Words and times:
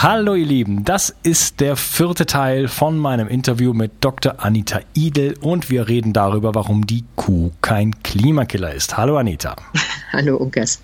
Hallo 0.00 0.36
ihr 0.36 0.46
Lieben, 0.46 0.84
das 0.84 1.12
ist 1.24 1.58
der 1.58 1.74
vierte 1.74 2.24
Teil 2.24 2.68
von 2.68 2.96
meinem 2.96 3.26
Interview 3.26 3.72
mit 3.72 3.90
Dr. 3.98 4.36
Anita 4.38 4.78
Idel 4.94 5.34
und 5.40 5.70
wir 5.70 5.88
reden 5.88 6.12
darüber, 6.12 6.54
warum 6.54 6.86
die 6.86 7.02
Kuh 7.16 7.50
kein 7.62 8.00
Klimakiller 8.04 8.72
ist. 8.72 8.96
Hallo 8.96 9.16
Anita. 9.18 9.56
Hallo 10.12 10.36
Unkas. 10.36 10.80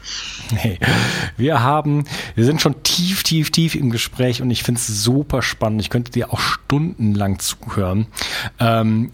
Hey, 0.53 0.81
wir 1.37 1.63
haben, 1.63 2.07
wir 2.35 2.45
sind 2.45 2.61
schon 2.61 2.83
tief, 2.83 3.23
tief, 3.23 3.53
tief 3.53 3.77
im 3.77 3.91
Gespräch 3.91 4.43
und 4.43 4.51
ich 4.51 4.65
finde 4.65 4.81
es 4.81 4.89
super 5.05 5.43
spannend. 5.43 5.81
Ich 5.81 5.91
könnte 5.91 6.11
dir 6.11 6.33
auch 6.33 6.41
stundenlang 6.41 7.39
zuhören. 7.39 8.09
Ähm, 8.59 9.11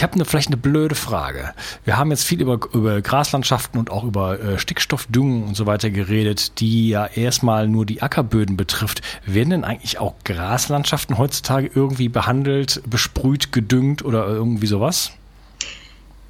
ich 0.00 0.02
habe 0.02 0.14
eine, 0.14 0.24
vielleicht 0.24 0.46
eine 0.46 0.56
blöde 0.56 0.94
Frage. 0.94 1.52
Wir 1.84 1.98
haben 1.98 2.10
jetzt 2.10 2.24
viel 2.24 2.40
über, 2.40 2.58
über 2.72 3.02
Graslandschaften 3.02 3.78
und 3.78 3.90
auch 3.90 4.02
über 4.02 4.40
äh, 4.40 4.58
Stickstoffdüngung 4.58 5.48
und 5.48 5.54
so 5.54 5.66
weiter 5.66 5.90
geredet, 5.90 6.58
die 6.58 6.88
ja 6.88 7.04
erstmal 7.04 7.68
nur 7.68 7.84
die 7.84 8.00
Ackerböden 8.00 8.56
betrifft. 8.56 9.02
Werden 9.26 9.50
denn 9.50 9.64
eigentlich 9.64 9.98
auch 9.98 10.14
Graslandschaften 10.24 11.18
heutzutage 11.18 11.70
irgendwie 11.74 12.08
behandelt, 12.08 12.80
besprüht, 12.88 13.52
gedüngt 13.52 14.02
oder 14.02 14.26
irgendwie 14.26 14.68
sowas? 14.68 15.12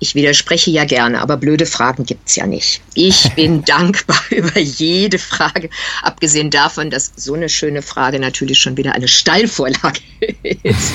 Ich 0.01 0.17
widerspreche 0.17 0.73
ja 0.73 0.85
gerne, 0.85 1.21
aber 1.21 1.37
blöde 1.37 1.67
Fragen 1.67 2.05
gibt's 2.05 2.35
ja 2.35 2.49
nicht. 2.49 2.81
Ich 2.95 3.31
bin 3.37 3.65
dankbar 3.65 4.19
über 4.31 4.59
jede 4.59 5.21
Frage, 5.21 5.71
abgesehen 6.03 6.51
davon, 6.51 6.91
dass 6.91 7.13
so 7.15 7.35
eine 7.35 7.49
schöne 7.49 7.83
Frage 7.83 8.19
natürlich 8.19 8.59
schon 8.59 8.77
wieder 8.77 8.97
eine 8.97 9.07
Steilvorlage 9.07 10.01
ist. 10.65 10.93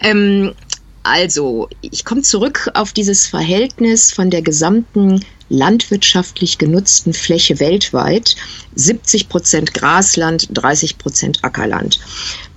ähm, 0.00 0.54
also, 1.04 1.68
ich 1.82 2.04
komme 2.06 2.22
zurück 2.22 2.70
auf 2.72 2.94
dieses 2.94 3.26
Verhältnis 3.26 4.10
von 4.10 4.30
der 4.30 4.40
gesamten 4.40 5.24
landwirtschaftlich 5.50 6.56
genutzten 6.56 7.12
Fläche 7.12 7.60
weltweit. 7.60 8.36
70 8.74 9.28
Prozent 9.28 9.74
Grasland, 9.74 10.48
30 10.50 10.96
Prozent 10.96 11.44
Ackerland. 11.44 12.00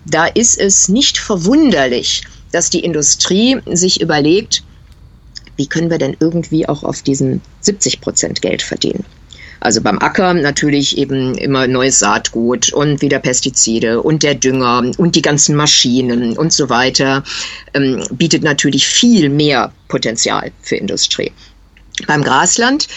Da 0.05 0.25
ist 0.27 0.57
es 0.57 0.87
nicht 0.87 1.17
verwunderlich, 1.17 2.23
dass 2.53 2.69
die 2.69 2.85
Industrie 2.85 3.59
sich 3.65 3.99
überlegt, 3.99 4.63
wie 5.57 5.67
können 5.67 5.89
wir 5.89 5.97
denn 5.97 6.15
irgendwie 6.19 6.69
auch 6.69 6.83
auf 6.83 7.01
diesen 7.01 7.41
70 7.59 7.99
Prozent 7.99 8.41
Geld 8.41 8.61
verdienen. 8.61 9.03
Also 9.59 9.81
beim 9.81 9.99
Acker 9.99 10.33
natürlich 10.33 10.97
eben 10.97 11.35
immer 11.35 11.67
neues 11.67 11.99
Saatgut 11.99 12.71
und 12.73 13.01
wieder 13.01 13.19
Pestizide 13.19 14.01
und 14.01 14.23
der 14.23 14.35
Dünger 14.35 14.91
und 14.97 15.15
die 15.15 15.21
ganzen 15.21 15.55
Maschinen 15.55 16.37
und 16.37 16.53
so 16.53 16.69
weiter 16.69 17.23
ähm, 17.73 18.03
bietet 18.11 18.43
natürlich 18.43 18.87
viel 18.87 19.29
mehr 19.29 19.71
Potenzial 19.87 20.51
für 20.61 20.75
Industrie. 20.75 21.31
Beim 22.05 22.23
Grasland 22.23 22.87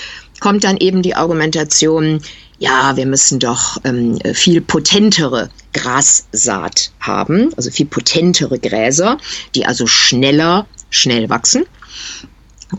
kommt 0.40 0.64
dann 0.64 0.76
eben 0.76 1.02
die 1.02 1.14
Argumentation, 1.14 2.20
ja, 2.58 2.96
wir 2.96 3.06
müssen 3.06 3.38
doch 3.38 3.78
ähm, 3.84 4.18
viel 4.34 4.60
potentere 4.60 5.50
Grassaat 5.72 6.90
haben, 7.00 7.52
also 7.56 7.70
viel 7.70 7.86
potentere 7.86 8.58
Gräser, 8.58 9.18
die 9.54 9.64
also 9.66 9.86
schneller, 9.86 10.66
schnell 10.90 11.30
wachsen. 11.30 11.64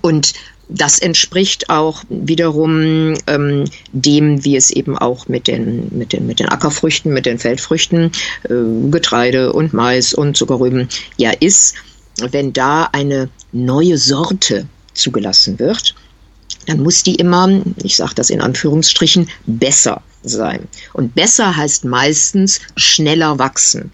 Und 0.02 0.34
das 0.74 1.00
entspricht 1.00 1.70
auch 1.70 2.04
wiederum 2.10 3.14
ähm, 3.28 3.66
dem, 3.92 4.44
wie 4.46 4.56
es 4.56 4.72
eben 4.72 4.98
auch 4.98 5.28
mit 5.28 5.48
den, 5.48 5.90
mit 5.92 6.14
den, 6.14 6.26
mit 6.26 6.40
den 6.40 6.50
Ackerfrüchten, 6.50 7.12
mit 7.12 7.26
den 7.26 7.40
Feldfrüchten, 7.40 8.12
äh, 8.46 8.90
Getreide 8.90 9.52
und 9.54 9.74
Mais 9.74 10.14
und 10.14 10.38
Zuckerrüben 10.38 10.88
ja 11.18 11.32
ist. 11.32 11.76
Wenn 12.20 12.54
da 12.54 12.90
eine 12.92 13.30
neue 13.52 13.98
Sorte 13.98 14.68
zugelassen 14.94 15.60
wird, 15.60 15.96
dann 16.68 16.82
muss 16.82 17.04
die 17.04 17.16
immer, 17.16 17.62
ich 17.84 17.96
sage 17.98 18.16
das 18.16 18.30
in 18.30 18.42
Anführungsstrichen, 18.42 19.30
besser 19.46 20.02
sein. 20.24 20.68
Und 20.94 21.16
besser 21.16 21.56
heißt 21.56 21.86
meistens 21.86 22.62
schneller 22.76 23.40
wachsen. 23.40 23.92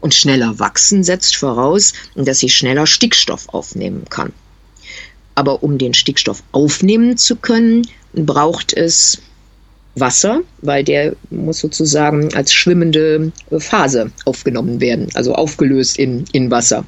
Und 0.00 0.14
schneller 0.14 0.58
wachsen 0.58 1.04
setzt 1.04 1.36
voraus, 1.36 1.92
dass 2.14 2.38
sie 2.40 2.48
schneller 2.48 2.86
Stickstoff 2.86 3.48
aufnehmen 3.48 4.04
kann. 4.08 4.32
Aber 5.38 5.62
um 5.62 5.78
den 5.78 5.94
Stickstoff 5.94 6.42
aufnehmen 6.50 7.16
zu 7.16 7.36
können, 7.36 7.86
braucht 8.12 8.72
es 8.72 9.22
Wasser, 9.94 10.40
weil 10.62 10.82
der 10.82 11.14
muss 11.30 11.60
sozusagen 11.60 12.34
als 12.34 12.52
schwimmende 12.52 13.30
Phase 13.56 14.10
aufgenommen 14.24 14.80
werden, 14.80 15.06
also 15.14 15.36
aufgelöst 15.36 15.96
in, 15.96 16.24
in 16.32 16.50
Wasser. 16.50 16.84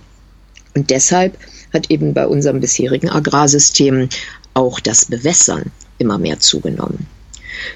Und 0.74 0.90
deshalb 0.90 1.38
hat 1.72 1.92
eben 1.92 2.12
bei 2.12 2.26
unserem 2.26 2.58
bisherigen 2.58 3.08
Agrarsystem 3.08 4.08
auch 4.54 4.80
das 4.80 5.04
Bewässern 5.04 5.70
immer 5.98 6.18
mehr 6.18 6.40
zugenommen. 6.40 7.06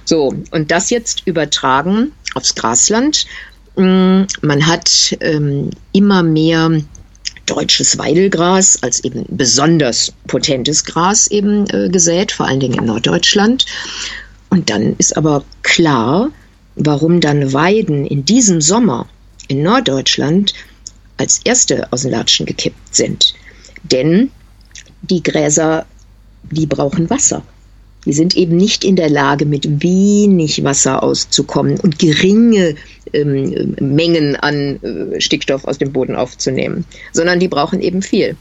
So, 0.04 0.34
und 0.50 0.72
das 0.72 0.90
jetzt 0.90 1.22
übertragen 1.24 2.10
aufs 2.34 2.56
Grasland. 2.56 3.26
Mm, 3.76 4.22
man 4.42 4.66
hat 4.66 5.16
ähm, 5.20 5.70
immer 5.92 6.24
mehr 6.24 6.80
deutsches 7.46 7.98
Weidelgras 7.98 8.82
als 8.82 9.02
eben 9.04 9.24
besonders 9.28 10.12
potentes 10.26 10.84
Gras 10.84 11.26
eben 11.28 11.66
äh, 11.70 11.88
gesät, 11.88 12.32
vor 12.32 12.46
allen 12.46 12.60
Dingen 12.60 12.78
in 12.78 12.86
Norddeutschland. 12.86 13.66
Und 14.50 14.70
dann 14.70 14.94
ist 14.98 15.16
aber 15.16 15.44
klar, 15.62 16.30
warum 16.76 17.20
dann 17.20 17.52
Weiden 17.52 18.06
in 18.06 18.24
diesem 18.24 18.60
Sommer 18.60 19.08
in 19.48 19.62
Norddeutschland 19.62 20.54
als 21.16 21.40
erste 21.44 21.92
aus 21.92 22.02
den 22.02 22.10
Latschen 22.10 22.46
gekippt 22.46 22.94
sind. 22.94 23.34
Denn 23.82 24.30
die 25.02 25.22
Gräser, 25.22 25.86
die 26.50 26.66
brauchen 26.66 27.10
Wasser. 27.10 27.42
Die 28.04 28.12
sind 28.12 28.36
eben 28.36 28.56
nicht 28.56 28.84
in 28.84 28.96
der 28.96 29.08
Lage, 29.08 29.46
mit 29.46 29.82
wenig 29.82 30.62
Wasser 30.64 31.02
auszukommen 31.02 31.80
und 31.80 31.98
geringe 31.98 32.74
ähm, 33.12 33.76
Mengen 33.80 34.36
an 34.36 34.80
äh, 34.82 35.20
Stickstoff 35.20 35.64
aus 35.64 35.78
dem 35.78 35.92
Boden 35.92 36.16
aufzunehmen, 36.16 36.84
sondern 37.12 37.40
die 37.40 37.48
brauchen 37.48 37.80
eben 37.80 38.02
viel. 38.02 38.36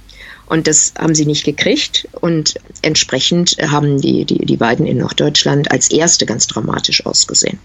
Und 0.48 0.68
das 0.68 0.94
haben 0.98 1.15
sie 1.15 1.25
nicht 1.25 1.45
gekriegt. 1.45 2.07
Und 2.19 2.56
entsprechend 2.81 3.57
haben 3.62 4.01
die, 4.01 4.25
die, 4.25 4.45
die 4.45 4.60
Weiden 4.60 4.86
in 4.86 4.98
Norddeutschland 4.98 5.71
als 5.71 5.89
erste 5.89 6.25
ganz 6.25 6.48
dramatisch 6.48 7.06
ausgesehen. 7.06 7.60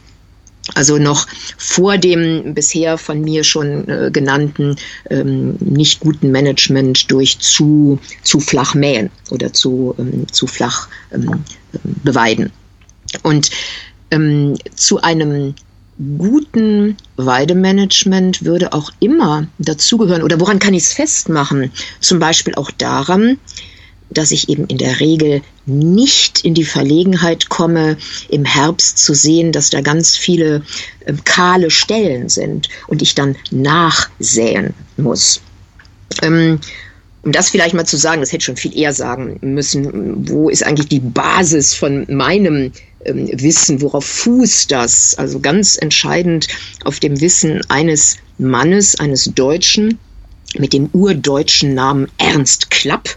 Also 0.75 0.99
noch 0.99 1.27
vor 1.57 1.99
dem 1.99 2.55
bisher 2.55 2.99
von 2.99 3.21
mir 3.23 3.43
schon 3.45 3.89
äh, 3.89 4.11
genannten 4.13 4.77
ähm, 5.11 5.57
nicht 5.61 6.01
guten 6.01 6.31
Management 6.31 7.11
durch 7.11 7.39
zu, 7.39 7.99
zu 8.23 8.41
flach 8.41 8.75
mähen 8.75 9.11
oder 9.31 9.53
zu, 9.53 9.95
ähm, 9.99 10.27
zu 10.31 10.47
flach 10.47 10.89
ähm, 11.13 11.45
beweiden. 12.05 12.51
Und 13.23 13.51
ähm, 14.11 14.57
zu 14.75 15.01
einem 15.01 15.55
guten 16.19 16.97
Weidemanagement 17.17 18.45
würde 18.45 18.73
auch 18.73 18.93
immer 19.01 19.47
dazugehören, 19.59 20.23
oder 20.23 20.39
woran 20.39 20.59
kann 20.59 20.75
ich 20.75 20.85
es 20.85 20.93
festmachen? 20.93 21.73
Zum 22.01 22.19
Beispiel 22.19 22.55
auch 22.55 22.71
daran, 22.71 23.39
dass 24.11 24.31
ich 24.31 24.49
eben 24.49 24.67
in 24.67 24.79
der 24.79 25.01
Regel 25.01 25.43
nicht 25.67 26.45
in 26.45 26.55
die 26.55 26.65
Verlegenheit 26.65 27.49
komme, 27.49 27.97
im 28.29 28.45
Herbst 28.45 28.99
zu 28.99 29.15
sehen, 29.15 29.53
dass 29.53 29.71
da 29.71 29.81
ganz 29.81 30.17
viele 30.17 30.63
äh, 31.05 31.15
kahle 31.25 31.71
Stellen 31.71 32.29
sind 32.29 32.69
und 32.87 33.03
ich 33.03 33.15
dann 33.15 33.37
nachsäen 33.51 34.75
muss. 34.97 35.41
Ähm, 36.23 36.59
um 37.23 37.33
das 37.33 37.51
vielleicht 37.51 37.75
mal 37.75 37.85
zu 37.85 37.97
sagen, 37.97 38.21
das 38.21 38.33
hätte 38.33 38.45
schon 38.45 38.57
viel 38.57 38.77
eher 38.77 38.93
sagen 38.93 39.39
müssen, 39.43 40.29
wo 40.29 40.49
ist 40.49 40.65
eigentlich 40.65 40.89
die 40.89 41.01
Basis 41.01 41.75
von 41.75 42.07
meinem 42.09 42.73
ähm, 43.05 43.29
Wissen, 43.33 43.83
worauf 43.83 44.05
fußt 44.05 44.71
das? 44.71 45.17
Also 45.19 45.41
ganz 45.41 45.77
entscheidend 45.77 46.49
auf 46.85 47.01
dem 47.01 47.21
Wissen 47.21 47.61
eines 47.69 48.17
Mannes, 48.39 48.99
eines 48.99 49.25
Deutschen 49.25 49.99
mit 50.57 50.73
dem 50.73 50.89
urdeutschen 50.93 51.75
Namen 51.75 52.09
Ernst 52.19 52.71
Klapp. 52.71 53.17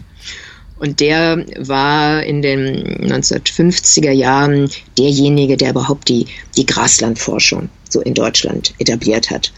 Und 0.81 0.99
der 0.99 1.45
war 1.59 2.23
in 2.23 2.41
den 2.41 3.05
1950er 3.05 4.09
Jahren 4.09 4.67
derjenige, 4.97 5.55
der 5.55 5.69
überhaupt 5.69 6.09
die, 6.09 6.25
die 6.57 6.65
Graslandforschung 6.65 7.69
so 7.87 8.01
in 8.01 8.15
Deutschland 8.15 8.73
etabliert 8.79 9.29
hat. 9.29 9.53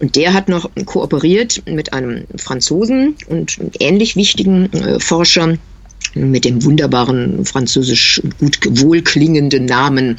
Und 0.00 0.16
der 0.16 0.32
hat 0.32 0.48
noch 0.48 0.70
kooperiert 0.86 1.62
mit 1.66 1.92
einem 1.92 2.24
Franzosen 2.38 3.16
und 3.26 3.58
ähnlich 3.80 4.16
wichtigen 4.16 4.72
äh, 4.72 4.98
Forscher 4.98 5.58
mit 6.14 6.46
dem 6.46 6.64
wunderbaren 6.64 7.44
französisch 7.44 8.22
gut 8.40 8.58
wohlklingenden 8.80 9.66
Namen 9.66 10.16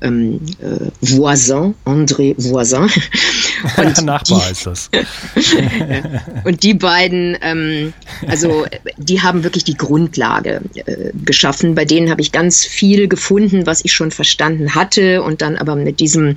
ähm, 0.00 0.40
äh, 0.60 0.90
Voisin, 1.00 1.74
André 1.84 2.34
Voisin. 2.36 2.88
Und 3.76 4.04
Nachbar 4.04 4.42
die, 4.46 4.52
ist 4.52 4.66
das. 4.66 4.90
und 6.44 6.62
die 6.62 6.72
beiden, 6.72 7.36
ähm, 7.42 7.92
also 8.26 8.64
die 8.96 9.20
haben 9.20 9.44
wirklich 9.44 9.64
die 9.64 9.76
Grundlage 9.76 10.62
äh, 10.74 11.10
geschaffen. 11.24 11.74
Bei 11.74 11.84
denen 11.84 12.10
habe 12.10 12.22
ich 12.22 12.32
ganz 12.32 12.64
viel 12.64 13.06
gefunden, 13.06 13.66
was 13.66 13.84
ich 13.84 13.92
schon 13.92 14.12
verstanden 14.12 14.74
hatte 14.74 15.22
und 15.22 15.42
dann 15.42 15.56
aber 15.56 15.76
mit 15.76 16.00
diesem, 16.00 16.36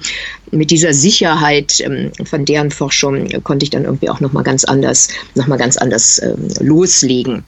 mit 0.51 0.69
dieser 0.69 0.93
Sicherheit 0.93 1.79
ähm, 1.79 2.11
von 2.25 2.43
deren 2.43 2.71
Forschung 2.71 3.29
konnte 3.43 3.63
ich 3.63 3.69
dann 3.69 3.85
irgendwie 3.85 4.09
auch 4.09 4.19
noch 4.19 4.33
mal 4.33 4.43
ganz 4.43 4.65
anders, 4.65 5.07
noch 5.35 5.47
mal 5.47 5.57
ganz 5.57 5.77
anders 5.77 6.21
ähm, 6.21 6.49
loslegen. 6.59 7.45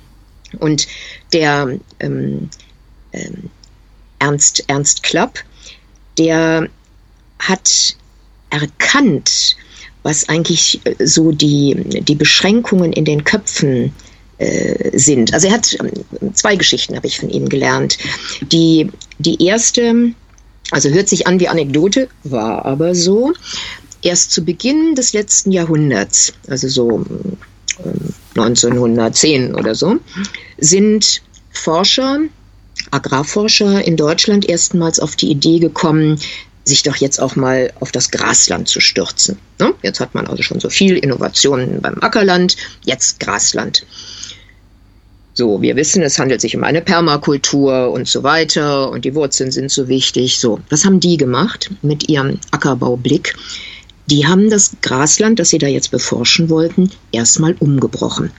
Und 0.60 0.88
der 1.34 1.78
ähm, 2.00 2.50
Ernst 4.20 4.64
Ernst 4.68 5.04
Klapp, 5.04 5.40
der 6.18 6.70
hat 7.40 7.96
erkannt, 8.50 9.56
was 10.04 10.30
eigentlich 10.30 10.82
äh, 10.86 11.06
so 11.06 11.32
die, 11.32 11.76
die 12.02 12.16
Beschränkungen 12.16 12.94
in 12.94 13.06
den 13.06 13.24
Köpfen 13.24 13.94
äh, 14.38 14.98
sind. 14.98 15.34
Also 15.34 15.48
er 15.48 15.54
hat 15.54 15.78
ähm, 15.80 16.34
zwei 16.34 16.56
Geschichten, 16.56 16.96
habe 16.96 17.08
ich 17.08 17.20
von 17.20 17.30
ihm 17.30 17.50
gelernt. 17.50 17.98
Die, 18.52 18.92
die 19.18 19.44
erste, 19.44 20.12
also 20.72 20.90
hört 20.90 21.10
sich 21.10 21.26
an 21.26 21.40
wie 21.40 21.48
Anekdote, 21.48 22.10
war 22.24 22.66
aber 22.66 22.96
so. 22.96 23.34
Erst 24.02 24.32
zu 24.32 24.46
Beginn 24.46 24.94
des 24.94 25.14
letzten 25.14 25.52
Jahrhunderts, 25.52 26.34
also 26.48 26.68
so 26.68 27.06
1910 28.36 29.42
ähm, 29.42 29.56
oder 29.56 29.74
so, 29.74 29.98
sind 30.60 31.24
Forscher 31.52 32.20
Agrarforscher 32.96 33.86
in 33.86 33.98
Deutschland 33.98 34.48
erstmals 34.48 35.00
auf 35.00 35.16
die 35.16 35.30
Idee 35.30 35.60
gekommen, 35.60 36.20
sich 36.64 36.82
doch 36.82 36.96
jetzt 36.96 37.20
auch 37.20 37.36
mal 37.36 37.72
auf 37.80 37.92
das 37.92 38.10
Grasland 38.10 38.68
zu 38.68 38.80
stürzen. 38.80 39.38
Ne? 39.60 39.74
Jetzt 39.84 40.00
hat 40.00 40.16
man 40.16 40.28
also 40.28 40.42
schon 40.42 40.60
so 40.60 40.70
viel 40.70 40.98
Innovationen 40.98 41.82
beim 41.82 42.02
Ackerland, 42.02 42.56
jetzt 42.84 43.20
Grasland. 43.20 43.86
So, 45.34 45.62
wir 45.62 45.76
wissen, 45.76 46.02
es 46.02 46.18
handelt 46.18 46.40
sich 46.40 46.56
um 46.56 46.64
eine 46.64 46.82
Permakultur 46.82 47.92
und 47.92 48.08
so 48.08 48.24
weiter 48.24 48.90
und 48.90 49.04
die 49.04 49.14
Wurzeln 49.14 49.52
sind 49.52 49.70
so 49.70 49.90
wichtig. 49.90 50.40
So, 50.40 50.62
was 50.70 50.86
haben 50.86 51.02
die 51.02 51.18
gemacht 51.18 51.70
mit 51.82 52.08
ihrem 52.10 52.40
Ackerbaublick? 52.52 53.36
Die 54.08 54.26
haben 54.26 54.50
das 54.50 54.78
Grasland, 54.82 55.40
das 55.40 55.50
sie 55.50 55.58
da 55.58 55.68
jetzt 55.68 55.92
beforschen 55.92 56.50
wollten, 56.50 56.90
erstmal 57.12 57.56
umgebrochen. 57.60 58.32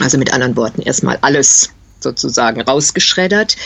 Also 0.00 0.16
mit 0.16 0.32
anderen 0.32 0.56
Worten, 0.56 0.80
erstmal 0.80 1.18
alles 1.20 1.70
sozusagen 2.02 2.60
rausgeschreddert 2.60 3.56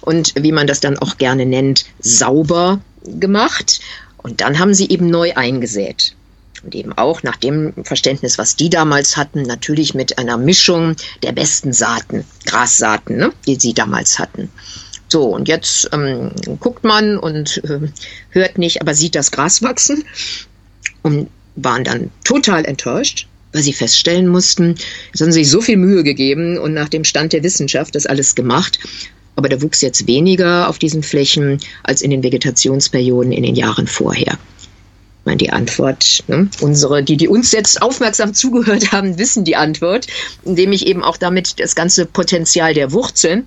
und 0.00 0.34
wie 0.36 0.52
man 0.52 0.66
das 0.66 0.80
dann 0.80 0.98
auch 0.98 1.16
gerne 1.18 1.46
nennt, 1.46 1.84
sauber 2.00 2.80
gemacht. 3.04 3.80
Und 4.18 4.40
dann 4.40 4.58
haben 4.58 4.74
sie 4.74 4.88
eben 4.88 5.08
neu 5.08 5.34
eingesät. 5.34 6.14
Und 6.64 6.74
eben 6.74 6.92
auch 6.92 7.22
nach 7.22 7.36
dem 7.36 7.72
Verständnis, 7.84 8.38
was 8.38 8.56
die 8.56 8.70
damals 8.70 9.16
hatten, 9.16 9.42
natürlich 9.42 9.94
mit 9.94 10.18
einer 10.18 10.36
Mischung 10.36 10.96
der 11.22 11.32
besten 11.32 11.72
Saaten, 11.72 12.24
Grassaaten, 12.44 13.16
ne, 13.16 13.32
die 13.46 13.56
sie 13.56 13.72
damals 13.72 14.18
hatten. 14.18 14.50
So, 15.08 15.26
und 15.26 15.46
jetzt 15.46 15.88
ähm, 15.92 16.32
guckt 16.58 16.82
man 16.82 17.18
und 17.18 17.62
äh, 17.64 17.80
hört 18.30 18.58
nicht, 18.58 18.80
aber 18.80 18.94
sieht 18.94 19.14
das 19.14 19.30
Gras 19.30 19.62
wachsen 19.62 20.04
und 21.02 21.30
waren 21.54 21.84
dann 21.84 22.10
total 22.24 22.64
enttäuscht, 22.64 23.28
weil 23.56 23.62
sie 23.62 23.72
feststellen 23.72 24.28
mussten, 24.28 24.76
es 25.12 25.20
haben 25.20 25.32
sich 25.32 25.50
so 25.50 25.62
viel 25.62 25.78
Mühe 25.78 26.04
gegeben 26.04 26.58
und 26.58 26.74
nach 26.74 26.90
dem 26.90 27.04
Stand 27.04 27.32
der 27.32 27.42
Wissenschaft 27.42 27.94
das 27.94 28.06
alles 28.06 28.34
gemacht. 28.34 28.78
Aber 29.34 29.48
da 29.48 29.60
wuchs 29.62 29.80
jetzt 29.80 30.06
weniger 30.06 30.68
auf 30.68 30.78
diesen 30.78 31.02
Flächen 31.02 31.58
als 31.82 32.02
in 32.02 32.10
den 32.10 32.22
Vegetationsperioden 32.22 33.32
in 33.32 33.42
den 33.42 33.54
Jahren 33.54 33.86
vorher. 33.86 34.32
Ich 34.32 35.24
meine, 35.24 35.38
die 35.38 35.50
Antwort, 35.50 36.22
ne? 36.28 36.48
unsere, 36.60 37.02
die, 37.02 37.16
die 37.16 37.28
uns 37.28 37.52
jetzt 37.52 37.82
aufmerksam 37.82 38.34
zugehört 38.34 38.92
haben, 38.92 39.18
wissen 39.18 39.44
die 39.44 39.56
Antwort, 39.56 40.06
indem 40.44 40.72
ich 40.72 40.86
eben 40.86 41.02
auch 41.02 41.16
damit 41.16 41.58
das 41.58 41.74
ganze 41.74 42.06
Potenzial 42.06 42.74
der 42.74 42.92
Wurzeln 42.92 43.46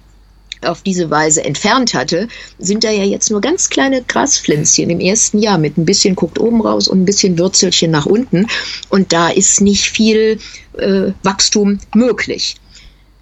auf 0.66 0.82
diese 0.82 1.10
Weise 1.10 1.44
entfernt 1.44 1.94
hatte, 1.94 2.28
sind 2.58 2.84
da 2.84 2.92
ja 2.92 3.04
jetzt 3.04 3.32
nur 3.32 3.42
ganz 3.42 3.70
kleine 3.70 4.04
Graspflänzchen 4.04 4.90
im 4.90 5.00
ersten 5.00 5.40
Jahr 5.40 5.58
mit 5.58 5.78
ein 5.78 5.86
bisschen 5.86 6.16
guckt 6.16 6.40
oben 6.40 6.62
raus 6.62 6.88
und 6.88 7.02
ein 7.02 7.06
bisschen 7.06 7.38
Würzelchen 7.38 7.92
nach 7.92 8.06
unten. 8.06 8.48
Und 8.90 9.14
da 9.14 9.30
ist 9.30 9.62
nicht 9.62 9.90
viel 9.90 10.40
äh, 10.78 11.12
Wachstum 11.24 11.80
möglich. 11.94 12.56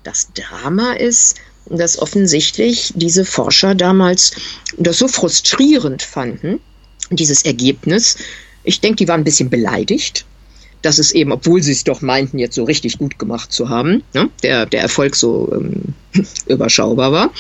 Das 0.04 0.30
Drama 0.34 0.94
ist, 0.94 1.36
dass 1.70 2.00
offensichtlich 2.00 2.94
diese 2.96 3.26
Forscher 3.26 3.76
damals 3.76 4.32
das 4.78 4.98
so 4.98 5.08
frustrierend 5.08 6.02
fanden, 6.02 6.60
dieses 7.12 7.44
Ergebnis. 7.44 8.18
Ich 8.64 8.80
denke, 8.80 8.98
die 8.98 9.08
waren 9.08 9.22
ein 9.22 9.26
bisschen 9.26 9.50
beleidigt 9.50 10.26
dass 10.88 11.00
es 11.00 11.12
eben, 11.12 11.34
obwohl 11.34 11.62
sie 11.62 11.74
es 11.74 11.84
doch 11.84 12.02
meinten, 12.02 12.40
jetzt 12.40 12.56
so 12.56 12.64
richtig 12.64 12.98
gut 12.98 13.20
gemacht 13.20 13.52
zu 13.52 13.68
haben, 13.68 14.04
ne, 14.14 14.30
der, 14.42 14.66
der 14.66 14.80
Erfolg 14.80 15.18
so 15.18 15.52
ähm, 15.54 15.94
überschaubar 16.48 17.12
war, 17.12 17.34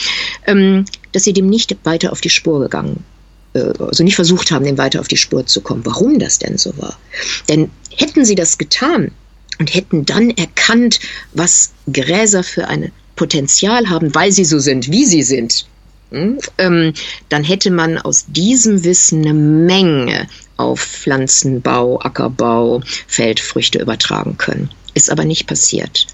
ähm, 0.46 0.84
dass 1.14 1.24
sie 1.24 1.32
dem 1.32 1.48
nicht 1.48 1.74
weiter 1.86 2.12
auf 2.12 2.20
die 2.20 2.30
Spur 2.30 2.60
gegangen 2.60 3.06
äh, 3.54 3.72
also 3.80 4.04
nicht 4.04 4.18
versucht 4.18 4.52
haben, 4.52 4.66
dem 4.66 4.78
weiter 4.78 5.00
auf 5.00 5.08
die 5.08 5.16
Spur 5.16 5.46
zu 5.46 5.62
kommen, 5.62 5.86
warum 5.86 6.20
das 6.20 6.40
denn 6.40 6.58
so 6.58 6.78
war. 6.78 7.00
Denn 7.48 7.72
hätten 7.96 8.26
sie 8.26 8.36
das 8.36 8.58
getan 8.58 9.12
und 9.60 9.74
hätten 9.74 10.04
dann 10.06 10.32
erkannt, 10.32 11.00
was 11.34 11.72
Gräser 11.92 12.44
für 12.44 12.68
ein 12.68 12.92
Potenzial 13.16 13.90
haben, 13.90 14.14
weil 14.14 14.34
sie 14.34 14.44
so 14.44 14.60
sind, 14.60 14.92
wie 14.92 15.06
sie 15.06 15.24
sind, 15.24 15.68
dann 16.10 17.44
hätte 17.44 17.72
man 17.72 17.98
aus 17.98 18.26
diesem 18.28 18.84
Wissen 18.84 19.24
eine 19.24 19.34
Menge 19.34 20.28
auf 20.56 20.80
Pflanzenbau, 20.80 22.00
Ackerbau, 22.00 22.82
Feldfrüchte 23.08 23.80
übertragen 23.80 24.38
können. 24.38 24.70
Ist 24.94 25.12
aber 25.12 25.26
nicht 25.26 25.48
passiert. 25.48 26.08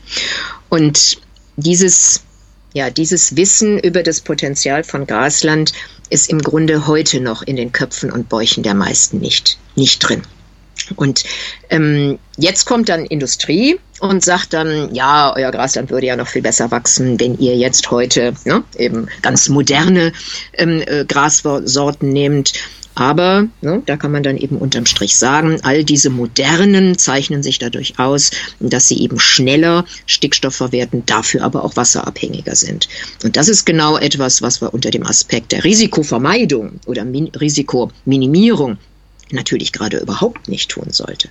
Und 0.69 1.17
dieses, 1.55 2.23
ja, 2.73 2.89
dieses 2.89 3.35
Wissen 3.35 3.79
über 3.79 4.03
das 4.03 4.21
Potenzial 4.21 4.83
von 4.83 5.05
Grasland 5.05 5.73
ist 6.09 6.29
im 6.29 6.41
Grunde 6.41 6.87
heute 6.87 7.21
noch 7.21 7.41
in 7.43 7.55
den 7.55 7.71
Köpfen 7.71 8.11
und 8.11 8.29
Bäuchen 8.29 8.63
der 8.63 8.73
meisten 8.73 9.19
nicht, 9.19 9.57
nicht 9.75 9.99
drin. 9.99 10.23
Und 10.95 11.23
ähm, 11.69 12.19
jetzt 12.37 12.65
kommt 12.65 12.89
dann 12.89 13.05
Industrie 13.05 13.79
und 13.99 14.23
sagt 14.23 14.53
dann, 14.53 14.93
ja, 14.93 15.33
euer 15.35 15.51
Grasland 15.51 15.89
würde 15.89 16.07
ja 16.07 16.15
noch 16.15 16.27
viel 16.27 16.41
besser 16.41 16.71
wachsen, 16.71 17.19
wenn 17.19 17.37
ihr 17.37 17.55
jetzt 17.55 17.89
heute 17.91 18.33
ne, 18.45 18.63
eben 18.77 19.07
ganz 19.21 19.49
moderne 19.49 20.13
ähm, 20.53 20.81
äh, 20.85 21.05
Grassorten 21.05 22.09
nehmt 22.09 22.53
aber 22.95 23.47
ne, 23.61 23.81
da 23.85 23.97
kann 23.97 24.11
man 24.11 24.23
dann 24.23 24.37
eben 24.37 24.57
unterm 24.57 24.85
Strich 24.85 25.17
sagen, 25.17 25.59
all 25.63 25.83
diese 25.83 26.09
modernen 26.09 26.97
zeichnen 26.97 27.41
sich 27.41 27.59
dadurch 27.59 27.97
aus, 27.97 28.31
dass 28.59 28.87
sie 28.87 28.99
eben 28.99 29.19
schneller 29.19 29.85
Stickstoff 30.05 30.55
verwerten, 30.55 31.03
dafür 31.05 31.43
aber 31.43 31.63
auch 31.63 31.75
wasserabhängiger 31.75 32.55
sind. 32.55 32.87
Und 33.23 33.35
das 33.35 33.49
ist 33.49 33.65
genau 33.65 33.97
etwas, 33.97 34.41
was 34.41 34.61
wir 34.61 34.73
unter 34.73 34.91
dem 34.91 35.05
Aspekt 35.05 35.51
der 35.51 35.63
Risikovermeidung 35.63 36.79
oder 36.85 37.03
Min 37.03 37.29
Risikominimierung 37.29 38.77
natürlich 39.33 39.71
gerade 39.71 39.97
überhaupt 39.97 40.47
nicht 40.47 40.69
tun 40.69 40.87
sollte. 40.91 41.29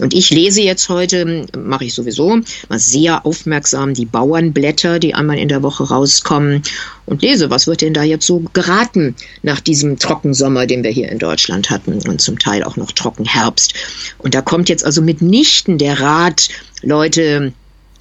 Und 0.00 0.14
ich 0.14 0.30
lese 0.30 0.60
jetzt 0.62 0.88
heute, 0.88 1.46
mache 1.56 1.84
ich 1.84 1.94
sowieso, 1.94 2.40
mal 2.68 2.78
sehr 2.78 3.24
aufmerksam 3.24 3.94
die 3.94 4.06
Bauernblätter, 4.06 4.98
die 4.98 5.14
einmal 5.14 5.38
in 5.38 5.48
der 5.48 5.62
Woche 5.62 5.84
rauskommen 5.84 6.62
und 7.06 7.22
lese, 7.22 7.50
was 7.50 7.66
wird 7.66 7.80
denn 7.82 7.94
da 7.94 8.02
jetzt 8.02 8.26
so 8.26 8.42
geraten 8.52 9.14
nach 9.42 9.60
diesem 9.60 9.98
Trockensommer, 9.98 10.66
den 10.66 10.82
wir 10.82 10.90
hier 10.90 11.10
in 11.10 11.18
Deutschland 11.18 11.70
hatten 11.70 11.92
und 12.08 12.20
zum 12.20 12.38
Teil 12.38 12.64
auch 12.64 12.76
noch 12.76 12.92
Trockenherbst. 12.92 13.74
Und 14.18 14.34
da 14.34 14.42
kommt 14.42 14.68
jetzt 14.68 14.84
also 14.84 15.00
mitnichten 15.00 15.78
der 15.78 16.00
Rat, 16.00 16.48
Leute, 16.82 17.52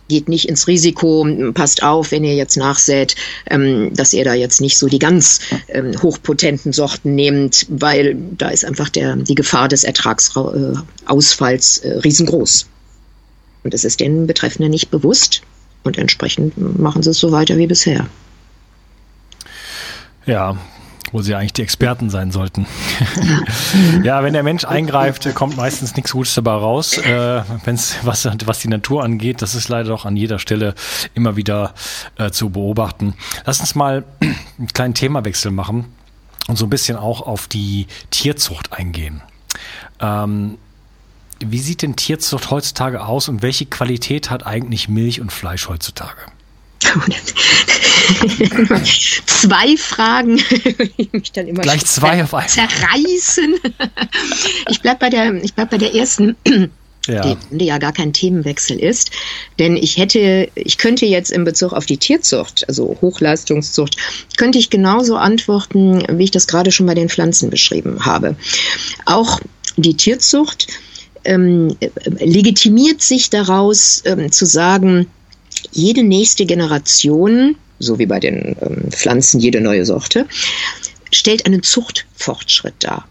geht 0.07 0.29
nicht 0.29 0.47
ins 0.47 0.67
Risiko, 0.67 1.27
passt 1.53 1.83
auf, 1.83 2.11
wenn 2.11 2.23
ihr 2.23 2.35
jetzt 2.35 2.57
nachsät, 2.57 3.15
ähm, 3.49 3.93
dass 3.93 4.13
ihr 4.13 4.23
da 4.23 4.33
jetzt 4.33 4.61
nicht 4.61 4.77
so 4.77 4.87
die 4.87 4.99
ganz 4.99 5.39
ähm, 5.67 5.93
hochpotenten 6.01 6.73
Sorten 6.73 7.15
nehmt, 7.15 7.65
weil 7.69 8.15
da 8.37 8.49
ist 8.49 8.65
einfach 8.65 8.89
der, 8.89 9.15
die 9.15 9.35
Gefahr 9.35 9.67
des 9.67 9.83
Ertragsausfalls 9.83 11.77
äh, 11.79 11.97
riesengroß. 11.99 12.67
Und 13.63 13.73
das 13.73 13.83
ist 13.83 13.99
den 13.99 14.27
Betreffenden 14.27 14.71
nicht 14.71 14.91
bewusst 14.91 15.41
und 15.83 15.97
entsprechend 15.97 16.57
machen 16.79 17.03
sie 17.03 17.11
es 17.11 17.19
so 17.19 17.31
weiter 17.31 17.57
wie 17.57 17.67
bisher. 17.67 18.07
Ja, 20.25 20.57
wo 21.11 21.21
sie 21.21 21.35
eigentlich 21.35 21.53
die 21.53 21.61
Experten 21.61 22.09
sein 22.09 22.31
sollten. 22.31 22.65
ja, 24.03 24.23
wenn 24.23 24.33
der 24.33 24.43
Mensch 24.43 24.65
eingreift, 24.65 25.33
kommt 25.35 25.57
meistens 25.57 25.95
nichts 25.95 26.11
Gutes 26.11 26.33
dabei 26.35 26.53
raus. 26.53 26.97
Äh, 26.97 27.43
wenn's, 27.65 27.97
was, 28.03 28.27
was 28.45 28.59
die 28.59 28.67
Natur 28.67 29.03
angeht, 29.03 29.41
das 29.41 29.55
ist 29.55 29.69
leider 29.69 29.89
doch 29.89 30.05
an 30.05 30.15
jeder 30.15 30.39
Stelle 30.39 30.75
immer 31.13 31.35
wieder 31.35 31.73
äh, 32.17 32.31
zu 32.31 32.49
beobachten. 32.49 33.15
Lass 33.45 33.59
uns 33.59 33.75
mal 33.75 34.03
einen 34.19 34.67
kleinen 34.73 34.93
Themawechsel 34.93 35.51
machen 35.51 35.85
und 36.47 36.57
so 36.57 36.65
ein 36.65 36.69
bisschen 36.69 36.97
auch 36.97 37.21
auf 37.21 37.47
die 37.47 37.87
Tierzucht 38.09 38.73
eingehen. 38.73 39.21
Ähm, 39.99 40.57
wie 41.39 41.59
sieht 41.59 41.81
denn 41.83 41.95
Tierzucht 41.95 42.49
heutzutage 42.49 43.05
aus 43.05 43.29
und 43.29 43.41
welche 43.41 43.65
Qualität 43.65 44.29
hat 44.29 44.45
eigentlich 44.45 44.89
Milch 44.89 45.21
und 45.21 45.31
Fleisch 45.31 45.67
heutzutage? 45.67 46.19
zwei 49.25 49.77
Fragen, 49.77 50.37
die 50.97 51.09
mich 51.11 51.31
dann 51.31 51.47
immer 51.47 51.61
Gleich 51.61 51.85
zwei 51.85 52.23
auf 52.23 52.33
einmal. 52.33 52.49
zerreißen. 52.49 53.55
ich 54.69 54.81
bleibe 54.81 54.99
bei, 54.99 55.09
der, 55.09 55.31
bleib 55.55 55.69
bei 55.69 55.77
der 55.77 55.93
ersten. 55.93 56.35
Ja. 57.07 57.37
Die, 57.51 57.63
ja 57.63 57.77
gar 57.77 57.93
kein 57.93 58.11
Themenwechsel 58.11 58.77
ist. 58.77 59.11
Denn 59.59 59.77
ich 59.77 59.95
hätte, 59.95 60.49
ich 60.55 60.77
könnte 60.77 61.05
jetzt 61.05 61.31
in 61.31 61.45
Bezug 61.45 61.71
auf 61.71 61.85
die 61.85 61.95
Tierzucht, 61.95 62.67
also 62.67 62.97
Hochleistungszucht, 62.99 63.95
könnte 64.35 64.59
ich 64.59 64.69
genauso 64.69 65.15
antworten, 65.15 66.03
wie 66.17 66.25
ich 66.25 66.31
das 66.31 66.47
gerade 66.47 66.69
schon 66.69 66.85
bei 66.85 66.95
den 66.95 67.07
Pflanzen 67.07 67.49
beschrieben 67.49 68.05
habe. 68.05 68.35
Auch 69.05 69.39
die 69.77 69.95
Tierzucht 69.95 70.67
ähm, 71.23 71.77
legitimiert 72.19 73.01
sich 73.01 73.29
daraus 73.29 74.01
ähm, 74.05 74.29
zu 74.31 74.45
sagen, 74.45 75.07
jede 75.71 76.03
nächste 76.03 76.45
Generation, 76.45 77.55
so 77.79 77.99
wie 77.99 78.05
bei 78.05 78.19
den 78.19 78.55
ähm, 78.61 78.91
Pflanzen 78.91 79.39
jede 79.39 79.61
neue 79.61 79.85
Sorte, 79.85 80.25
stellt 81.11 81.45
einen 81.45 81.63
Zuchtfortschritt 81.63 82.75
dar. 82.79 83.07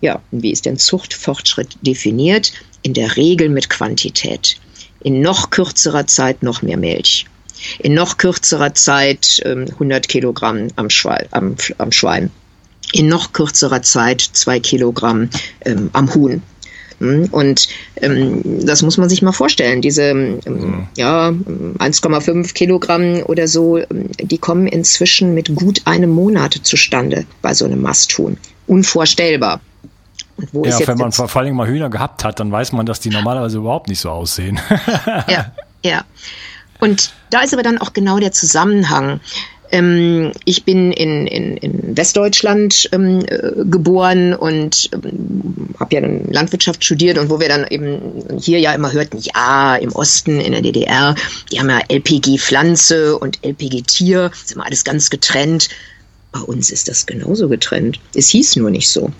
Ja, 0.00 0.20
wie 0.30 0.52
ist 0.52 0.66
denn 0.66 0.78
Zuchtfortschritt 0.78 1.76
definiert? 1.80 2.52
In 2.82 2.94
der 2.94 3.16
Regel 3.16 3.48
mit 3.48 3.70
Quantität. 3.70 4.58
In 5.00 5.20
noch 5.20 5.50
kürzerer 5.50 6.06
Zeit 6.06 6.42
noch 6.42 6.62
mehr 6.62 6.76
Milch. 6.76 7.26
In 7.78 7.94
noch 7.94 8.18
kürzerer 8.18 8.74
Zeit 8.74 9.40
ähm, 9.44 9.66
100 9.72 10.08
Kilogramm 10.08 10.68
am, 10.76 10.90
Schwein, 10.90 11.26
am, 11.30 11.56
am 11.78 11.92
Schwein. 11.92 12.30
In 12.92 13.08
noch 13.08 13.32
kürzerer 13.32 13.82
Zeit 13.82 14.20
zwei 14.20 14.60
Kilogramm 14.60 15.30
ähm, 15.64 15.90
am 15.92 16.14
Huhn. 16.14 16.42
Hm? 17.00 17.28
Und 17.30 17.68
ähm, 17.96 18.42
das 18.66 18.82
muss 18.82 18.96
man 18.96 19.08
sich 19.08 19.22
mal 19.22 19.32
vorstellen. 19.32 19.82
Diese 19.82 20.02
ähm, 20.02 20.88
ja, 20.96 21.28
1,5 21.28 22.54
Kilogramm 22.54 23.22
oder 23.24 23.48
so, 23.48 23.78
ähm, 23.78 24.10
die 24.18 24.38
kommen 24.38 24.66
inzwischen 24.66 25.34
mit 25.34 25.54
gut 25.54 25.82
einem 25.84 26.10
Monat 26.10 26.54
zustande 26.62 27.26
bei 27.42 27.54
so 27.54 27.64
einem 27.64 27.82
Masthuhn. 27.82 28.38
Unvorstellbar. 28.66 29.60
Und 30.36 30.52
wo 30.52 30.64
ja, 30.64 30.78
wenn 30.86 30.98
man 30.98 31.12
vor 31.12 31.34
allen 31.34 31.46
Dingen 31.46 31.56
mal 31.56 31.68
Hühner 31.68 31.88
gehabt 31.88 32.24
hat, 32.24 32.40
dann 32.40 32.52
weiß 32.52 32.72
man, 32.72 32.84
dass 32.84 33.00
die 33.00 33.10
normalerweise 33.10 33.58
überhaupt 33.58 33.88
nicht 33.88 34.00
so 34.00 34.10
aussehen. 34.10 34.60
ja, 35.28 35.52
ja. 35.82 36.04
Und 36.78 37.12
da 37.30 37.40
ist 37.40 37.54
aber 37.54 37.62
dann 37.62 37.78
auch 37.78 37.92
genau 37.92 38.18
der 38.18 38.32
Zusammenhang. 38.32 39.20
Ähm, 39.70 40.32
ich 40.44 40.64
bin 40.64 40.92
in, 40.92 41.26
in, 41.26 41.56
in 41.56 41.96
Westdeutschland 41.96 42.88
ähm, 42.92 43.24
äh, 43.26 43.64
geboren 43.64 44.34
und 44.34 44.90
ähm, 44.92 45.70
habe 45.78 45.94
ja 45.94 46.00
dann 46.00 46.30
Landwirtschaft 46.30 46.84
studiert 46.84 47.18
und 47.18 47.30
wo 47.30 47.40
wir 47.40 47.48
dann 47.48 47.66
eben 47.68 48.38
hier 48.38 48.60
ja 48.60 48.72
immer 48.74 48.92
hörten, 48.92 49.18
ja, 49.20 49.76
im 49.76 49.92
Osten, 49.92 50.40
in 50.40 50.52
der 50.52 50.62
DDR, 50.62 51.14
die 51.50 51.58
haben 51.58 51.70
ja 51.70 51.80
LPG 51.88 52.38
Pflanze 52.38 53.18
und 53.18 53.44
LPG 53.44 53.82
Tier, 53.82 54.30
ist 54.32 54.52
immer 54.52 54.66
alles 54.66 54.84
ganz 54.84 55.10
getrennt. 55.10 55.68
Bei 56.32 56.40
uns 56.40 56.70
ist 56.70 56.88
das 56.88 57.06
genauso 57.06 57.48
getrennt. 57.48 57.98
Es 58.14 58.28
hieß 58.28 58.56
nur 58.56 58.70
nicht 58.70 58.90
so. 58.90 59.10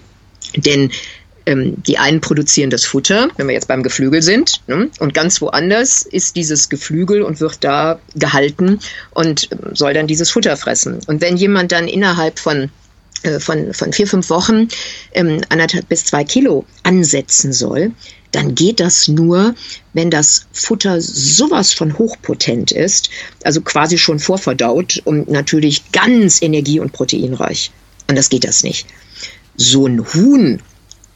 Denn 0.56 0.90
ähm, 1.46 1.74
die 1.86 1.98
einen 1.98 2.20
produzieren 2.20 2.70
das 2.70 2.84
Futter, 2.84 3.28
wenn 3.36 3.46
wir 3.46 3.54
jetzt 3.54 3.68
beim 3.68 3.82
Geflügel 3.82 4.22
sind, 4.22 4.60
ne? 4.66 4.90
und 4.98 5.14
ganz 5.14 5.40
woanders 5.40 6.02
ist 6.02 6.36
dieses 6.36 6.68
Geflügel 6.68 7.22
und 7.22 7.40
wird 7.40 7.64
da 7.64 7.98
gehalten 8.14 8.80
und 9.12 9.48
ähm, 9.52 9.74
soll 9.74 9.94
dann 9.94 10.06
dieses 10.06 10.30
Futter 10.30 10.56
fressen. 10.56 10.98
Und 11.06 11.20
wenn 11.20 11.36
jemand 11.36 11.72
dann 11.72 11.88
innerhalb 11.88 12.38
von 12.38 12.70
äh, 13.22 13.40
von, 13.40 13.72
von 13.72 13.92
vier, 13.92 14.06
fünf 14.06 14.28
Wochen 14.30 14.68
ähm, 15.12 15.40
anderthalb 15.48 15.88
bis 15.88 16.04
zwei 16.04 16.24
Kilo 16.24 16.64
ansetzen 16.82 17.52
soll, 17.52 17.92
dann 18.32 18.54
geht 18.54 18.80
das 18.80 19.08
nur, 19.08 19.54
wenn 19.94 20.10
das 20.10 20.46
Futter 20.52 21.00
sowas 21.00 21.72
von 21.72 21.96
hochpotent 21.96 22.72
ist, 22.72 23.08
also 23.44 23.62
quasi 23.62 23.96
schon 23.96 24.18
vorverdaut 24.18 25.00
und 25.04 25.30
natürlich 25.30 25.90
ganz 25.92 26.42
energie- 26.42 26.80
und 26.80 26.92
proteinreich. 26.92 27.70
Anders 28.08 28.28
geht 28.28 28.44
das 28.44 28.62
nicht. 28.62 28.86
So 29.56 29.86
ein 29.86 30.04
Huhn 30.12 30.60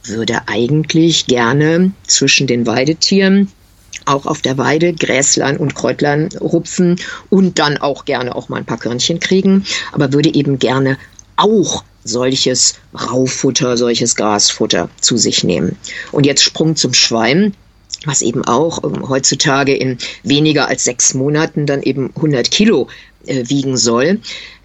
würde 0.03 0.47
eigentlich 0.47 1.27
gerne 1.27 1.91
zwischen 2.07 2.47
den 2.47 2.65
Weidetieren 2.65 3.51
auch 4.05 4.25
auf 4.25 4.41
der 4.41 4.57
Weide 4.57 4.93
Gräslein 4.93 5.57
und 5.57 5.75
Kräutlein 5.75 6.29
rupfen 6.39 6.99
und 7.29 7.59
dann 7.59 7.77
auch 7.77 8.05
gerne 8.05 8.35
auch 8.35 8.49
mal 8.49 8.57
ein 8.57 8.65
paar 8.65 8.79
Körnchen 8.79 9.19
kriegen, 9.19 9.63
aber 9.91 10.11
würde 10.11 10.33
eben 10.33 10.57
gerne 10.57 10.97
auch 11.35 11.83
solches 12.03 12.75
Raufutter, 12.93 13.77
solches 13.77 14.15
Grasfutter 14.15 14.89
zu 14.99 15.17
sich 15.17 15.43
nehmen. 15.43 15.77
Und 16.11 16.25
jetzt 16.25 16.43
Sprung 16.43 16.75
zum 16.75 16.93
Schwein 16.93 17.53
was 18.05 18.21
eben 18.21 18.43
auch 18.45 18.83
ähm, 18.83 19.07
heutzutage 19.07 19.75
in 19.75 19.97
weniger 20.23 20.67
als 20.67 20.83
sechs 20.83 21.13
Monaten 21.13 21.65
dann 21.65 21.83
eben 21.83 22.11
100 22.15 22.49
Kilo 22.49 22.87
äh, 23.25 23.47
wiegen 23.47 23.77
soll. 23.77 24.19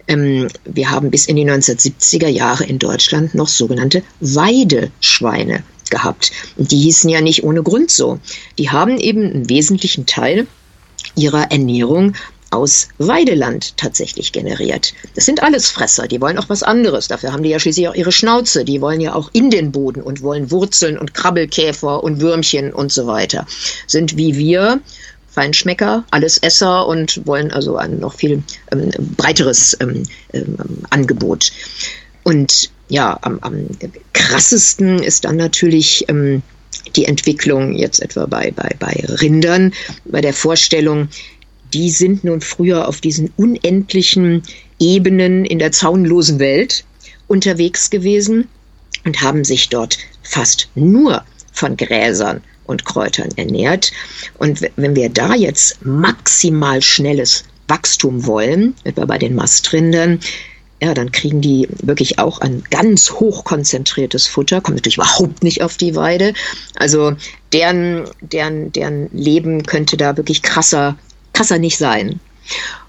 Ähm, 0.07 0.47
wir 0.65 0.91
haben 0.91 1.11
bis 1.11 1.25
in 1.25 1.35
die 1.35 1.45
1970er 1.45 2.27
Jahre 2.27 2.63
in 2.63 2.79
Deutschland 2.79 3.35
noch 3.35 3.47
sogenannte 3.47 4.03
Weideschweine 4.19 5.63
gehabt. 5.89 6.31
Die 6.57 6.77
hießen 6.77 7.09
ja 7.09 7.21
nicht 7.21 7.43
ohne 7.43 7.63
Grund 7.63 7.91
so. 7.91 8.19
Die 8.57 8.69
haben 8.69 8.97
eben 8.97 9.23
einen 9.23 9.49
wesentlichen 9.49 10.05
Teil 10.05 10.47
ihrer 11.15 11.51
Ernährung 11.51 12.13
aus 12.49 12.87
Weideland 12.97 13.75
tatsächlich 13.77 14.31
generiert. 14.31 14.93
Das 15.15 15.25
sind 15.25 15.43
alles 15.43 15.69
Fresser, 15.69 16.07
die 16.07 16.21
wollen 16.21 16.37
auch 16.37 16.47
was 16.49 16.63
anderes. 16.63 17.07
Dafür 17.07 17.33
haben 17.33 17.43
die 17.43 17.49
ja 17.49 17.59
schließlich 17.59 17.89
auch 17.89 17.95
ihre 17.95 18.11
Schnauze. 18.11 18.63
Die 18.63 18.79
wollen 18.81 19.01
ja 19.01 19.15
auch 19.15 19.29
in 19.33 19.49
den 19.49 19.71
Boden 19.71 20.01
und 20.01 20.21
wollen 20.21 20.49
Wurzeln 20.49 20.97
und 20.97 21.13
Krabbelkäfer 21.13 22.03
und 22.03 22.21
Würmchen 22.21 22.73
und 22.73 22.91
so 22.91 23.05
weiter. 23.05 23.45
Sind 23.85 24.15
wie 24.15 24.37
wir 24.37 24.79
Feinschmecker, 25.37 26.03
alles 26.09 26.39
Esser 26.39 26.87
und 26.87 27.27
wollen 27.27 27.51
also 27.51 27.77
ein 27.77 27.99
noch 27.99 28.15
viel 28.15 28.41
ähm, 28.71 28.89
breiteres 29.15 29.77
ähm, 29.79 30.01
ähm, 30.33 30.57
Angebot. 30.89 31.51
Und 32.23 32.71
ja, 32.89 33.19
am, 33.21 33.37
am, 33.41 33.67
krassesten 34.13 34.97
ist 34.97 35.25
dann 35.25 35.35
natürlich 35.35 36.05
ähm, 36.09 36.41
die 36.95 37.05
Entwicklung 37.05 37.75
jetzt 37.75 38.01
etwa 38.01 38.25
bei, 38.25 38.49
bei, 38.49 38.75
bei 38.79 39.03
Rindern, 39.21 39.73
bei 40.05 40.21
der 40.21 40.33
Vorstellung, 40.33 41.09
die 41.71 41.91
sind 41.91 42.23
nun 42.23 42.41
früher 42.41 42.87
auf 42.87 42.99
diesen 42.99 43.31
unendlichen 43.37 44.41
Ebenen 44.79 45.45
in 45.45 45.59
der 45.59 45.71
zaunlosen 45.71 46.39
Welt 46.39 46.83
unterwegs 47.27 47.91
gewesen 47.91 48.47
und 49.05 49.21
haben 49.21 49.43
sich 49.43 49.69
dort 49.69 49.99
fast 50.23 50.69
nur 50.73 51.23
von 51.51 51.77
Gräsern 51.77 52.41
und 52.67 52.85
Kräutern 52.85 53.29
ernährt. 53.35 53.91
Und 54.37 54.61
wenn 54.75 54.95
wir 54.95 55.09
da 55.09 55.33
jetzt 55.33 55.83
maximal 55.85 56.81
schnelles 56.81 57.43
Wachstum 57.67 58.25
wollen, 58.25 58.75
etwa 58.83 59.05
bei 59.05 59.17
den 59.17 59.35
Mastrindern, 59.35 60.19
ja, 60.81 60.93
dann 60.93 61.11
kriegen 61.11 61.41
die 61.41 61.67
wirklich 61.81 62.19
auch 62.19 62.39
ein 62.39 62.63
ganz 62.69 63.09
hoch 63.11 63.43
konzentriertes 63.43 64.27
Futter, 64.27 64.61
kommt 64.61 64.77
natürlich 64.77 64.97
überhaupt 64.97 65.43
nicht 65.43 65.63
auf 65.63 65.77
die 65.77 65.95
Weide. 65.95 66.33
Also 66.75 67.13
deren, 67.51 68.05
deren, 68.21 68.71
deren 68.71 69.09
Leben 69.11 69.63
könnte 69.63 69.97
da 69.97 70.17
wirklich 70.17 70.43
krasser, 70.43 70.95
krasser 71.33 71.57
nicht 71.57 71.77
sein. 71.77 72.19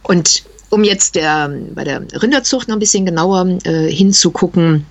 Und 0.03 0.45
um 0.71 0.85
jetzt 0.85 1.15
der, 1.15 1.51
bei 1.75 1.85
der 1.85 2.03
Rinderzucht 2.13 2.69
noch 2.69 2.77
ein 2.77 2.81
bisschen 2.81 3.07
genauer 3.07 3.59
äh, 3.65 3.91
hinzugucken, 3.91 4.85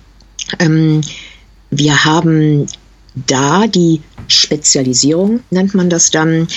ähm, 0.58 1.02
wir 1.70 2.04
haben 2.04 2.66
da 3.26 3.66
die 3.66 4.00
Spezialisierung, 4.28 5.40
nennt 5.50 5.74
man 5.74 5.90
das 5.90 6.10
dann, 6.10 6.48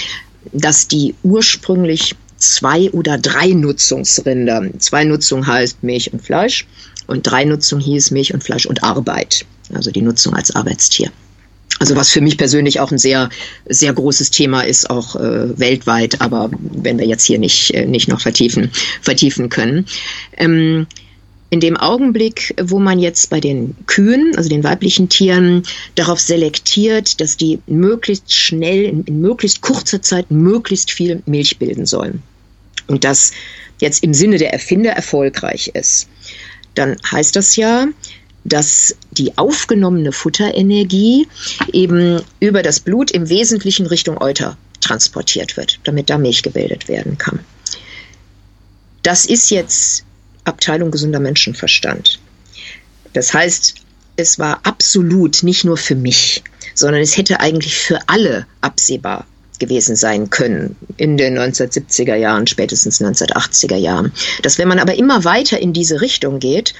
dass 0.51 0.87
die 0.87 1.15
ursprünglich 1.23 2.15
zwei 2.37 2.89
oder 2.91 3.17
drei 3.17 3.49
Nutzungsrinder, 3.49 4.69
zwei 4.79 5.03
Nutzung 5.05 5.45
heißt 5.45 5.83
Milch 5.83 6.11
und 6.11 6.21
Fleisch 6.21 6.67
und 7.07 7.23
drei 7.23 7.45
Nutzung 7.45 7.79
hieß 7.79 8.11
Milch 8.11 8.33
und 8.33 8.43
Fleisch 8.43 8.65
und 8.65 8.83
Arbeit, 8.83 9.45
also 9.73 9.91
die 9.91 10.01
Nutzung 10.01 10.33
als 10.33 10.51
Arbeitstier. 10.55 11.11
Also 11.79 11.95
was 11.95 12.09
für 12.09 12.21
mich 12.21 12.37
persönlich 12.37 12.79
auch 12.79 12.91
ein 12.91 12.99
sehr, 12.99 13.29
sehr 13.67 13.93
großes 13.93 14.29
Thema 14.29 14.61
ist, 14.61 14.89
auch 14.89 15.15
äh, 15.15 15.57
weltweit, 15.57 16.21
aber 16.21 16.51
wenn 16.59 16.99
wir 16.99 17.07
jetzt 17.07 17.25
hier 17.25 17.39
nicht, 17.39 17.73
äh, 17.73 17.85
nicht 17.85 18.07
noch 18.07 18.21
vertiefen, 18.21 18.69
vertiefen 19.01 19.49
können. 19.49 19.87
Ähm, 20.37 20.85
in 21.51 21.59
dem 21.59 21.75
Augenblick, 21.75 22.55
wo 22.61 22.79
man 22.79 22.97
jetzt 22.97 23.29
bei 23.29 23.41
den 23.41 23.75
Kühen, 23.85 24.33
also 24.37 24.49
den 24.49 24.63
weiblichen 24.63 25.09
Tieren, 25.09 25.63
darauf 25.95 26.19
selektiert, 26.19 27.19
dass 27.19 27.35
die 27.35 27.59
möglichst 27.67 28.33
schnell, 28.33 28.85
in, 28.85 29.21
möglichst 29.21 29.61
kurzer 29.61 30.01
Zeit 30.01 30.31
möglichst 30.31 30.91
viel 30.91 31.21
Milch 31.25 31.59
bilden 31.59 31.85
sollen 31.85 32.23
und 32.87 33.03
das 33.03 33.33
jetzt 33.79 34.01
im 34.01 34.13
Sinne 34.13 34.37
der 34.37 34.53
Erfinder 34.53 34.91
erfolgreich 34.91 35.71
ist, 35.73 36.07
dann 36.73 36.95
heißt 37.11 37.35
das 37.35 37.57
ja, 37.57 37.87
dass 38.45 38.95
die 39.11 39.37
aufgenommene 39.37 40.13
Futterenergie 40.13 41.27
eben 41.73 42.21
über 42.39 42.63
das 42.63 42.79
Blut 42.79 43.11
im 43.11 43.27
Wesentlichen 43.27 43.87
Richtung 43.87 44.19
Euter 44.19 44.57
transportiert 44.79 45.57
wird, 45.57 45.79
damit 45.83 46.09
da 46.09 46.17
Milch 46.17 46.43
gebildet 46.43 46.87
werden 46.87 47.17
kann. 47.17 47.39
Das 49.03 49.25
ist 49.25 49.49
jetzt 49.51 50.05
Abteilung 50.45 50.91
gesunder 50.91 51.19
Menschenverstand. 51.19 52.19
Das 53.13 53.33
heißt, 53.33 53.75
es 54.15 54.39
war 54.39 54.59
absolut 54.63 55.43
nicht 55.43 55.63
nur 55.63 55.77
für 55.77 55.95
mich, 55.95 56.43
sondern 56.75 57.01
es 57.01 57.17
hätte 57.17 57.39
eigentlich 57.39 57.75
für 57.75 57.99
alle 58.07 58.45
absehbar 58.61 59.25
gewesen 59.59 59.95
sein 59.95 60.29
können 60.29 60.75
in 60.97 61.17
den 61.17 61.37
1970er 61.37 62.15
Jahren, 62.15 62.47
spätestens 62.47 62.99
1980er 62.99 63.75
Jahren. 63.75 64.11
Dass 64.41 64.57
wenn 64.57 64.67
man 64.67 64.79
aber 64.79 64.95
immer 64.95 65.23
weiter 65.23 65.59
in 65.59 65.71
diese 65.71 66.01
Richtung 66.01 66.39
geht, 66.39 66.73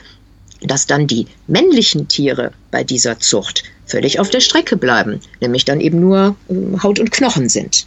dass 0.61 0.87
dann 0.87 1.07
die 1.07 1.27
männlichen 1.47 2.07
Tiere 2.07 2.51
bei 2.71 2.83
dieser 2.83 3.19
Zucht 3.19 3.63
völlig 3.85 4.19
auf 4.19 4.29
der 4.29 4.39
Strecke 4.39 4.77
bleiben, 4.77 5.19
nämlich 5.39 5.65
dann 5.65 5.81
eben 5.81 5.99
nur 5.99 6.35
äh, 6.49 6.79
Haut 6.81 6.99
und 6.99 7.11
Knochen 7.11 7.49
sind. 7.49 7.85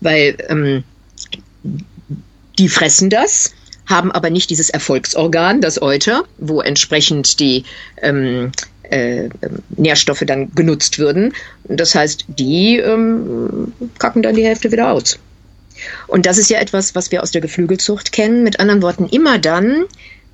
Weil 0.00 0.36
ähm, 0.48 0.84
die 2.58 2.68
fressen 2.68 3.10
das, 3.10 3.52
haben 3.88 4.12
aber 4.12 4.30
nicht 4.30 4.50
dieses 4.50 4.70
Erfolgsorgan, 4.70 5.60
das 5.60 5.80
Euter, 5.80 6.24
wo 6.38 6.60
entsprechend 6.60 7.40
die 7.40 7.64
ähm, 8.02 8.52
äh, 8.90 9.28
Nährstoffe 9.76 10.22
dann 10.26 10.54
genutzt 10.54 10.98
würden. 10.98 11.34
Das 11.64 11.94
heißt, 11.94 12.26
die 12.28 12.76
ähm, 12.78 13.72
kacken 13.98 14.22
dann 14.22 14.36
die 14.36 14.44
Hälfte 14.44 14.70
wieder 14.70 14.92
aus. 14.92 15.18
Und 16.06 16.26
das 16.26 16.38
ist 16.38 16.50
ja 16.50 16.58
etwas, 16.58 16.94
was 16.94 17.10
wir 17.10 17.22
aus 17.22 17.30
der 17.30 17.40
Geflügelzucht 17.40 18.12
kennen. 18.12 18.42
Mit 18.42 18.60
anderen 18.60 18.82
Worten, 18.82 19.08
immer 19.08 19.38
dann, 19.38 19.84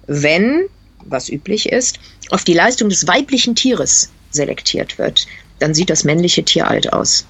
wenn 0.07 0.67
was 1.07 1.29
üblich 1.29 1.71
ist, 1.71 1.99
auf 2.31 2.45
die 2.45 2.55
Leistung 2.55 2.89
des 2.89 3.07
weiblichen 3.07 3.55
Tieres 3.55 4.11
selektiert 4.31 4.99
wird, 4.99 5.27
dann 5.59 5.75
sieht 5.75 5.91
das 5.91 6.05
männliche 6.05 6.45
Tier 6.45 6.67
alt 6.67 6.93
aus. 6.93 7.27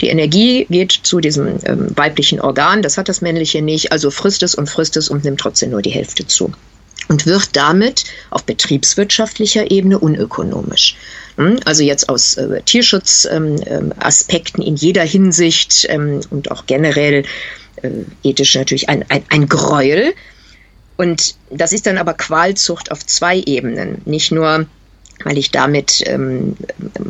Die 0.00 0.08
Energie 0.08 0.66
geht 0.68 0.92
zu 0.92 1.20
diesem 1.20 1.58
ähm, 1.64 1.96
weiblichen 1.96 2.40
Organ, 2.40 2.82
das 2.82 2.98
hat 2.98 3.08
das 3.08 3.20
männliche 3.20 3.62
nicht, 3.62 3.92
also 3.92 4.10
frisst 4.10 4.42
es 4.42 4.54
und 4.54 4.68
frisst 4.68 4.96
es 4.96 5.08
und 5.08 5.24
nimmt 5.24 5.40
trotzdem 5.40 5.70
nur 5.70 5.82
die 5.82 5.90
Hälfte 5.90 6.26
zu. 6.26 6.52
Und 7.08 7.26
wird 7.26 7.56
damit 7.56 8.04
auf 8.30 8.44
betriebswirtschaftlicher 8.44 9.70
Ebene 9.70 9.98
unökonomisch. 9.98 10.96
Hm? 11.36 11.58
Also 11.64 11.82
jetzt 11.82 12.08
aus 12.08 12.36
äh, 12.36 12.60
Tierschutzaspekten 12.62 14.62
ähm, 14.62 14.66
ähm, 14.66 14.66
in 14.66 14.76
jeder 14.76 15.04
Hinsicht 15.04 15.86
ähm, 15.88 16.20
und 16.30 16.50
auch 16.50 16.66
generell 16.66 17.24
äh, 17.82 17.90
ethisch 18.22 18.54
natürlich 18.56 18.88
ein, 18.88 19.04
ein, 19.08 19.24
ein 19.30 19.48
Gräuel. 19.48 20.12
Und 20.96 21.36
das 21.50 21.72
ist 21.72 21.86
dann 21.86 21.96
aber 21.96 22.14
Qualzucht 22.14 22.90
auf 22.90 23.06
zwei 23.06 23.38
Ebenen. 23.38 24.02
Nicht 24.04 24.32
nur, 24.32 24.66
weil 25.24 25.38
ich 25.38 25.50
damit 25.50 26.02
ähm, 26.06 26.56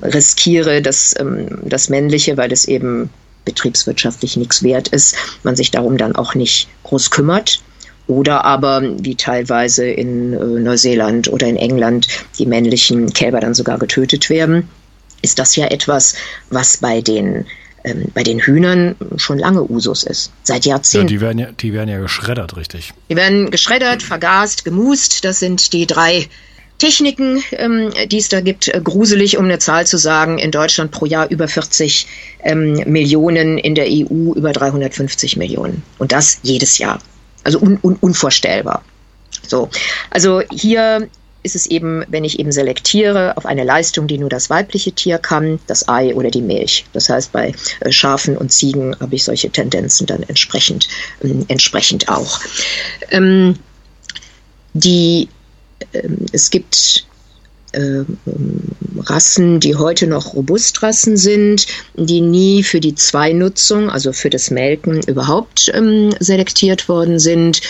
riskiere, 0.03 0.83
dass 0.83 1.15
ähm, 1.19 1.59
das 1.65 1.89
Männliche, 1.89 2.37
weil 2.37 2.53
es 2.53 2.67
eben 2.67 3.11
betriebswirtschaftlich 3.45 4.37
nichts 4.37 4.63
wert 4.63 4.89
ist, 4.89 5.17
man 5.43 5.57
sich 5.57 5.71
darum 5.71 5.97
dann 5.97 6.17
auch 6.17 6.35
nicht 6.35 6.69
groß 6.85 7.11
kümmert. 7.11 7.63
Oder 8.07 8.45
aber, 8.45 8.83
wie 9.01 9.17
teilweise 9.17 9.87
in 9.87 10.33
äh, 10.33 10.61
Neuseeland 10.61 11.31
oder 11.31 11.47
in 11.47 11.57
England, 11.57 12.09
die 12.39 12.47
männlichen 12.47 13.13
Kälber 13.13 13.41
dann 13.41 13.55
sogar 13.55 13.79
getötet 13.79 14.31
werden, 14.31 14.69
ist 15.21 15.39
das 15.39 15.57
ja 15.57 15.67
etwas, 15.67 16.15
was 16.51 16.79
bei 16.79 17.03
den 17.03 17.45
ähm, 17.85 18.07
bei 18.15 18.23
den 18.23 18.41
Hühnern 18.41 18.97
schon 19.17 19.39
lange 19.39 19.63
Usus 19.63 20.05
ist. 20.05 20.33
Seit 20.43 20.65
Jahrzehnten. 20.65 21.07
Ja, 21.07 21.19
die, 21.19 21.21
werden 21.21 21.39
ja, 21.39 21.53
die 21.53 21.73
werden 21.73 21.89
ja 21.89 21.99
geschreddert, 21.99 22.57
richtig. 22.57 22.93
Die 23.09 23.17
werden 23.17 23.51
geschreddert, 23.51 24.03
vergast, 24.03 24.65
gemust. 24.65 25.25
Das 25.25 25.39
sind 25.39 25.73
die 25.73 25.87
drei 25.87 26.29
Techniken, 26.79 27.43
ähm, 27.53 27.91
die 28.07 28.19
es 28.19 28.29
da 28.29 28.41
gibt. 28.41 28.69
Äh, 28.69 28.81
gruselig, 28.83 29.37
um 29.37 29.45
eine 29.45 29.59
Zahl 29.59 29.87
zu 29.87 29.99
sagen. 29.99 30.39
In 30.39 30.51
Deutschland 30.51 30.91
pro 30.91 31.07
Jahr 31.07 31.29
über 31.31 31.49
40 31.49 32.07
ähm, 32.45 32.83
Millionen, 32.87 33.59
in 33.59 33.75
der 33.75 33.87
EU 33.89 34.33
über 34.35 34.53
350 34.53 35.37
Millionen. 35.37 35.83
Und 35.99 36.13
das 36.13 36.39
jedes 36.43 36.79
Jahr. 36.79 37.01
Also 37.45 37.59
un 37.61 37.79
un 37.83 37.97
unvorstellbar. 38.01 38.85
So, 39.47 39.69
also 40.11 40.43
hier 40.51 41.09
ist 41.43 41.55
es 41.55 41.67
eben, 41.67 42.05
wenn 42.09 42.25
ich 42.25 42.39
eben 42.39 42.53
selektiere 42.53 43.37
auf 43.37 43.47
eine 43.47 43.65
Leistung, 43.65 44.07
die 44.07 44.19
nur 44.19 44.29
das 44.29 44.51
weibliche 44.51 44.93
Tier 44.93 45.19
kann, 45.19 45.61
das 45.67 45.89
Ei 45.89 46.15
oder 46.15 46.31
die 46.31 46.43
Milch. 46.43 46.85
Das 46.93 47.09
heißt, 47.09 47.33
bei 47.33 47.55
äh, 47.81 47.93
Schafen 47.93 48.37
und 48.37 48.53
Ziegen 48.53 48.97
habe 49.01 49.15
ich 49.15 49.25
solche 49.25 49.51
Tendenzen 49.51 50.07
dann 50.07 50.23
entsprechend, 50.25 50.89
äh, 51.23 51.33
entsprechend 51.49 52.09
auch. 52.09 52.41
Ähm, 53.11 53.57
die, 54.75 55.29
es 56.33 56.51
gibt 56.51 57.07
äh, 57.73 58.05
Rassen, 59.05 59.61
die 59.61 59.77
heute 59.77 60.07
noch 60.07 60.35
Robustrassen 60.35 61.17
sind, 61.17 61.67
die 61.95 62.21
nie 62.21 62.63
für 62.63 62.81
die 62.81 62.95
Zweinutzung, 62.95 63.91
also 63.91 64.13
für 64.13 64.31
das 64.31 64.51
Melken 64.51 65.03
überhaupt 65.03 65.71
ähm, 65.75 66.11
selektiert 66.19 66.89
worden 66.89 67.19
sind. 67.19 67.61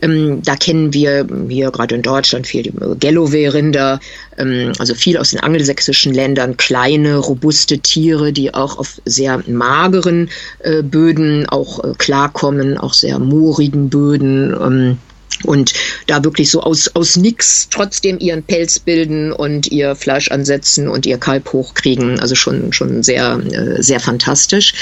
Ähm, 0.00 0.42
da 0.42 0.54
kennen 0.56 0.92
wir 0.94 1.26
hier 1.48 1.70
gerade 1.70 1.96
in 1.96 2.02
Deutschland 2.02 2.46
viel 2.46 2.62
die 2.62 2.72
Galloway-Rinder, 3.00 4.00
ähm, 4.38 4.72
also 4.78 4.94
viel 4.94 5.18
aus 5.18 5.30
den 5.30 5.40
angelsächsischen 5.40 6.14
Ländern, 6.14 6.56
kleine, 6.56 7.16
robuste 7.16 7.78
Tiere, 7.80 8.32
die 8.32 8.54
auch 8.54 8.78
auf 8.78 9.00
sehr 9.04 9.42
mageren 9.48 10.30
äh, 10.60 10.82
Böden 10.82 11.48
auch 11.48 11.82
äh, 11.82 11.92
klarkommen, 11.98 12.78
auch 12.78 12.94
sehr 12.94 13.18
moorigen 13.18 13.90
Böden. 13.90 14.98
Und 15.44 15.72
da 16.06 16.24
wirklich 16.24 16.50
so 16.50 16.62
aus, 16.62 16.88
aus 16.94 17.16
nix 17.16 17.68
trotzdem 17.70 18.18
ihren 18.18 18.42
Pelz 18.42 18.78
bilden 18.78 19.32
und 19.32 19.70
ihr 19.70 19.94
Fleisch 19.94 20.30
ansetzen 20.30 20.88
und 20.88 21.06
ihr 21.06 21.18
Kalb 21.18 21.52
hochkriegen. 21.52 22.18
Also 22.18 22.34
schon, 22.34 22.72
schon 22.72 23.02
sehr, 23.02 23.38
äh, 23.38 23.82
sehr 23.82 24.00
fantastisch. 24.00 24.74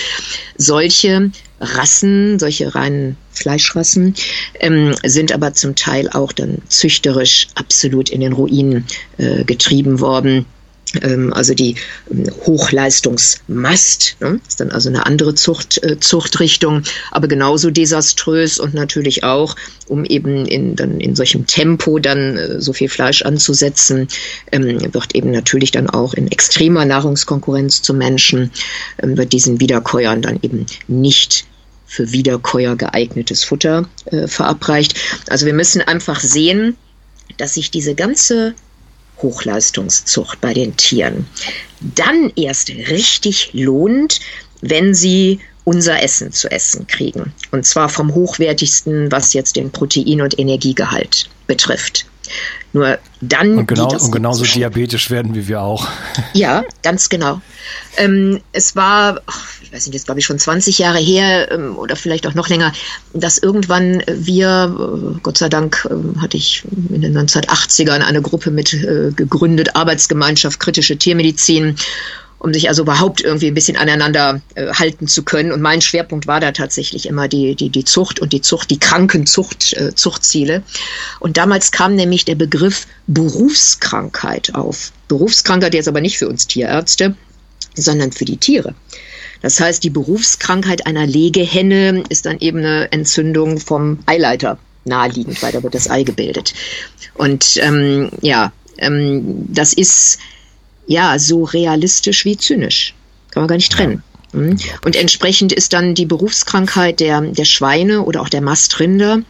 Solche 0.56 1.30
Rassen, 1.60 2.38
solche 2.38 2.74
reinen 2.74 3.16
Fleischrassen, 3.32 4.14
ähm, 4.60 4.94
sind 5.04 5.32
aber 5.32 5.52
zum 5.52 5.74
Teil 5.74 6.08
auch 6.10 6.32
dann 6.32 6.62
züchterisch 6.68 7.48
absolut 7.54 8.08
in 8.08 8.20
den 8.20 8.32
Ruinen 8.32 8.86
äh, 9.18 9.44
getrieben 9.44 10.00
worden. 10.00 10.46
Ähm, 11.02 11.32
also 11.32 11.54
die 11.54 11.76
ähm, 12.10 12.30
Hochleistungsmast, 12.46 14.16
ne? 14.20 14.40
ist 14.46 14.60
dann 14.60 14.70
also 14.70 14.88
eine 14.88 15.04
andere 15.06 15.34
Zucht, 15.34 15.82
äh, 15.82 15.98
Zuchtrichtung, 15.98 16.82
aber 17.10 17.28
genauso 17.28 17.70
desaströs 17.70 18.58
und 18.60 18.74
natürlich 18.74 19.24
auch, 19.24 19.56
um 19.88 20.04
eben 20.04 20.46
in, 20.46 20.76
dann 20.76 21.00
in 21.00 21.16
solchem 21.16 21.46
Tempo 21.46 21.98
dann 21.98 22.36
äh, 22.36 22.60
so 22.60 22.72
viel 22.72 22.88
Fleisch 22.88 23.22
anzusetzen, 23.22 24.08
ähm, 24.52 24.78
wird 24.94 25.14
eben 25.14 25.32
natürlich 25.32 25.72
dann 25.72 25.90
auch 25.90 26.14
in 26.14 26.30
extremer 26.30 26.84
Nahrungskonkurrenz 26.84 27.82
zu 27.82 27.92
Menschen, 27.92 28.52
ähm, 29.02 29.16
wird 29.16 29.32
diesen 29.32 29.60
Wiederkäuern 29.60 30.22
dann 30.22 30.38
eben 30.42 30.66
nicht 30.86 31.46
für 31.86 32.12
Wiederkäuer 32.12 32.76
geeignetes 32.76 33.44
Futter 33.44 33.88
äh, 34.06 34.26
verabreicht. 34.26 34.98
Also 35.28 35.46
wir 35.46 35.54
müssen 35.54 35.80
einfach 35.80 36.20
sehen, 36.20 36.76
dass 37.38 37.54
sich 37.54 37.70
diese 37.70 37.94
ganze 37.94 38.54
Hochleistungszucht 39.22 40.40
bei 40.40 40.54
den 40.54 40.76
Tieren 40.76 41.26
dann 41.80 42.32
erst 42.36 42.68
richtig 42.68 43.50
lohnt, 43.52 44.20
wenn 44.60 44.94
sie 44.94 45.40
unser 45.64 46.02
Essen 46.02 46.32
zu 46.32 46.50
essen 46.50 46.86
kriegen. 46.86 47.32
Und 47.50 47.66
zwar 47.66 47.88
vom 47.88 48.14
hochwertigsten, 48.14 49.10
was 49.10 49.32
jetzt 49.32 49.56
den 49.56 49.70
Protein- 49.70 50.22
und 50.22 50.38
Energiegehalt 50.38 51.28
betrifft. 51.46 52.06
Nur 52.72 52.98
dann. 53.20 53.58
Und, 53.58 53.68
genau, 53.68 53.90
und 53.90 54.10
genauso 54.10 54.44
sein. 54.44 54.54
diabetisch 54.54 55.10
werden 55.10 55.34
wie 55.34 55.48
wir 55.48 55.62
auch. 55.62 55.88
Ja, 56.34 56.64
ganz 56.82 57.08
genau. 57.08 57.40
Ähm, 57.96 58.40
es 58.52 58.76
war, 58.76 59.22
ich 59.62 59.72
weiß 59.72 59.86
nicht, 59.86 59.94
jetzt 59.94 60.06
glaube 60.06 60.20
ich 60.20 60.26
schon 60.26 60.38
20 60.38 60.78
Jahre 60.78 60.98
her 60.98 61.50
ähm, 61.50 61.76
oder 61.76 61.96
vielleicht 61.96 62.26
auch 62.26 62.34
noch 62.34 62.48
länger, 62.48 62.72
dass 63.14 63.38
irgendwann 63.38 64.02
wir, 64.06 65.14
äh, 65.16 65.18
Gott 65.22 65.38
sei 65.38 65.48
Dank 65.48 65.88
äh, 65.90 66.20
hatte 66.20 66.36
ich 66.36 66.64
in 66.90 67.00
den 67.00 67.16
1980ern 67.16 68.00
eine 68.00 68.20
Gruppe 68.20 68.50
mit 68.50 68.74
äh, 68.74 69.12
gegründet, 69.14 69.76
Arbeitsgemeinschaft 69.76 70.60
kritische 70.60 70.98
Tiermedizin 70.98 71.76
um 72.46 72.54
sich 72.54 72.68
also 72.68 72.82
überhaupt 72.82 73.22
irgendwie 73.22 73.48
ein 73.48 73.54
bisschen 73.54 73.76
aneinander 73.76 74.40
äh, 74.54 74.68
halten 74.68 75.08
zu 75.08 75.24
können. 75.24 75.50
Und 75.50 75.60
mein 75.60 75.80
Schwerpunkt 75.80 76.28
war 76.28 76.38
da 76.38 76.52
tatsächlich 76.52 77.06
immer 77.06 77.26
die, 77.26 77.56
die, 77.56 77.70
die 77.70 77.84
Zucht 77.84 78.20
und 78.20 78.32
die 78.32 78.40
Zucht, 78.40 78.70
die 78.70 78.78
Krankenzucht, 78.78 79.72
äh, 79.72 79.96
Zuchtziele. 79.96 80.62
Und 81.18 81.38
damals 81.38 81.72
kam 81.72 81.96
nämlich 81.96 82.24
der 82.24 82.36
Begriff 82.36 82.86
Berufskrankheit 83.08 84.54
auf. 84.54 84.92
Berufskrankheit 85.08 85.74
jetzt 85.74 85.88
aber 85.88 86.00
nicht 86.00 86.18
für 86.18 86.28
uns 86.28 86.46
Tierärzte, 86.46 87.16
sondern 87.74 88.12
für 88.12 88.24
die 88.24 88.36
Tiere. 88.36 88.76
Das 89.42 89.58
heißt, 89.58 89.82
die 89.82 89.90
Berufskrankheit 89.90 90.86
einer 90.86 91.04
Legehenne 91.04 92.04
ist 92.10 92.26
dann 92.26 92.38
eben 92.38 92.58
eine 92.58 92.92
Entzündung 92.92 93.58
vom 93.58 93.98
Eileiter 94.06 94.56
naheliegend, 94.84 95.42
weil 95.42 95.50
da 95.50 95.64
wird 95.64 95.74
das 95.74 95.90
Ei 95.90 96.04
gebildet. 96.04 96.54
Und 97.14 97.56
ähm, 97.60 98.10
ja, 98.20 98.52
ähm, 98.78 99.46
das 99.48 99.72
ist 99.72 100.20
ja 100.86 101.18
so 101.18 101.44
realistisch 101.44 102.24
wie 102.24 102.36
zynisch. 102.36 102.94
Kann 103.30 103.42
man 103.42 103.48
gar 103.48 103.56
nicht 103.56 103.72
trennen. 103.72 104.02
Mhm. 104.32 104.56
Und 104.84 104.96
entsprechend 104.96 105.52
ist 105.52 105.72
dann 105.72 105.94
die 105.94 106.06
Berufskrankheit 106.06 107.00
der, 107.00 107.20
der 107.20 107.44
Schweine 107.44 108.02
oder 108.02 108.20
auch 108.22 108.28
der 108.28 108.42
Mastrinder, 108.42 109.22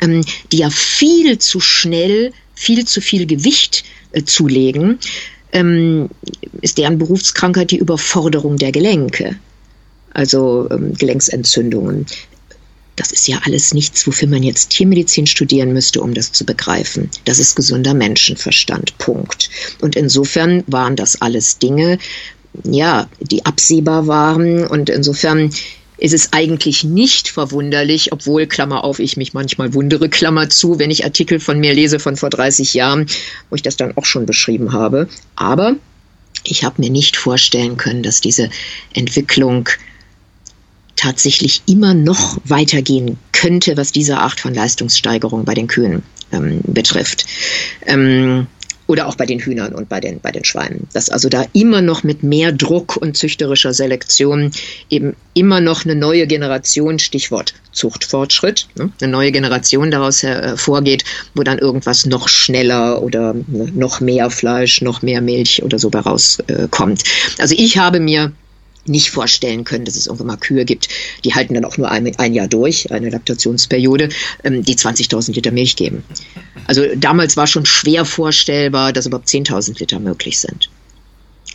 ähm, 0.00 0.24
die 0.52 0.58
ja 0.58 0.70
viel 0.70 1.38
zu 1.38 1.60
schnell, 1.60 2.32
viel 2.54 2.84
zu 2.86 3.00
viel 3.00 3.26
Gewicht 3.26 3.84
äh, 4.12 4.24
zulegen, 4.24 4.98
ähm, 5.52 6.08
ist 6.60 6.78
deren 6.78 6.98
Berufskrankheit 6.98 7.70
die 7.70 7.78
Überforderung 7.78 8.56
der 8.56 8.72
Gelenke, 8.72 9.36
also 10.12 10.68
ähm, 10.70 10.94
Gelenksentzündungen. 10.94 12.06
Das 12.96 13.12
ist 13.12 13.28
ja 13.28 13.40
alles 13.44 13.74
nichts, 13.74 14.06
wofür 14.06 14.26
man 14.26 14.42
jetzt 14.42 14.70
Tiermedizin 14.70 15.26
studieren 15.26 15.72
müsste, 15.72 16.00
um 16.00 16.14
das 16.14 16.32
zu 16.32 16.44
begreifen. 16.44 17.10
Das 17.26 17.38
ist 17.38 17.54
gesunder 17.54 17.94
Menschenverstand. 17.94 18.96
Punkt. 18.98 19.50
Und 19.80 19.96
insofern 19.96 20.64
waren 20.66 20.96
das 20.96 21.20
alles 21.20 21.58
Dinge, 21.58 21.98
ja, 22.64 23.08
die 23.20 23.44
absehbar 23.44 24.06
waren. 24.06 24.66
Und 24.66 24.88
insofern 24.88 25.50
ist 25.98 26.14
es 26.14 26.32
eigentlich 26.32 26.84
nicht 26.84 27.28
verwunderlich, 27.28 28.12
obwohl, 28.12 28.46
Klammer 28.46 28.84
auf, 28.84 28.98
ich 28.98 29.16
mich 29.16 29.34
manchmal 29.34 29.74
wundere, 29.74 30.08
Klammer 30.08 30.48
zu, 30.48 30.78
wenn 30.78 30.90
ich 30.90 31.04
Artikel 31.04 31.40
von 31.40 31.58
mir 31.58 31.74
lese 31.74 31.98
von 31.98 32.16
vor 32.16 32.30
30 32.30 32.74
Jahren, 32.74 33.06
wo 33.50 33.56
ich 33.56 33.62
das 33.62 33.76
dann 33.76 33.96
auch 33.96 34.04
schon 34.04 34.26
beschrieben 34.26 34.72
habe. 34.72 35.08
Aber 35.36 35.76
ich 36.44 36.64
habe 36.64 36.80
mir 36.80 36.90
nicht 36.90 37.16
vorstellen 37.16 37.76
können, 37.76 38.02
dass 38.02 38.20
diese 38.20 38.50
Entwicklung 38.92 39.68
tatsächlich 41.06 41.62
immer 41.66 41.94
noch 41.94 42.38
weitergehen 42.44 43.16
könnte, 43.30 43.76
was 43.76 43.92
diese 43.92 44.18
Art 44.18 44.40
von 44.40 44.54
Leistungssteigerung 44.54 45.44
bei 45.44 45.54
den 45.54 45.68
Kühen 45.68 46.02
ähm, 46.32 46.60
betrifft. 46.66 47.26
Ähm, 47.86 48.48
oder 48.88 49.08
auch 49.08 49.16
bei 49.16 49.26
den 49.26 49.40
Hühnern 49.40 49.74
und 49.74 49.88
bei 49.88 50.00
den, 50.00 50.20
bei 50.20 50.30
den 50.30 50.44
Schweinen. 50.44 50.88
Dass 50.92 51.08
also 51.08 51.28
da 51.28 51.44
immer 51.52 51.80
noch 51.80 52.04
mit 52.04 52.22
mehr 52.22 52.52
Druck 52.52 52.96
und 52.96 53.16
züchterischer 53.16 53.72
Selektion 53.72 54.52
eben 54.90 55.16
immer 55.34 55.60
noch 55.60 55.84
eine 55.84 55.96
neue 55.96 56.26
Generation, 56.26 56.98
Stichwort 56.98 57.54
Zuchtfortschritt, 57.72 58.68
ne, 58.76 58.90
eine 59.00 59.10
neue 59.10 59.32
Generation 59.32 59.90
daraus 59.90 60.22
hervorgeht, 60.22 61.04
wo 61.34 61.42
dann 61.42 61.58
irgendwas 61.58 62.06
noch 62.06 62.28
schneller 62.28 63.02
oder 63.02 63.34
ne, 63.34 63.70
noch 63.74 64.00
mehr 64.00 64.30
Fleisch, 64.30 64.80
noch 64.82 65.02
mehr 65.02 65.20
Milch 65.20 65.62
oder 65.62 65.78
so 65.78 65.90
herauskommt. 65.90 67.02
Äh, 67.02 67.42
also 67.42 67.54
ich 67.58 67.78
habe 67.78 68.00
mir 68.00 68.32
nicht 68.88 69.10
vorstellen 69.10 69.64
können, 69.64 69.84
dass 69.84 69.96
es 69.96 70.06
irgendwann 70.06 70.28
mal 70.28 70.36
Kühe 70.36 70.64
gibt, 70.64 70.88
die 71.24 71.34
halten 71.34 71.54
dann 71.54 71.64
auch 71.64 71.78
nur 71.78 71.90
ein, 71.90 72.14
ein 72.18 72.34
Jahr 72.34 72.48
durch, 72.48 72.90
eine 72.92 73.10
Laktationsπeriode, 73.10 74.08
ähm, 74.44 74.62
die 74.62 74.76
20.000 74.76 75.34
Liter 75.34 75.52
Milch 75.52 75.76
geben. 75.76 76.04
Also 76.66 76.84
damals 76.96 77.36
war 77.36 77.46
schon 77.46 77.66
schwer 77.66 78.04
vorstellbar, 78.04 78.92
dass 78.92 79.06
überhaupt 79.06 79.28
10.000 79.28 79.78
Liter 79.78 80.00
möglich 80.00 80.38
sind. 80.38 80.70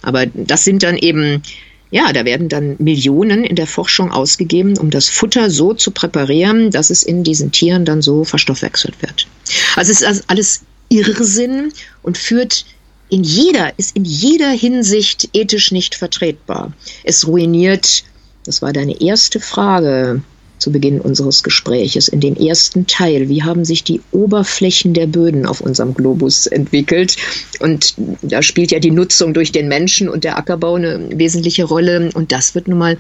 Aber 0.02 0.26
das 0.26 0.64
sind 0.64 0.84
dann 0.84 0.98
eben, 0.98 1.44
ja, 1.92 2.12
da 2.14 2.26
werden 2.26 2.50
dann 2.50 2.76
Millionen 2.80 3.44
in 3.44 3.56
der 3.56 3.68
Forschung 3.68 4.12
ausgegeben, 4.12 4.78
um 4.78 4.90
das 4.90 5.10
Futter 5.10 5.50
so 5.50 5.74
zu 5.74 5.92
präparieren, 5.92 6.72
dass 6.72 6.90
es 6.90 7.04
in 7.04 7.24
diesen 7.24 7.52
Tieren 7.52 7.86
dann 7.86 8.02
so 8.02 8.24
verstoffwechselt 8.24 9.02
wird. 9.02 9.28
Also 9.76 9.92
es 9.92 10.02
ist 10.02 10.30
alles 10.30 10.62
Irrsinn 10.90 11.72
und 12.04 12.18
führt 12.18 12.66
in 13.12 13.24
jeder, 13.24 13.78
ist 13.78 13.96
in 13.96 14.06
jeder 14.06 14.50
Hinsicht 14.50 15.30
ethisch 15.34 15.72
nicht 15.72 15.96
vertretbar. 15.96 16.74
Es 17.04 17.28
ruiniert, 17.28 18.06
das 18.46 18.62
war 18.62 18.72
deine 18.72 19.02
erste 19.02 19.42
Frage 19.42 20.22
zu 20.58 20.72
Beginn 20.72 21.02
unseres 21.02 21.44
Gespräches, 21.44 22.08
in 22.08 22.22
dem 22.22 22.36
ersten 22.36 22.88
Teil, 22.88 23.28
wie 23.28 23.44
haben 23.44 23.66
sich 23.66 23.84
die 23.84 24.00
Oberflächen 24.12 24.94
der 24.94 25.08
Böden 25.08 25.46
auf 25.46 25.60
unserem 25.60 25.94
Globus 25.94 26.48
entwickelt? 26.48 27.18
Und 27.60 27.96
da 28.22 28.42
spielt 28.42 28.72
ja 28.72 28.80
die 28.80 28.92
Nutzung 28.92 29.34
durch 29.34 29.52
den 29.52 29.68
Menschen 29.68 30.08
und 30.08 30.24
der 30.24 30.38
Ackerbau 30.38 30.76
eine 30.76 31.10
wesentliche 31.12 31.66
Rolle. 31.66 32.12
Und 32.14 32.32
das 32.32 32.56
wird 32.56 32.70
nun 32.70 32.80
mal 32.80 32.98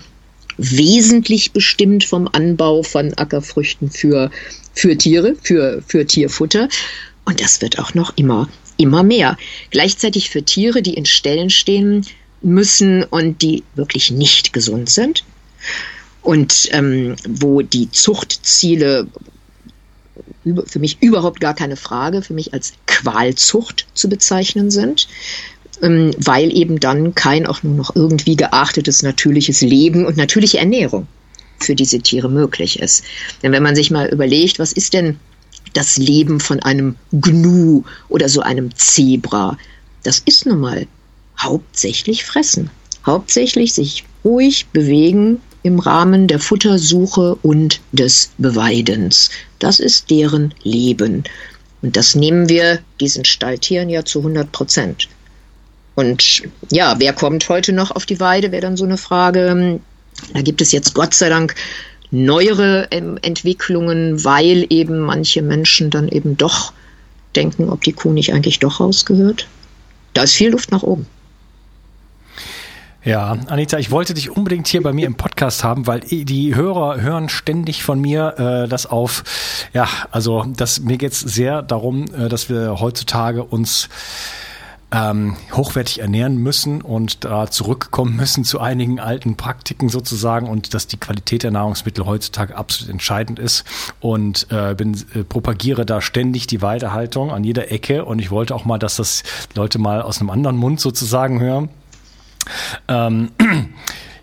wesentlich 0.57 1.53
bestimmt 1.53 2.03
vom 2.03 2.27
Anbau 2.27 2.83
von 2.83 3.13
Ackerfrüchten 3.13 3.89
für, 3.89 4.29
für 4.73 4.97
Tiere, 4.97 5.35
für, 5.41 5.81
für 5.87 6.05
Tierfutter. 6.05 6.67
Und 7.23 7.39
das 7.39 7.61
wird 7.61 7.79
auch 7.79 7.93
noch 7.93 8.17
immer 8.17 8.49
immer 8.81 9.03
mehr. 9.03 9.37
Gleichzeitig 9.69 10.29
für 10.29 10.43
Tiere, 10.43 10.81
die 10.81 10.93
in 10.93 11.05
Ställen 11.05 11.49
stehen 11.49 12.05
müssen 12.41 13.03
und 13.03 13.41
die 13.41 13.63
wirklich 13.75 14.11
nicht 14.11 14.53
gesund 14.53 14.89
sind 14.89 15.23
und 16.21 16.69
ähm, 16.71 17.15
wo 17.27 17.61
die 17.61 17.91
Zuchtziele 17.91 19.07
für 20.65 20.79
mich 20.79 20.97
überhaupt 21.01 21.39
gar 21.39 21.53
keine 21.53 21.75
Frage, 21.75 22.21
für 22.21 22.33
mich 22.33 22.53
als 22.53 22.73
Qualzucht 22.87 23.85
zu 23.93 24.09
bezeichnen 24.09 24.71
sind, 24.71 25.07
ähm, 25.81 26.11
weil 26.17 26.55
eben 26.55 26.79
dann 26.79 27.15
kein 27.15 27.45
auch 27.45 27.63
nur 27.63 27.75
noch 27.75 27.95
irgendwie 27.95 28.35
geachtetes 28.35 29.03
natürliches 29.03 29.61
Leben 29.61 30.05
und 30.05 30.17
natürliche 30.17 30.57
Ernährung 30.57 31.07
für 31.59 31.75
diese 31.75 31.99
Tiere 31.99 32.29
möglich 32.29 32.79
ist. 32.79 33.03
Denn 33.43 33.51
wenn 33.51 33.63
man 33.63 33.75
sich 33.75 33.91
mal 33.91 34.07
überlegt, 34.07 34.57
was 34.57 34.71
ist 34.71 34.93
denn 34.93 35.19
das 35.73 35.97
Leben 35.97 36.39
von 36.39 36.59
einem 36.61 36.95
Gnu 37.11 37.83
oder 38.09 38.29
so 38.29 38.41
einem 38.41 38.75
Zebra. 38.75 39.57
Das 40.03 40.19
ist 40.25 40.45
nun 40.45 40.59
mal 40.59 40.87
hauptsächlich 41.39 42.25
fressen. 42.25 42.69
Hauptsächlich 43.05 43.73
sich 43.73 44.03
ruhig 44.23 44.67
bewegen 44.67 45.39
im 45.63 45.79
Rahmen 45.79 46.27
der 46.27 46.39
Futtersuche 46.39 47.35
und 47.41 47.81
des 47.91 48.31
Beweidens. 48.37 49.29
Das 49.59 49.79
ist 49.79 50.09
deren 50.09 50.53
Leben. 50.63 51.23
Und 51.81 51.97
das 51.97 52.15
nehmen 52.15 52.49
wir 52.49 52.79
diesen 52.99 53.25
Stalltieren 53.25 53.89
ja 53.89 54.05
zu 54.05 54.19
100 54.19 54.51
Prozent. 54.51 55.07
Und 55.95 56.43
ja, 56.71 56.95
wer 56.99 57.13
kommt 57.13 57.47
heute 57.49 57.73
noch 57.73 57.91
auf 57.91 58.05
die 58.05 58.19
Weide, 58.19 58.51
wäre 58.51 58.61
dann 58.61 58.77
so 58.77 58.85
eine 58.85 58.97
Frage. 58.97 59.79
Da 60.33 60.41
gibt 60.41 60.61
es 60.61 60.71
jetzt 60.71 60.93
Gott 60.93 61.13
sei 61.13 61.29
Dank 61.29 61.55
neuere 62.11 62.87
ähm, 62.91 63.17
Entwicklungen, 63.21 64.23
weil 64.23 64.65
eben 64.69 64.99
manche 64.99 65.41
Menschen 65.41 65.89
dann 65.89 66.07
eben 66.09 66.37
doch 66.37 66.73
denken, 67.35 67.69
ob 67.69 67.81
die 67.83 67.93
Kuh 67.93 68.11
nicht 68.11 68.33
eigentlich 68.33 68.59
doch 68.59 68.79
rausgehört. 68.79 69.47
Da 70.13 70.23
ist 70.23 70.33
viel 70.33 70.51
Luft 70.51 70.71
nach 70.71 70.83
oben. 70.83 71.07
Ja, 73.03 73.35
Anita, 73.47 73.79
ich 73.79 73.89
wollte 73.89 74.13
dich 74.13 74.29
unbedingt 74.29 74.67
hier 74.67 74.83
bei 74.83 74.93
mir 74.93 75.07
im 75.07 75.15
Podcast 75.15 75.63
haben, 75.63 75.87
weil 75.87 76.01
die 76.01 76.53
Hörer 76.53 77.01
hören 77.01 77.29
ständig 77.29 77.81
von 77.81 77.99
mir 77.99 78.35
äh, 78.37 78.67
das 78.67 78.85
auf. 78.85 79.23
Ja, 79.73 79.87
also 80.11 80.45
das 80.55 80.81
mir 80.81 80.97
geht's 80.97 81.19
sehr 81.19 81.63
darum, 81.63 82.05
äh, 82.13 82.29
dass 82.29 82.47
wir 82.47 82.79
heutzutage 82.79 83.43
uns 83.43 83.89
ähm, 84.91 85.37
hochwertig 85.53 85.99
ernähren 85.99 86.37
müssen 86.37 86.81
und 86.81 87.23
da 87.23 87.49
zurückkommen 87.49 88.15
müssen 88.15 88.43
zu 88.43 88.59
einigen 88.59 88.99
alten 88.99 89.35
Praktiken 89.35 89.89
sozusagen 89.89 90.47
und 90.47 90.73
dass 90.73 90.87
die 90.87 90.97
Qualität 90.97 91.43
der 91.43 91.51
Nahrungsmittel 91.51 92.05
heutzutage 92.05 92.55
absolut 92.55 92.91
entscheidend 92.91 93.39
ist 93.39 93.63
und 93.99 94.47
äh, 94.51 94.75
bin, 94.75 94.95
äh, 95.13 95.23
propagiere 95.23 95.85
da 95.85 96.01
ständig 96.01 96.47
die 96.47 96.61
Weidehaltung 96.61 97.31
an 97.31 97.43
jeder 97.43 97.71
Ecke 97.71 98.05
und 98.05 98.19
ich 98.19 98.31
wollte 98.31 98.53
auch 98.53 98.65
mal, 98.65 98.79
dass 98.79 98.97
das 98.97 99.23
Leute 99.55 99.79
mal 99.79 100.01
aus 100.01 100.19
einem 100.19 100.29
anderen 100.29 100.57
Mund 100.57 100.79
sozusagen 100.79 101.39
hören. 101.39 101.69
Ähm, 102.87 103.31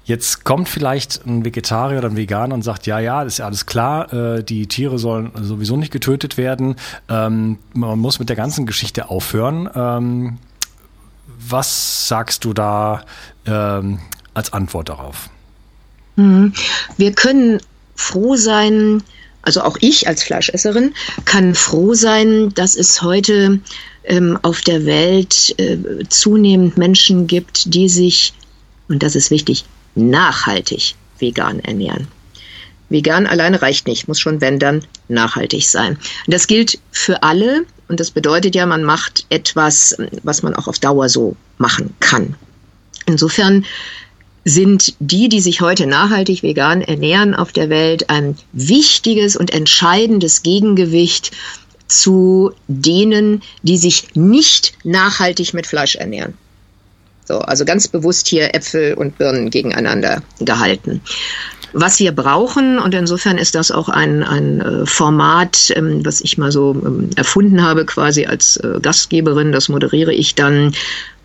Jetzt 0.04 0.42
kommt 0.42 0.70
vielleicht 0.70 1.26
ein 1.26 1.44
Vegetarier 1.44 1.98
oder 1.98 2.08
ein 2.08 2.16
Veganer 2.16 2.54
und 2.54 2.62
sagt, 2.62 2.86
ja, 2.86 2.98
ja, 2.98 3.24
das 3.24 3.34
ist 3.34 3.38
ja 3.40 3.44
alles 3.44 3.66
klar, 3.66 4.10
äh, 4.10 4.42
die 4.42 4.66
Tiere 4.66 4.98
sollen 4.98 5.32
sowieso 5.38 5.76
nicht 5.76 5.92
getötet 5.92 6.38
werden. 6.38 6.76
Ähm, 7.10 7.58
man 7.74 7.98
muss 7.98 8.18
mit 8.18 8.30
der 8.30 8.36
ganzen 8.36 8.64
Geschichte 8.64 9.10
aufhören. 9.10 9.68
Was 11.40 12.08
sagst 12.08 12.44
du 12.44 12.52
da 12.52 13.04
ähm, 13.46 14.00
als 14.34 14.52
Antwort 14.52 14.88
darauf? 14.88 15.30
Mhm. 16.16 16.52
Wir 16.96 17.12
können 17.12 17.60
froh 17.94 18.36
sein, 18.36 19.02
also 19.42 19.62
auch 19.62 19.76
ich 19.80 20.08
als 20.08 20.22
Fleischesserin 20.22 20.94
kann 21.24 21.54
froh 21.54 21.94
sein, 21.94 22.52
dass 22.54 22.76
es 22.76 23.02
heute 23.02 23.60
ähm, 24.04 24.38
auf 24.42 24.62
der 24.62 24.84
Welt 24.84 25.54
äh, 25.58 25.78
zunehmend 26.08 26.76
Menschen 26.76 27.26
gibt, 27.26 27.72
die 27.74 27.88
sich, 27.88 28.32
und 28.88 29.02
das 29.02 29.14
ist 29.14 29.30
wichtig, 29.30 29.64
nachhaltig 29.94 30.94
vegan 31.18 31.60
ernähren. 31.60 32.08
Vegan 32.88 33.26
alleine 33.26 33.60
reicht 33.60 33.86
nicht, 33.86 34.08
muss 34.08 34.18
schon, 34.18 34.40
wenn 34.40 34.58
dann, 34.58 34.82
nachhaltig 35.08 35.68
sein. 35.68 35.98
Und 36.26 36.34
das 36.34 36.46
gilt 36.46 36.78
für 36.90 37.22
alle. 37.22 37.64
Und 37.88 38.00
das 38.00 38.10
bedeutet 38.10 38.54
ja, 38.54 38.66
man 38.66 38.84
macht 38.84 39.26
etwas, 39.30 39.96
was 40.22 40.42
man 40.42 40.54
auch 40.54 40.68
auf 40.68 40.78
Dauer 40.78 41.08
so 41.08 41.36
machen 41.56 41.94
kann. 42.00 42.34
Insofern 43.06 43.64
sind 44.44 44.94
die, 44.98 45.28
die 45.28 45.40
sich 45.40 45.60
heute 45.60 45.86
nachhaltig 45.86 46.42
vegan 46.42 46.82
ernähren 46.82 47.34
auf 47.34 47.52
der 47.52 47.70
Welt, 47.70 48.10
ein 48.10 48.36
wichtiges 48.52 49.36
und 49.36 49.52
entscheidendes 49.52 50.42
Gegengewicht 50.42 51.32
zu 51.86 52.52
denen, 52.66 53.42
die 53.62 53.78
sich 53.78 54.14
nicht 54.14 54.74
nachhaltig 54.84 55.54
mit 55.54 55.66
Fleisch 55.66 55.96
ernähren. 55.96 56.34
So, 57.26 57.40
also 57.40 57.64
ganz 57.64 57.88
bewusst 57.88 58.28
hier 58.28 58.54
Äpfel 58.54 58.94
und 58.94 59.18
Birnen 59.18 59.50
gegeneinander 59.50 60.22
gehalten. 60.40 61.02
Was 61.72 61.98
wir 61.98 62.12
brauchen, 62.12 62.78
und 62.78 62.94
insofern 62.94 63.38
ist 63.38 63.54
das 63.54 63.70
auch 63.70 63.88
ein, 63.88 64.22
ein 64.22 64.60
äh, 64.60 64.86
Format, 64.86 65.72
ähm, 65.76 66.04
was 66.04 66.20
ich 66.20 66.38
mal 66.38 66.50
so 66.50 66.72
ähm, 66.72 67.10
erfunden 67.16 67.62
habe, 67.62 67.84
quasi 67.84 68.26
als 68.26 68.56
äh, 68.58 68.78
Gastgeberin, 68.80 69.52
das 69.52 69.68
moderiere 69.68 70.12
ich 70.12 70.34
dann, 70.34 70.74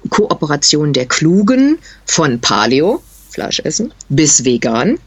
Kooperation 0.10 0.92
der 0.92 1.06
Klugen 1.06 1.78
von 2.06 2.42
Paleo, 2.42 3.02
Fleisch 3.30 3.62
essen, 3.62 3.94
bis 4.10 4.44
vegan. 4.44 5.00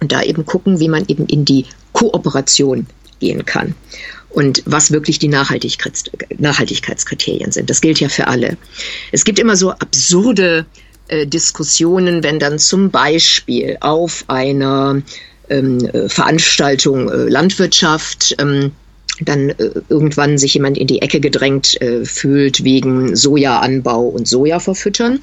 Und 0.00 0.12
da 0.12 0.22
eben 0.22 0.46
gucken, 0.46 0.78
wie 0.78 0.88
man 0.88 1.04
eben 1.08 1.26
in 1.26 1.44
die 1.44 1.66
Kooperation 1.92 2.86
gehen 3.18 3.44
kann 3.44 3.74
und 4.30 4.62
was 4.64 4.92
wirklich 4.92 5.18
die 5.18 5.26
Nachhaltigkeits 5.26 6.04
Nachhaltigkeitskriterien 6.38 7.50
sind. 7.50 7.68
Das 7.68 7.80
gilt 7.80 7.98
ja 7.98 8.08
für 8.08 8.28
alle. 8.28 8.56
Es 9.10 9.24
gibt 9.24 9.40
immer 9.40 9.56
so 9.56 9.72
absurde 9.72 10.58
äh, 10.60 10.87
Diskussionen, 11.26 12.22
wenn 12.22 12.38
dann 12.38 12.58
zum 12.58 12.90
Beispiel 12.90 13.76
auf 13.80 14.24
einer 14.28 15.02
ähm, 15.48 15.78
äh, 15.86 16.08
Veranstaltung 16.08 17.08
äh, 17.08 17.28
Landwirtschaft 17.28 18.36
ähm, 18.38 18.72
dann 19.20 19.50
äh, 19.50 19.70
irgendwann 19.88 20.38
sich 20.38 20.54
jemand 20.54 20.78
in 20.78 20.86
die 20.86 21.02
Ecke 21.02 21.20
gedrängt 21.20 21.80
äh, 21.80 22.04
fühlt 22.04 22.64
wegen 22.64 23.16
Sojaanbau 23.16 24.02
und 24.02 24.28
Soja 24.28 24.60
verfüttern, 24.60 25.20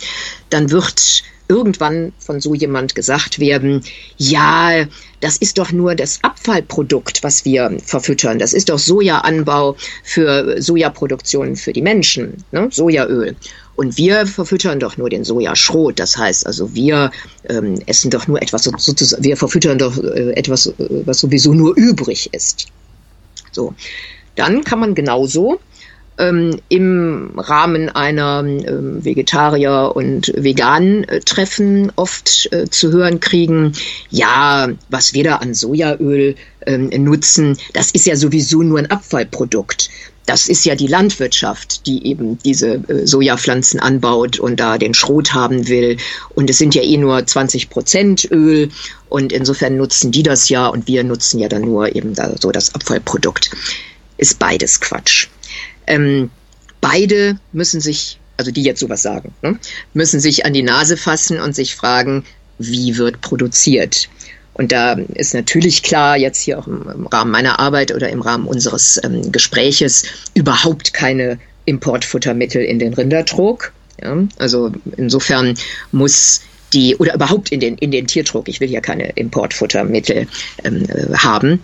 dann 0.49 0.71
wird 0.71 1.23
irgendwann 1.47 2.11
von 2.17 2.41
so 2.41 2.55
jemand 2.55 2.95
gesagt 2.95 3.39
werden, 3.39 3.83
ja, 4.17 4.85
das 5.19 5.37
ist 5.37 5.59
doch 5.59 5.71
nur 5.71 5.95
das 5.95 6.19
Abfallprodukt, 6.23 7.23
was 7.23 7.45
wir 7.45 7.77
verfüttern. 7.83 8.39
Das 8.39 8.53
ist 8.53 8.69
doch 8.69 8.79
Sojaanbau 8.79 9.75
für 10.03 10.59
Sojaproduktion 10.61 11.55
für 11.55 11.71
die 11.71 11.83
Menschen, 11.83 12.43
ne? 12.51 12.69
Sojaöl. 12.71 13.35
Und 13.75 13.97
wir 13.97 14.25
verfüttern 14.25 14.79
doch 14.79 14.97
nur 14.97 15.09
den 15.09 15.23
Sojaschrot. 15.23 15.99
Das 15.99 16.17
heißt 16.17 16.47
also, 16.47 16.73
wir 16.73 17.11
ähm, 17.49 17.79
essen 17.85 18.09
doch 18.09 18.27
nur 18.27 18.41
etwas, 18.41 18.63
sozusagen, 18.63 19.23
wir 19.23 19.37
verfüttern 19.37 19.77
doch 19.77 19.97
äh, 20.01 20.31
etwas, 20.31 20.67
äh, 20.67 20.73
was 21.05 21.19
sowieso 21.19 21.53
nur 21.53 21.75
übrig 21.75 22.29
ist. 22.33 22.67
So. 23.51 23.73
Dann 24.35 24.63
kann 24.63 24.79
man 24.79 24.95
genauso 24.95 25.59
ähm, 26.17 26.59
im 26.69 27.31
Rahmen 27.37 27.89
einer 27.89 28.39
ähm, 28.45 29.03
Vegetarier- 29.03 29.95
und 29.95 30.31
Vegan-Treffen 30.35 31.91
oft 31.95 32.49
äh, 32.51 32.69
zu 32.69 32.91
hören 32.91 33.19
kriegen, 33.19 33.73
ja, 34.09 34.69
was 34.89 35.13
wir 35.13 35.23
da 35.23 35.35
an 35.37 35.53
Sojaöl 35.53 36.35
ähm, 36.65 36.89
nutzen, 37.03 37.57
das 37.73 37.91
ist 37.91 38.05
ja 38.05 38.15
sowieso 38.15 38.61
nur 38.61 38.79
ein 38.79 38.91
Abfallprodukt. 38.91 39.89
Das 40.25 40.47
ist 40.47 40.65
ja 40.65 40.75
die 40.75 40.87
Landwirtschaft, 40.87 41.85
die 41.85 42.07
eben 42.07 42.39
diese 42.39 42.75
äh, 42.87 43.05
Sojapflanzen 43.05 43.79
anbaut 43.79 44.39
und 44.39 44.59
da 44.59 44.77
den 44.77 44.93
Schrot 44.93 45.33
haben 45.33 45.67
will. 45.67 45.97
Und 46.33 46.49
es 46.49 46.57
sind 46.57 46.73
ja 46.73 46.81
eh 46.81 46.97
nur 46.97 47.25
20 47.25 47.69
Prozent 47.69 48.27
Öl. 48.31 48.69
Und 49.07 49.31
insofern 49.31 49.77
nutzen 49.77 50.11
die 50.11 50.23
das 50.23 50.49
ja 50.49 50.67
und 50.67 50.87
wir 50.87 51.03
nutzen 51.03 51.39
ja 51.39 51.47
dann 51.47 51.61
nur 51.61 51.95
eben 51.95 52.15
da 52.15 52.35
so 52.39 52.51
das 52.51 52.73
Abfallprodukt. 52.73 53.51
Ist 54.17 54.39
beides 54.39 54.79
Quatsch. 54.79 55.27
Ähm, 55.87 56.31
beide 56.81 57.39
müssen 57.51 57.81
sich, 57.81 58.19
also 58.37 58.51
die 58.51 58.63
jetzt 58.63 58.79
sowas 58.79 59.01
sagen, 59.01 59.33
ne, 59.41 59.59
müssen 59.93 60.19
sich 60.19 60.45
an 60.45 60.53
die 60.53 60.63
Nase 60.63 60.97
fassen 60.97 61.39
und 61.39 61.55
sich 61.55 61.75
fragen, 61.75 62.25
wie 62.57 62.97
wird 62.97 63.21
produziert? 63.21 64.09
Und 64.55 64.71
da 64.71 64.93
ist 64.93 65.33
natürlich 65.33 65.83
klar, 65.83 66.17
jetzt 66.17 66.41
hier 66.41 66.57
auch 66.57 66.67
im, 66.67 67.07
Rahmen 67.07 67.31
meiner 67.31 67.59
Arbeit 67.59 67.93
oder 67.93 68.09
im 68.09 68.21
Rahmen 68.21 68.47
unseres 68.47 68.99
ähm, 69.03 69.31
Gespräches, 69.31 70.05
überhaupt 70.33 70.93
keine 70.93 71.37
Importfuttermittel 71.65 72.63
in 72.63 72.79
den 72.79 72.93
Rindertrog. 72.93 73.73
Ja? 74.01 74.17
Also 74.37 74.71
insofern 74.95 75.55
muss 75.91 76.41
die, 76.73 76.95
oder 76.95 77.15
überhaupt 77.15 77.51
in 77.51 77.59
den, 77.59 77.77
in 77.77 77.91
den 77.91 78.07
Tiertrog, 78.07 78.47
ich 78.47 78.61
will 78.61 78.71
ja 78.71 78.79
keine 78.79 79.09
Importfuttermittel 79.09 80.27
ähm, 80.63 80.85
äh, 80.89 81.13
haben. 81.17 81.61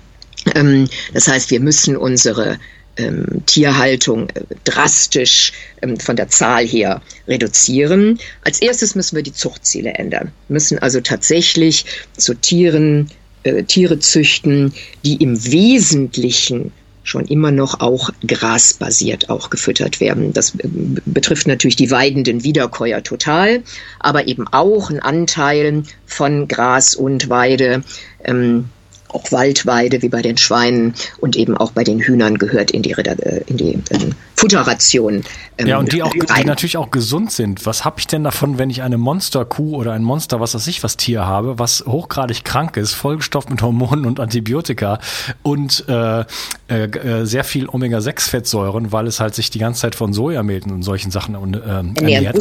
Ähm, 0.53 0.89
das 1.13 1.29
heißt, 1.29 1.49
wir 1.49 1.61
müssen 1.61 1.95
unsere 1.95 2.59
ähm, 2.97 3.43
Tierhaltung 3.45 4.29
äh, 4.29 4.41
drastisch 4.63 5.53
ähm, 5.81 5.97
von 5.97 6.15
der 6.15 6.29
Zahl 6.29 6.65
her 6.65 7.01
reduzieren. 7.27 8.19
Als 8.43 8.61
erstes 8.61 8.95
müssen 8.95 9.15
wir 9.15 9.23
die 9.23 9.33
Zuchtziele 9.33 9.91
ändern. 9.93 10.31
Wir 10.47 10.53
müssen 10.53 10.79
also 10.79 11.01
tatsächlich 11.01 11.85
zu 12.17 12.33
Tieren, 12.33 13.09
äh, 13.43 13.63
Tiere 13.63 13.99
züchten, 13.99 14.73
die 15.03 15.15
im 15.15 15.43
Wesentlichen 15.51 16.71
schon 17.03 17.25
immer 17.25 17.51
noch 17.51 17.79
auch 17.79 18.11
grasbasiert 18.27 19.29
auch 19.29 19.49
gefüttert 19.49 19.99
werden. 19.99 20.33
Das 20.33 20.55
äh, 20.55 20.67
betrifft 21.05 21.47
natürlich 21.47 21.75
die 21.75 21.91
weidenden 21.91 22.43
Wiederkäuer 22.43 23.03
total, 23.03 23.63
aber 23.99 24.27
eben 24.27 24.47
auch 24.47 24.89
einen 24.89 24.99
Anteil 24.99 25.83
von 26.05 26.47
Gras 26.47 26.95
und 26.95 27.29
Weide. 27.29 27.83
Ähm, 28.23 28.69
auch 29.13 29.31
Waldweide 29.31 30.01
wie 30.01 30.09
bei 30.09 30.21
den 30.21 30.37
Schweinen 30.37 30.93
und 31.19 31.35
eben 31.35 31.57
auch 31.57 31.71
bei 31.71 31.83
den 31.83 31.99
Hühnern 31.99 32.37
gehört 32.37 32.71
in 32.71 32.81
die, 32.81 32.91
äh, 32.91 33.43
in 33.47 33.57
die 33.57 33.79
ähm, 33.91 34.15
Futterration. 34.35 35.23
Ähm, 35.57 35.67
ja, 35.67 35.77
und 35.77 35.93
die, 35.93 36.01
auch, 36.01 36.11
die 36.11 36.45
natürlich 36.45 36.77
auch 36.77 36.89
gesund 36.89 37.31
sind. 37.31 37.65
Was 37.65 37.85
habe 37.85 37.99
ich 37.99 38.07
denn 38.07 38.23
davon, 38.23 38.57
wenn 38.57 38.69
ich 38.69 38.81
eine 38.81 38.97
Monsterkuh 38.97 39.75
oder 39.75 39.93
ein 39.93 40.03
Monster, 40.03 40.39
was 40.39 40.55
weiß 40.55 40.65
ich, 40.67 40.83
was 40.83 40.97
Tier 40.97 41.25
habe, 41.25 41.59
was 41.59 41.83
hochgradig 41.85 42.43
krank 42.43 42.77
ist, 42.77 42.93
vollgestopft 42.93 43.49
mit 43.49 43.61
Hormonen 43.61 44.05
und 44.05 44.19
Antibiotika 44.19 44.99
und 45.43 45.85
äh, 45.87 46.21
äh, 46.67 47.25
sehr 47.25 47.43
viel 47.43 47.67
Omega-6-Fettsäuren, 47.69 48.91
weil 48.91 49.07
es 49.07 49.19
halt 49.19 49.35
sich 49.35 49.49
die 49.49 49.59
ganze 49.59 49.81
Zeit 49.81 49.95
von 49.95 50.13
Sojamilben 50.13 50.71
und 50.71 50.83
solchen 50.83 51.11
Sachen 51.11 51.53
äh, 51.53 51.57
ernährt, 51.67 52.37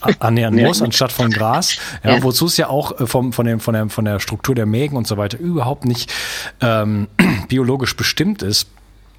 an, 0.00 0.16
an, 0.18 0.36
ernähren 0.36 0.68
muss, 0.68 0.80
anstatt 0.80 1.12
von 1.12 1.30
Gras. 1.30 1.76
Ja, 2.02 2.16
ja. 2.16 2.22
Wozu 2.22 2.46
es 2.46 2.56
ja 2.56 2.68
auch 2.68 3.00
äh, 3.00 3.06
vom, 3.06 3.32
von, 3.32 3.46
dem, 3.46 3.60
von, 3.60 3.74
der, 3.74 3.88
von 3.88 4.04
der 4.04 4.20
Struktur 4.20 4.54
der 4.54 4.66
Mägen 4.66 4.96
und 4.96 5.06
so 5.06 5.16
weiter 5.16 5.38
überhaupt 5.38 5.84
nicht 5.84 6.03
ähm, 6.60 7.08
biologisch 7.48 7.96
bestimmt 7.96 8.42
ist. 8.42 8.68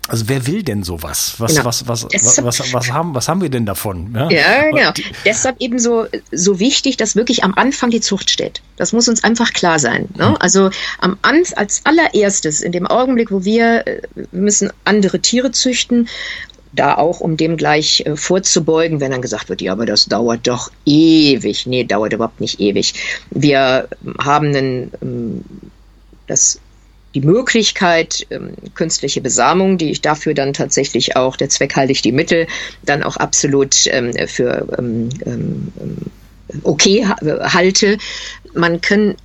Also 0.07 0.29
wer 0.29 0.45
will 0.45 0.61
denn 0.61 0.83
sowas? 0.83 1.35
Was, 1.39 1.53
genau. 1.53 1.65
was, 1.65 1.87
was, 1.87 2.03
was, 2.03 2.43
was, 2.43 2.73
was, 2.73 2.91
haben, 2.91 3.15
was 3.15 3.27
haben 3.27 3.41
wir 3.41 3.49
denn 3.49 3.65
davon? 3.65 4.13
Ja, 4.13 4.29
ja 4.29 4.69
genau. 4.69 4.91
Die, 4.91 5.03
Deshalb 5.25 5.59
eben 5.59 5.79
so, 5.79 6.05
so 6.31 6.59
wichtig, 6.59 6.97
dass 6.97 7.15
wirklich 7.15 7.43
am 7.43 7.55
Anfang 7.55 7.89
die 7.89 8.01
Zucht 8.01 8.29
steht. 8.29 8.61
Das 8.77 8.93
muss 8.93 9.09
uns 9.09 9.23
einfach 9.23 9.51
klar 9.53 9.79
sein. 9.79 10.07
Ne? 10.15 10.27
Hm. 10.27 10.37
Also 10.39 10.69
am 10.99 11.17
als 11.23 11.81
allererstes, 11.85 12.61
in 12.61 12.71
dem 12.71 12.85
Augenblick, 12.85 13.31
wo 13.31 13.45
wir, 13.45 13.87
äh, 13.87 14.01
wir 14.13 14.27
müssen 14.31 14.71
andere 14.83 15.21
Tiere 15.21 15.51
züchten, 15.51 16.07
da 16.71 16.95
auch, 16.95 17.19
um 17.19 17.35
dem 17.35 17.57
gleich 17.57 18.03
äh, 18.05 18.15
vorzubeugen, 18.15 18.99
wenn 18.99 19.11
dann 19.11 19.21
gesagt 19.23 19.49
wird, 19.49 19.61
ja, 19.61 19.71
aber 19.71 19.87
das 19.87 20.05
dauert 20.05 20.45
doch 20.45 20.71
ewig. 20.85 21.65
Nee, 21.65 21.83
dauert 21.83 22.13
überhaupt 22.13 22.41
nicht 22.41 22.59
ewig. 22.59 22.93
Wir 23.31 23.87
haben 24.19 24.47
einen, 24.49 24.91
ähm, 25.01 25.45
das 26.27 26.59
die 27.15 27.21
Möglichkeit, 27.21 28.27
ähm, 28.29 28.51
künstliche 28.75 29.21
Besamung, 29.21 29.77
die 29.77 29.89
ich 29.89 30.01
dafür 30.01 30.33
dann 30.33 30.53
tatsächlich 30.53 31.15
auch, 31.15 31.37
der 31.37 31.49
Zweck 31.49 31.75
halte 31.75 31.93
ich 31.93 32.01
die 32.01 32.11
Mittel, 32.11 32.45
dann 32.83 33.03
auch 33.03 33.15
absolut 33.15 33.87
ähm, 33.87 34.13
für 34.27 34.67
ähm, 34.77 35.09
ähm, 35.25 35.71
okay 36.63 37.07
halte. 37.07 37.97
Man 38.53 38.81
kann 38.81 39.15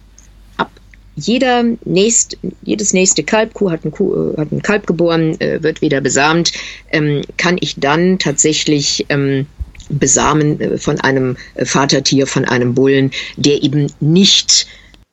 ab 0.56 0.70
jeder 1.16 1.64
nächst, 1.84 2.38
jedes 2.62 2.92
nächste 2.92 3.24
Kalbkuh 3.24 3.70
hat 3.72 3.84
ein, 3.84 3.90
Kuh, 3.90 4.36
hat 4.36 4.52
ein 4.52 4.62
Kalb 4.62 4.86
geboren, 4.86 5.38
äh, 5.40 5.62
wird 5.62 5.82
wieder 5.82 6.00
besamt, 6.00 6.52
ähm, 6.92 7.22
kann 7.36 7.56
ich 7.60 7.74
dann 7.76 8.20
tatsächlich 8.20 9.06
ähm, 9.08 9.46
besamen 9.88 10.60
äh, 10.60 10.78
von 10.78 11.00
einem 11.00 11.36
Vatertier, 11.64 12.28
von 12.28 12.44
einem 12.44 12.74
Bullen, 12.74 13.10
der 13.36 13.64
eben 13.64 13.92
nicht 13.98 14.68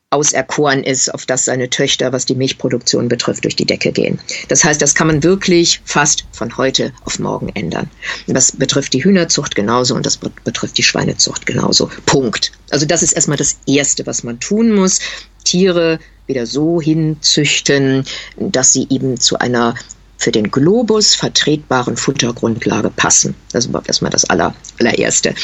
auserkoren 0.09 0.83
ist, 0.83 1.13
auf 1.13 1.25
das 1.25 1.45
seine 1.45 1.69
Töchter, 1.69 2.13
was 2.13 2.25
die 2.25 2.35
Milchproduktion 2.35 3.09
betrifft, 3.09 3.43
durch 3.43 3.57
die 3.57 3.65
Decke 3.65 3.91
gehen. 3.91 4.19
Das 4.47 4.63
heißt, 4.63 4.81
das 4.81 4.95
kann 4.95 5.07
man 5.07 5.21
wirklich 5.21 5.81
fast 5.83 6.25
von 6.31 6.55
heute 6.55 6.93
auf 7.03 7.19
morgen 7.19 7.49
ändern. 7.49 7.89
Das 8.25 8.53
betrifft 8.53 8.93
die 8.93 9.03
Hühnerzucht 9.03 9.55
genauso 9.55 9.95
und 9.95 10.05
das 10.05 10.17
betrifft 10.17 10.77
die 10.77 10.83
Schweinezucht 10.83 11.45
genauso. 11.45 11.91
Punkt. 12.05 12.53
Also 12.69 12.85
das 12.85 13.03
ist 13.03 13.13
erstmal 13.13 13.37
das 13.37 13.57
Erste, 13.67 14.05
was 14.05 14.23
man 14.23 14.39
tun 14.39 14.73
muss. 14.73 14.99
Tiere 15.43 15.99
wieder 16.25 16.45
so 16.45 16.81
hinzüchten, 16.81 18.05
dass 18.37 18.71
sie 18.71 18.87
eben 18.89 19.19
zu 19.19 19.39
einer 19.39 19.75
für 20.17 20.31
den 20.31 20.51
Globus 20.51 21.15
vertretbaren 21.15 21.95
Futtergrundlage 21.95 22.89
passen. 22.89 23.35
Das 23.51 23.63
ist 23.63 23.69
überhaupt 23.69 23.87
erstmal 23.87 24.11
das 24.11 24.25
aller, 24.25 24.55
allererste. 24.79 25.35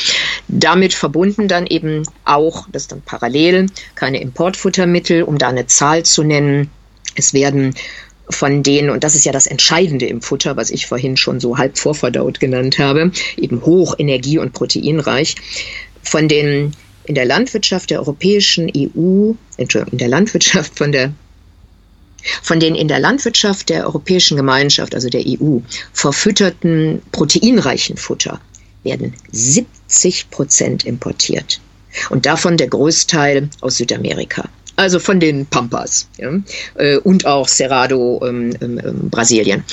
Damit 0.47 0.93
verbunden 0.93 1.47
dann 1.47 1.67
eben 1.67 2.03
auch, 2.25 2.67
das 2.71 2.83
ist 2.83 2.91
dann 2.91 3.01
parallel, 3.01 3.67
keine 3.95 4.19
Importfuttermittel, 4.19 5.23
um 5.23 5.37
da 5.37 5.49
eine 5.49 5.67
Zahl 5.67 6.03
zu 6.03 6.23
nennen. 6.23 6.69
Es 7.15 7.33
werden 7.33 7.75
von 8.29 8.63
denen, 8.63 8.89
und 8.89 9.03
das 9.03 9.15
ist 9.15 9.25
ja 9.25 9.31
das 9.31 9.47
Entscheidende 9.47 10.07
im 10.07 10.21
Futter, 10.21 10.57
was 10.57 10.69
ich 10.69 10.87
vorhin 10.87 11.17
schon 11.17 11.39
so 11.39 11.57
halb 11.57 11.77
vorverdaut 11.77 12.39
genannt 12.39 12.79
habe, 12.79 13.11
eben 13.37 13.61
hoch 13.65 13.95
energie- 13.97 14.39
und 14.39 14.53
proteinreich, 14.53 15.35
von 16.01 16.27
den 16.27 16.73
in 17.05 17.15
der 17.15 17.25
Landwirtschaft 17.25 17.89
der 17.89 17.99
europäischen 17.99 18.71
EU, 18.75 19.33
in 19.57 19.67
der 19.91 20.07
Landwirtschaft 20.07 20.77
von 20.77 20.91
der 20.91 21.13
von 22.41 22.59
den 22.59 22.75
in 22.75 22.87
der 22.87 22.99
Landwirtschaft 22.99 23.69
der 23.69 23.85
Europäischen 23.85 24.37
Gemeinschaft, 24.37 24.95
also 24.95 25.09
der 25.09 25.23
EU, 25.25 25.59
verfütterten 25.93 27.01
proteinreichen 27.11 27.97
Futter 27.97 28.39
werden 28.83 29.13
70 29.31 29.83
80 29.93 30.31
Prozent 30.31 30.85
importiert. 30.85 31.61
Und 32.09 32.25
davon 32.25 32.57
der 32.57 32.67
Großteil 32.67 33.49
aus 33.61 33.77
Südamerika. 33.77 34.49
Also 34.75 34.99
von 34.99 35.19
den 35.19 35.45
Pampas 35.45 36.07
ja, 36.17 36.31
äh, 36.75 36.97
und 36.97 37.25
auch 37.25 37.47
Cerrado, 37.47 38.21
ähm, 38.25 38.55
ähm, 38.61 38.81
ähm, 38.83 39.09
Brasilien. 39.09 39.63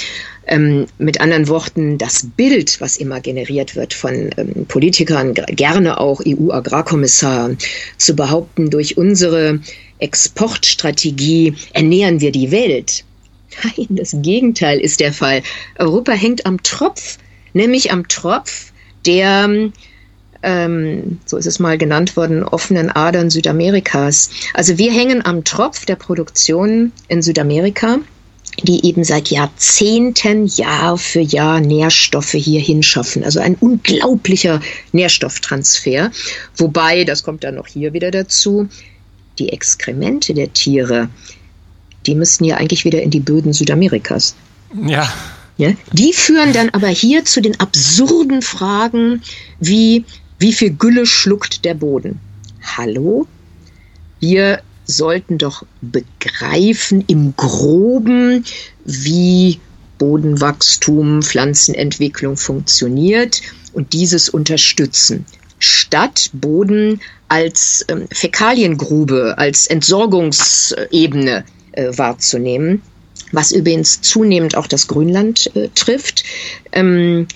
Ähm, 0.47 0.87
mit 0.99 1.21
anderen 1.21 1.49
Worten, 1.49 1.97
das 1.97 2.27
Bild, 2.37 2.81
was 2.81 2.97
immer 2.97 3.21
generiert 3.21 3.77
wird 3.77 3.95
von 3.95 4.31
ähm, 4.37 4.67
Politikern, 4.67 5.35
gerne 5.35 5.99
auch 5.99 6.21
EU-Agrarkommissaren, 6.27 7.57
zu 7.97 8.15
behaupten, 8.15 8.69
durch 8.69 8.97
unsere 8.97 9.61
Exportstrategie 10.01 11.55
ernähren 11.73 12.21
wir 12.21 12.33
die 12.33 12.51
Welt. 12.51 13.05
Nein, 13.63 13.87
das 13.91 14.17
Gegenteil 14.21 14.81
ist 14.81 15.01
der 15.01 15.13
Fall. 15.13 15.43
Europa 15.79 16.13
hängt 16.13 16.47
am 16.47 16.63
Tropf, 16.63 17.19
nämlich 17.53 17.93
am 17.93 18.09
Tropf 18.09 18.73
der 19.07 19.49
ähm, 20.42 21.18
so 21.26 21.37
ist 21.37 21.46
es 21.46 21.59
mal 21.59 21.79
genannt 21.79 22.16
worden, 22.16 22.42
offenen 22.42 22.90
Adern 22.90 23.31
Südamerikas. 23.31 24.31
Also 24.55 24.79
wir 24.79 24.92
hängen 24.92 25.24
am 25.24 25.44
Tropf 25.44 25.85
der 25.85 25.96
Produktion 25.96 26.92
in 27.09 27.22
Südamerika, 27.22 27.98
die 28.62 28.85
eben 28.87 29.05
seit 29.05 29.29
Jahrzehnten 29.29 30.46
Jahr 30.46 30.98
für 30.98 31.20
Jahr 31.20 31.61
Nährstoffe 31.61 32.33
hier 32.33 32.61
hinschaffen. 32.61 33.24
Also 33.24 33.40
ein 33.40 33.55
unglaublicher 33.55 34.61
Nährstofftransfer. 34.92 36.11
Wobei, 36.57 37.05
das 37.05 37.22
kommt 37.22 37.44
dann 37.44 37.57
noch 37.57 37.66
hier 37.66 37.92
wieder 37.92 38.11
dazu, 38.11 38.68
die 39.38 39.50
Exkremente 39.50 40.35
der 40.35 40.53
Tiere, 40.53 41.09
die 42.07 42.14
müssten 42.14 42.44
ja 42.44 42.57
eigentlich 42.57 42.85
wieder 42.85 43.03
in 43.03 43.11
die 43.11 43.20
Böden 43.20 43.53
Südamerikas. 43.53 44.35
Ja. 44.87 45.12
Ja, 45.57 45.72
die 45.92 46.14
führen 46.14 46.55
dann 46.55 46.70
aber 46.70 46.88
hier 46.88 47.26
zu 47.26 47.42
den 47.42 47.61
absurden 47.61 48.40
Fragen 48.40 49.20
wie, 49.59 50.07
wie 50.40 50.53
viel 50.55 50.70
Gülle 50.70 51.07
schluckt 51.07 51.64
der 51.64 51.74
Boden? 51.74 52.18
Hallo? 52.76 53.26
Wir 54.20 54.62
sollten 54.87 55.38
doch 55.38 55.64
begreifen 55.83 57.05
im 57.07 57.35
groben, 57.37 58.44
wie 58.85 59.61
Bodenwachstum, 59.98 61.22
Pflanzenentwicklung 61.22 62.38
funktioniert 62.38 63.42
und 63.74 63.92
dieses 63.92 64.31
unterstützen, 64.31 65.26
statt 65.59 66.31
Boden 66.33 67.00
als 67.29 67.85
ähm, 67.88 68.09
Fäkaliengrube, 68.11 69.35
als 69.37 69.66
Entsorgungsebene 69.66 71.44
äh, 71.72 71.98
wahrzunehmen, 71.98 72.81
was 73.31 73.53
übrigens 73.53 74.00
zunehmend 74.00 74.57
auch 74.57 74.66
das 74.66 74.87
Grünland 74.87 75.55
äh, 75.55 75.68
trifft. 75.74 76.24
Ähm, 76.72 77.29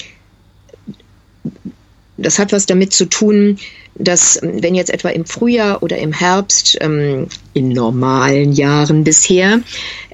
das 2.16 2.38
hat 2.38 2.52
was 2.52 2.66
damit 2.66 2.92
zu 2.92 3.06
tun, 3.06 3.58
dass 3.96 4.38
wenn 4.42 4.74
jetzt 4.74 4.92
etwa 4.92 5.08
im 5.10 5.24
Frühjahr 5.24 5.82
oder 5.82 5.98
im 5.98 6.12
Herbst, 6.12 6.78
ähm, 6.80 7.28
in 7.52 7.68
normalen 7.68 8.52
Jahren 8.52 9.04
bisher, 9.04 9.60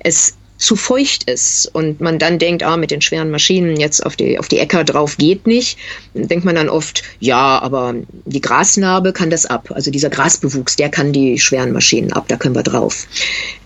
es 0.03 0.35
zu 0.61 0.77
feucht 0.77 1.25
ist 1.25 1.71
und 1.73 2.03
man 2.03 2.19
dann 2.19 2.39
denkt, 2.39 2.63
ah, 2.63 2.77
mit 2.77 2.91
den 2.91 3.01
schweren 3.01 3.31
Maschinen 3.31 3.81
jetzt 3.81 4.05
auf 4.05 4.15
die, 4.15 4.39
auf 4.39 4.47
die 4.47 4.59
Äcker 4.59 4.85
drauf 4.85 5.17
geht 5.17 5.47
nicht, 5.47 5.79
denkt 6.13 6.45
man 6.45 6.55
dann 6.55 6.69
oft, 6.69 7.03
ja, 7.19 7.59
aber 7.61 7.95
die 8.27 8.43
Grasnarbe 8.43 9.15
kann 9.15 9.31
das 9.31 9.47
ab. 9.47 9.71
Also 9.75 9.91
dieser 9.91 10.11
Grasbewuchs, 10.11 10.77
der 10.77 10.91
kann 10.91 11.15
die 11.15 11.39
schweren 11.39 11.73
Maschinen 11.73 12.13
ab, 12.13 12.27
da 12.29 12.37
können 12.37 12.55
wir 12.55 12.63
drauf. 12.63 13.07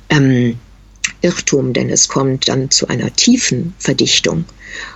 Ähm, 0.08 0.56
Irrtum, 1.22 1.72
denn 1.72 1.90
es 1.90 2.08
kommt 2.08 2.48
dann 2.48 2.70
zu 2.70 2.88
einer 2.88 3.14
tiefen 3.14 3.74
Verdichtung. 3.78 4.44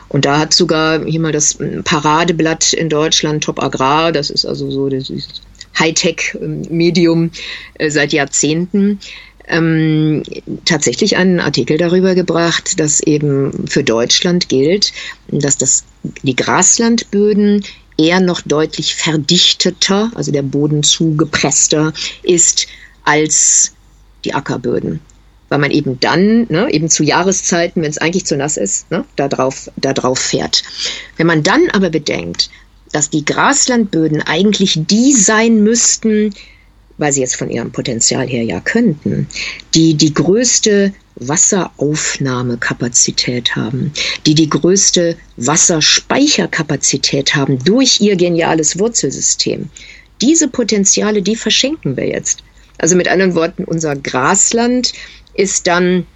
Und 0.09 0.25
da 0.25 0.39
hat 0.39 0.55
sogar 0.55 1.05
hier 1.05 1.21
mal 1.21 1.33
das 1.33 1.59
Paradeblatt 1.85 2.73
in 2.73 2.89
Deutschland, 2.89 3.45
Top 3.45 3.63
Agrar, 3.63 4.13
das 4.13 4.31
ist 4.31 4.45
also 4.45 4.71
so 4.71 4.89
das 4.89 5.13
Hightech-Medium 5.79 7.31
äh, 7.75 7.91
seit 7.91 8.13
Jahrzehnten, 8.13 8.99
ähm, 9.47 10.23
tatsächlich 10.65 11.17
einen 11.17 11.41
Artikel 11.41 11.79
darüber 11.79 12.15
gebracht, 12.15 12.79
dass 12.79 13.01
eben 13.01 13.67
für 13.67 13.85
Deutschland 13.85 14.49
gilt, 14.49 14.93
dass 15.29 15.57
das, 15.57 15.85
die 16.23 16.37
Graslandböden 16.37 17.65
eher 17.97 18.21
noch 18.21 18.43
deutlich 18.43 18.95
verdichteter, 18.95 20.11
also 20.15 20.33
der 20.33 20.43
Boden 20.43 20.83
zugepresster 20.83 21.93
ist 22.23 22.67
als 23.05 23.73
die 24.25 24.35
Ackerböden 24.35 25.01
weil 25.49 25.59
man 25.59 25.71
eben 25.71 25.99
dann, 26.01 26.47
ne, 26.49 26.69
eben 26.71 26.89
zu 26.89 27.03
Jahreszeiten, 27.03 27.83
wenn 27.83 27.91
es 27.91 27.99
eigentlich 27.99 28.27
zu 28.27 28.37
nass 28.37 28.57
ist, 28.57 28.91
ne, 28.91 29.05
da, 29.17 29.29
drauf, 29.29 29.71
da 29.77 29.93
drauf 29.93 30.19
fährt. 30.19 30.63
Wenn 31.17 31.27
man 31.27 31.43
dann 31.43 31.69
aber 31.73 31.91
bedenkt, 31.91 32.51
dass 32.93 33.11
die 33.11 33.25
Graslandböden 33.25 34.23
eigentlich 34.23 34.81
die 34.89 35.13
sein 35.13 35.63
müssten, 35.63 36.35
weil 36.97 37.13
sie 37.13 37.21
jetzt 37.21 37.37
von 37.37 37.51
ihrem 37.51 37.71
Potenzial 37.71 38.27
her 38.27 38.43
ja 38.43 38.61
könnten, 38.61 39.29
die 39.75 39.95
die 39.95 40.13
größte 40.13 40.93
Wasseraufnahmekapazität 41.17 43.55
haben, 43.57 43.93
die 44.27 44.35
die 44.35 44.49
größte 44.49 45.17
Wasserspeicherkapazität 45.37 47.35
haben 47.35 47.63
durch 47.65 48.01
ihr 48.01 48.17
geniales 48.17 48.79
Wurzelsystem. 48.79 49.69
Diese 50.21 50.49
Potenziale, 50.49 51.23
die 51.23 51.37
verschenken 51.37 51.97
wir 51.97 52.09
jetzt. 52.09 52.43
Also 52.79 52.97
mit 52.97 53.09
anderen 53.09 53.35
Worten, 53.35 53.65
unser 53.65 53.97
Grasland 53.97 54.93
ist 55.39 55.67
dann 55.67 56.07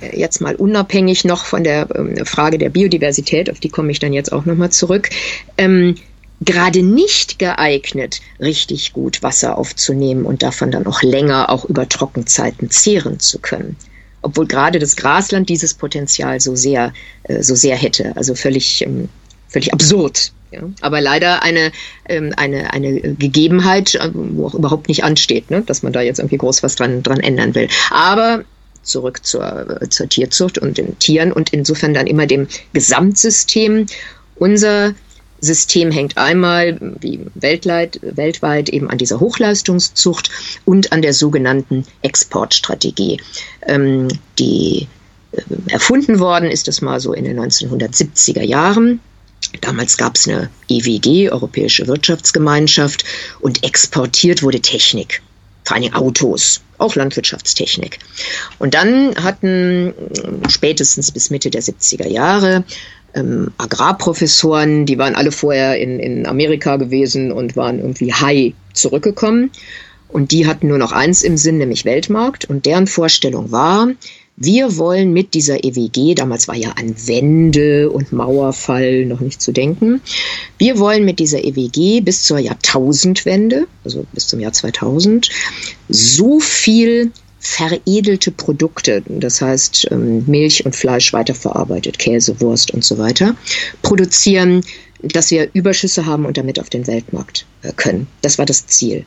äh, 0.00 0.18
jetzt 0.18 0.40
mal 0.40 0.54
unabhängig 0.54 1.24
noch 1.24 1.44
von 1.44 1.64
der 1.64 1.88
ähm, 1.94 2.24
Frage 2.24 2.58
der 2.58 2.70
Biodiversität, 2.70 3.50
auf 3.50 3.60
die 3.60 3.68
komme 3.68 3.90
ich 3.90 3.98
dann 3.98 4.12
jetzt 4.12 4.32
auch 4.32 4.44
nochmal 4.44 4.70
zurück, 4.70 5.10
ähm, 5.58 5.96
gerade 6.40 6.82
nicht 6.82 7.38
geeignet, 7.38 8.20
richtig 8.40 8.92
gut 8.92 9.22
Wasser 9.22 9.58
aufzunehmen 9.58 10.24
und 10.24 10.42
davon 10.42 10.70
dann 10.70 10.86
auch 10.86 11.02
länger, 11.02 11.50
auch 11.50 11.64
über 11.66 11.88
Trockenzeiten 11.88 12.70
zehren 12.70 13.20
zu 13.20 13.40
können. 13.40 13.76
Obwohl 14.22 14.46
gerade 14.46 14.78
das 14.78 14.96
Grasland 14.96 15.48
dieses 15.48 15.74
Potenzial 15.74 16.40
so 16.40 16.54
sehr, 16.54 16.92
äh, 17.24 17.42
so 17.42 17.54
sehr 17.54 17.76
hätte. 17.76 18.16
Also 18.16 18.34
völlig, 18.34 18.82
ähm, 18.82 19.08
völlig 19.48 19.72
absurd. 19.72 20.32
Ja. 20.50 20.62
Aber 20.80 21.00
leider 21.00 21.42
eine, 21.42 21.72
ähm, 22.08 22.32
eine, 22.36 22.72
eine 22.72 23.00
Gegebenheit, 23.14 23.94
äh, 23.94 24.10
wo 24.12 24.46
auch 24.46 24.54
überhaupt 24.54 24.88
nicht 24.88 25.04
ansteht, 25.04 25.50
ne? 25.50 25.62
dass 25.62 25.82
man 25.82 25.92
da 25.92 26.00
jetzt 26.00 26.18
irgendwie 26.18 26.38
groß 26.38 26.62
was 26.62 26.74
dran, 26.74 27.02
dran 27.02 27.20
ändern 27.20 27.54
will. 27.54 27.68
Aber 27.90 28.44
zurück 28.82 29.24
zur, 29.24 29.80
zur 29.90 30.08
Tierzucht 30.08 30.58
und 30.58 30.78
den 30.78 30.98
Tieren 30.98 31.32
und 31.32 31.52
insofern 31.52 31.94
dann 31.94 32.06
immer 32.06 32.26
dem 32.26 32.48
Gesamtsystem. 32.72 33.86
Unser 34.36 34.94
System 35.40 35.90
hängt 35.90 36.18
einmal 36.18 36.78
wie 37.00 37.20
weltweit, 37.34 37.98
weltweit 38.02 38.68
eben 38.68 38.90
an 38.90 38.98
dieser 38.98 39.20
Hochleistungszucht 39.20 40.30
und 40.64 40.92
an 40.92 41.02
der 41.02 41.14
sogenannten 41.14 41.84
Exportstrategie. 42.02 43.20
Ähm, 43.66 44.08
die 44.38 44.86
äh, 45.32 45.40
erfunden 45.68 46.18
worden 46.18 46.50
ist 46.50 46.68
es 46.68 46.82
mal 46.82 47.00
so 47.00 47.12
in 47.12 47.24
den 47.24 47.38
1970er 47.40 48.42
Jahren. 48.42 49.00
Damals 49.62 49.96
gab 49.96 50.16
es 50.16 50.28
eine 50.28 50.50
EWG, 50.68 51.30
Europäische 51.30 51.86
Wirtschaftsgemeinschaft, 51.86 53.04
und 53.40 53.64
exportiert 53.64 54.42
wurde 54.42 54.60
Technik 54.60 55.22
vor 55.70 55.76
allem 55.76 55.94
Autos, 55.94 56.62
auch 56.78 56.96
Landwirtschaftstechnik. 56.96 58.00
Und 58.58 58.74
dann 58.74 59.14
hatten 59.22 59.94
spätestens 60.48 61.12
bis 61.12 61.30
Mitte 61.30 61.48
der 61.48 61.62
70er 61.62 62.08
Jahre 62.08 62.64
ähm, 63.14 63.52
Agrarprofessoren, 63.56 64.84
die 64.84 64.98
waren 64.98 65.14
alle 65.14 65.30
vorher 65.30 65.78
in, 65.78 66.00
in 66.00 66.26
Amerika 66.26 66.76
gewesen 66.76 67.30
und 67.30 67.54
waren 67.54 67.78
irgendwie 67.78 68.12
high 68.12 68.52
zurückgekommen. 68.72 69.52
Und 70.08 70.32
die 70.32 70.48
hatten 70.48 70.66
nur 70.66 70.78
noch 70.78 70.90
eins 70.90 71.22
im 71.22 71.36
Sinn, 71.36 71.58
nämlich 71.58 71.84
Weltmarkt. 71.84 72.46
Und 72.46 72.66
deren 72.66 72.88
Vorstellung 72.88 73.52
war, 73.52 73.90
wir 74.42 74.78
wollen 74.78 75.12
mit 75.12 75.34
dieser 75.34 75.62
EWG, 75.62 76.14
damals 76.14 76.48
war 76.48 76.56
ja 76.56 76.70
an 76.70 76.94
Wände 77.06 77.90
und 77.90 78.10
Mauerfall 78.10 79.04
noch 79.04 79.20
nicht 79.20 79.42
zu 79.42 79.52
denken, 79.52 80.00
wir 80.56 80.78
wollen 80.78 81.04
mit 81.04 81.18
dieser 81.18 81.44
EWG 81.44 82.00
bis 82.00 82.22
zur 82.24 82.38
Jahrtausendwende, 82.38 83.66
also 83.84 84.06
bis 84.12 84.28
zum 84.28 84.40
Jahr 84.40 84.54
2000, 84.54 85.28
so 85.90 86.40
viel 86.40 87.12
veredelte 87.38 88.30
Produkte, 88.30 89.02
das 89.06 89.42
heißt 89.42 89.88
ähm, 89.90 90.24
Milch 90.26 90.64
und 90.64 90.74
Fleisch 90.74 91.12
weiterverarbeitet, 91.12 91.98
Käse, 91.98 92.40
Wurst 92.40 92.70
und 92.70 92.82
so 92.82 92.96
weiter, 92.96 93.36
produzieren, 93.82 94.62
dass 95.02 95.30
wir 95.30 95.50
Überschüsse 95.52 96.06
haben 96.06 96.24
und 96.24 96.38
damit 96.38 96.58
auf 96.58 96.70
den 96.70 96.86
Weltmarkt 96.86 97.44
äh, 97.60 97.72
können. 97.76 98.06
Das 98.22 98.38
war 98.38 98.46
das 98.46 98.66
Ziel. 98.66 99.04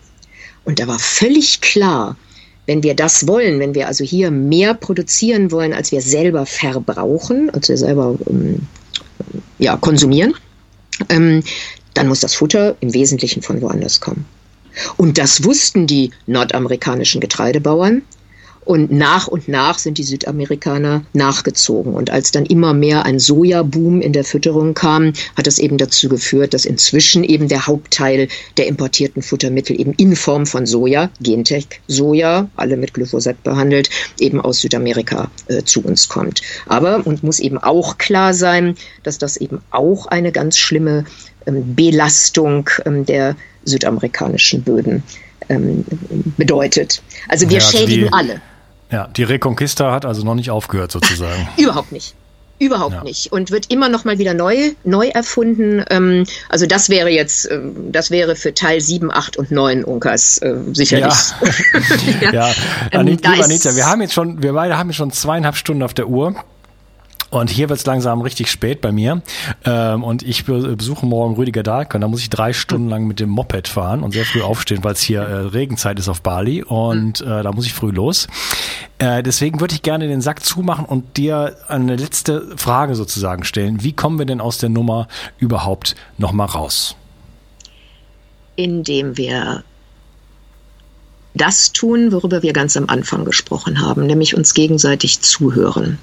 Und 0.63 0.79
da 0.79 0.87
war 0.87 0.99
völlig 0.99 1.61
klar, 1.61 2.17
wenn 2.65 2.83
wir 2.83 2.95
das 2.95 3.27
wollen, 3.27 3.59
wenn 3.59 3.75
wir 3.75 3.87
also 3.87 4.03
hier 4.03 4.31
mehr 4.31 4.73
produzieren 4.73 5.51
wollen, 5.51 5.73
als 5.73 5.91
wir 5.91 6.01
selber 6.01 6.45
verbrauchen, 6.45 7.49
als 7.49 7.69
wir 7.69 7.77
selber 7.77 8.15
ähm, 8.29 8.67
ja, 9.59 9.75
konsumieren, 9.77 10.33
ähm, 11.09 11.43
dann 11.93 12.07
muss 12.07 12.21
das 12.21 12.33
Futter 12.33 12.75
im 12.79 12.93
Wesentlichen 12.93 13.41
von 13.41 13.61
woanders 13.61 13.99
kommen. 13.99 14.25
Und 14.97 15.17
das 15.17 15.43
wussten 15.43 15.85
die 15.85 16.11
nordamerikanischen 16.25 17.21
Getreidebauern. 17.21 18.01
Und 18.65 18.91
nach 18.91 19.27
und 19.27 19.47
nach 19.47 19.77
sind 19.77 19.97
die 19.97 20.03
Südamerikaner 20.03 21.03
nachgezogen. 21.13 21.93
Und 21.93 22.09
als 22.11 22.31
dann 22.31 22.45
immer 22.45 22.73
mehr 22.73 23.05
ein 23.05 23.19
Sojaboom 23.19 24.01
in 24.01 24.13
der 24.13 24.23
Fütterung 24.23 24.73
kam, 24.73 25.13
hat 25.35 25.47
das 25.47 25.59
eben 25.59 25.77
dazu 25.77 26.09
geführt, 26.09 26.53
dass 26.53 26.65
inzwischen 26.65 27.23
eben 27.23 27.47
der 27.47 27.67
Hauptteil 27.67 28.27
der 28.57 28.67
importierten 28.67 29.21
Futtermittel 29.21 29.79
eben 29.79 29.93
in 29.93 30.15
Form 30.15 30.45
von 30.45 30.65
Soja, 30.65 31.09
Gentech-Soja, 31.21 32.49
alle 32.55 32.77
mit 32.77 32.93
Glyphosat 32.93 33.41
behandelt, 33.43 33.89
eben 34.19 34.39
aus 34.39 34.61
Südamerika 34.61 35.29
äh, 35.47 35.63
zu 35.63 35.81
uns 35.81 36.07
kommt. 36.07 36.41
Aber, 36.65 37.05
und 37.05 37.23
muss 37.23 37.39
eben 37.39 37.57
auch 37.57 37.97
klar 37.97 38.33
sein, 38.33 38.75
dass 39.03 39.17
das 39.17 39.37
eben 39.37 39.59
auch 39.71 40.07
eine 40.07 40.31
ganz 40.31 40.57
schlimme 40.57 41.05
ähm, 41.45 41.75
Belastung 41.75 42.69
ähm, 42.85 43.05
der 43.05 43.35
südamerikanischen 43.65 44.61
Böden 44.63 45.03
ähm, 45.49 45.83
bedeutet. 46.37 47.01
Also 47.27 47.49
wir 47.49 47.57
ja, 47.57 47.65
also 47.65 47.77
schädigen 47.77 48.05
die, 48.05 48.13
alle. 48.13 48.41
Ja, 48.93 49.07
die 49.07 49.23
Reconquista 49.23 49.91
hat 49.91 50.05
also 50.05 50.23
noch 50.23 50.35
nicht 50.35 50.51
aufgehört 50.51 50.91
sozusagen. 50.91 51.47
Überhaupt 51.57 51.91
nicht. 51.91 52.13
Überhaupt 52.59 52.93
ja. 52.93 53.03
nicht. 53.03 53.31
Und 53.31 53.49
wird 53.49 53.71
immer 53.71 53.89
noch 53.89 54.05
mal 54.05 54.19
wieder 54.19 54.35
neu, 54.35 54.73
neu 54.83 55.07
erfunden. 55.07 55.83
Ähm, 55.89 56.25
also 56.47 56.67
das 56.67 56.89
wäre 56.89 57.09
jetzt, 57.09 57.49
ähm, 57.49 57.91
das 57.91 58.11
wäre 58.11 58.35
für 58.35 58.53
Teil 58.53 58.79
7, 58.79 59.11
8 59.11 59.35
und 59.37 59.49
9 59.49 59.83
Unkas 59.83 60.37
äh, 60.37 60.55
sicherlich. 60.73 61.15
Ja, 62.21 62.31
ja. 62.31 62.31
ja. 62.31 62.53
Anita, 62.91 63.33
ähm, 63.33 63.41
Anita, 63.41 63.75
wir 63.75 63.87
haben 63.87 64.01
jetzt 64.01 64.13
schon, 64.13 64.43
wir 64.43 64.53
beide 64.53 64.77
haben 64.77 64.89
jetzt 64.89 64.97
schon 64.97 65.11
zweieinhalb 65.11 65.55
Stunden 65.55 65.81
auf 65.81 65.95
der 65.95 66.07
Uhr. 66.07 66.35
Und 67.33 67.49
hier 67.49 67.67
wird's 67.67 67.83
langsam 67.87 68.21
richtig 68.21 68.51
spät 68.51 68.79
bei 68.79 68.91
mir. 68.91 69.23
Ähm, 69.65 70.03
und 70.03 70.21
ich 70.21 70.45
besuche 70.45 71.03
morgen 71.07 71.33
Rüdiger 71.33 71.63
Dahlke. 71.63 71.99
Da 71.99 72.07
muss 72.07 72.21
ich 72.21 72.29
drei 72.29 72.53
Stunden 72.53 72.89
lang 72.89 73.07
mit 73.07 73.19
dem 73.19 73.29
Moped 73.29 73.67
fahren 73.67 74.03
und 74.03 74.11
sehr 74.11 74.23
früh 74.23 74.43
aufstehen, 74.43 74.83
weil 74.83 74.93
es 74.93 75.01
hier 75.01 75.21
äh, 75.21 75.47
Regenzeit 75.47 75.97
ist 75.97 76.09
auf 76.09 76.21
Bali. 76.21 76.61
Und 76.61 77.21
äh, 77.21 77.41
da 77.41 77.51
muss 77.51 77.65
ich 77.65 77.73
früh 77.73 77.89
los. 77.89 78.27
Äh, 78.99 79.23
deswegen 79.23 79.59
würde 79.61 79.73
ich 79.73 79.81
gerne 79.81 80.07
den 80.07 80.21
Sack 80.21 80.45
zumachen 80.45 80.85
und 80.85 81.17
dir 81.17 81.55
eine 81.67 81.95
letzte 81.95 82.55
Frage 82.55 82.93
sozusagen 82.93 83.45
stellen. 83.45 83.83
Wie 83.83 83.93
kommen 83.93 84.19
wir 84.19 84.27
denn 84.27 84.39
aus 84.39 84.59
der 84.59 84.69
Nummer 84.69 85.07
überhaupt 85.39 85.95
nochmal 86.19 86.47
raus? 86.47 86.95
Indem 88.55 89.17
wir 89.17 89.63
das 91.33 91.71
tun, 91.71 92.11
worüber 92.11 92.43
wir 92.43 92.53
ganz 92.53 92.77
am 92.77 92.89
Anfang 92.89 93.25
gesprochen 93.25 93.81
haben, 93.81 94.05
nämlich 94.05 94.35
uns 94.37 94.53
gegenseitig 94.53 95.21
zuhören. 95.21 95.97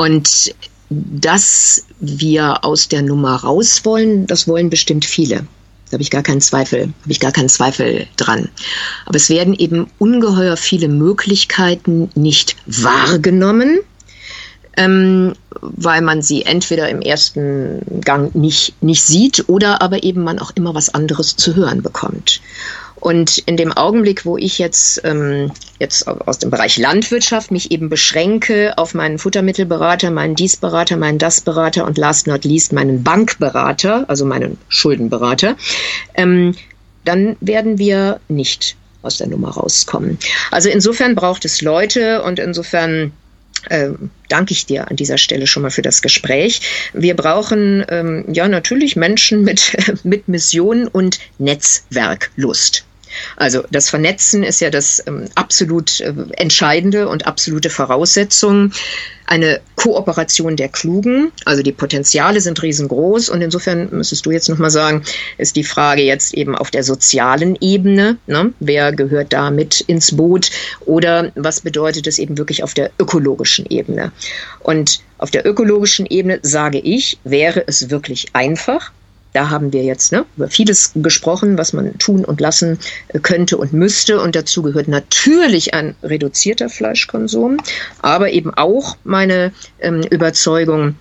Und 0.00 0.54
dass 0.88 1.84
wir 1.98 2.64
aus 2.64 2.88
der 2.88 3.02
Nummer 3.02 3.36
raus 3.36 3.84
wollen, 3.84 4.26
das 4.26 4.48
wollen 4.48 4.70
bestimmt 4.70 5.04
viele. 5.04 5.46
Da 5.90 5.92
habe 5.92 6.02
ich 6.02 6.10
gar 6.10 6.22
keinen 6.22 6.40
Zweifel, 6.40 6.94
habe 7.02 7.12
ich 7.12 7.20
gar 7.20 7.32
keinen 7.32 7.50
Zweifel 7.50 8.06
dran. 8.16 8.48
Aber 9.04 9.16
es 9.16 9.28
werden 9.28 9.52
eben 9.52 9.88
ungeheuer 9.98 10.56
viele 10.56 10.88
Möglichkeiten 10.88 12.08
nicht 12.14 12.56
wahrgenommen, 12.64 13.80
ähm, 14.78 15.34
weil 15.60 16.00
man 16.00 16.22
sie 16.22 16.46
entweder 16.46 16.88
im 16.88 17.02
ersten 17.02 18.00
Gang 18.00 18.34
nicht, 18.34 18.82
nicht 18.82 19.02
sieht 19.02 19.50
oder 19.50 19.82
aber 19.82 20.02
eben 20.02 20.24
man 20.24 20.38
auch 20.38 20.52
immer 20.54 20.74
was 20.74 20.94
anderes 20.94 21.36
zu 21.36 21.56
hören 21.56 21.82
bekommt. 21.82 22.40
Und 23.00 23.38
in 23.38 23.56
dem 23.56 23.72
Augenblick, 23.72 24.26
wo 24.26 24.36
ich 24.36 24.58
jetzt, 24.58 25.00
ähm, 25.04 25.52
jetzt 25.78 26.06
aus 26.06 26.38
dem 26.38 26.50
Bereich 26.50 26.76
Landwirtschaft 26.76 27.50
mich 27.50 27.70
eben 27.70 27.88
beschränke 27.88 28.76
auf 28.76 28.94
meinen 28.94 29.18
Futtermittelberater, 29.18 30.10
meinen 30.10 30.34
Diesberater, 30.34 30.96
meinen 30.96 31.18
Dasberater 31.18 31.86
und 31.86 31.96
last 31.96 32.26
not 32.26 32.44
least 32.44 32.72
meinen 32.72 33.02
Bankberater, 33.02 34.04
also 34.08 34.26
meinen 34.26 34.58
Schuldenberater, 34.68 35.56
ähm, 36.14 36.54
dann 37.04 37.36
werden 37.40 37.78
wir 37.78 38.20
nicht 38.28 38.76
aus 39.02 39.16
der 39.16 39.28
Nummer 39.28 39.50
rauskommen. 39.50 40.18
Also 40.50 40.68
insofern 40.68 41.14
braucht 41.14 41.46
es 41.46 41.62
Leute 41.62 42.22
und 42.22 42.38
insofern 42.38 43.12
ähm, 43.68 44.10
danke 44.28 44.52
ich 44.52 44.66
dir 44.66 44.88
an 44.90 44.96
dieser 44.96 45.18
Stelle 45.18 45.46
schon 45.46 45.62
mal 45.62 45.70
für 45.70 45.82
das 45.82 46.02
Gespräch. 46.02 46.90
Wir 46.94 47.14
brauchen 47.14 47.84
ähm, 47.88 48.24
ja 48.32 48.48
natürlich 48.48 48.96
Menschen 48.96 49.42
mit, 49.42 49.76
mit 50.04 50.28
Mission 50.28 50.88
und 50.88 51.18
Netzwerklust. 51.38 52.84
Also 53.36 53.64
das 53.70 53.88
Vernetzen 53.88 54.42
ist 54.42 54.60
ja 54.60 54.70
das 54.70 55.02
ähm, 55.06 55.26
absolut 55.34 56.00
äh, 56.00 56.12
entscheidende 56.32 57.08
und 57.08 57.26
absolute 57.26 57.70
Voraussetzung. 57.70 58.72
Eine 59.26 59.60
Kooperation 59.76 60.56
der 60.56 60.68
Klugen, 60.68 61.30
also 61.44 61.62
die 61.62 61.70
Potenziale 61.70 62.40
sind 62.40 62.60
riesengroß 62.62 63.28
und 63.28 63.40
insofern 63.42 63.88
müsstest 63.92 64.26
du 64.26 64.32
jetzt 64.32 64.48
nochmal 64.48 64.70
sagen, 64.70 65.04
ist 65.38 65.54
die 65.54 65.62
Frage 65.62 66.02
jetzt 66.02 66.34
eben 66.34 66.56
auf 66.56 66.72
der 66.72 66.82
sozialen 66.82 67.56
Ebene, 67.60 68.18
ne? 68.26 68.52
wer 68.58 68.92
gehört 68.92 69.32
da 69.32 69.52
mit 69.52 69.82
ins 69.82 70.16
Boot 70.16 70.50
oder 70.80 71.30
was 71.36 71.60
bedeutet 71.60 72.08
es 72.08 72.18
eben 72.18 72.38
wirklich 72.38 72.64
auf 72.64 72.74
der 72.74 72.90
ökologischen 72.98 73.66
Ebene? 73.66 74.10
Und 74.58 75.00
auf 75.18 75.30
der 75.30 75.46
ökologischen 75.46 76.06
Ebene 76.06 76.40
sage 76.42 76.78
ich, 76.78 77.18
wäre 77.22 77.62
es 77.68 77.88
wirklich 77.88 78.28
einfach, 78.32 78.90
da 79.32 79.50
haben 79.50 79.72
wir 79.72 79.82
jetzt 79.82 80.12
ne, 80.12 80.24
über 80.36 80.48
vieles 80.48 80.92
gesprochen, 80.94 81.58
was 81.58 81.72
man 81.72 81.96
tun 81.98 82.24
und 82.24 82.40
lassen 82.40 82.78
äh, 83.08 83.18
könnte 83.20 83.56
und 83.56 83.72
müsste. 83.72 84.20
Und 84.20 84.34
dazu 84.36 84.62
gehört 84.62 84.88
natürlich 84.88 85.74
ein 85.74 85.94
reduzierter 86.02 86.68
Fleischkonsum, 86.68 87.58
aber 88.02 88.30
eben 88.30 88.52
auch 88.54 88.96
meine 89.04 89.52
ähm, 89.80 90.02
Überzeugung, 90.10 90.96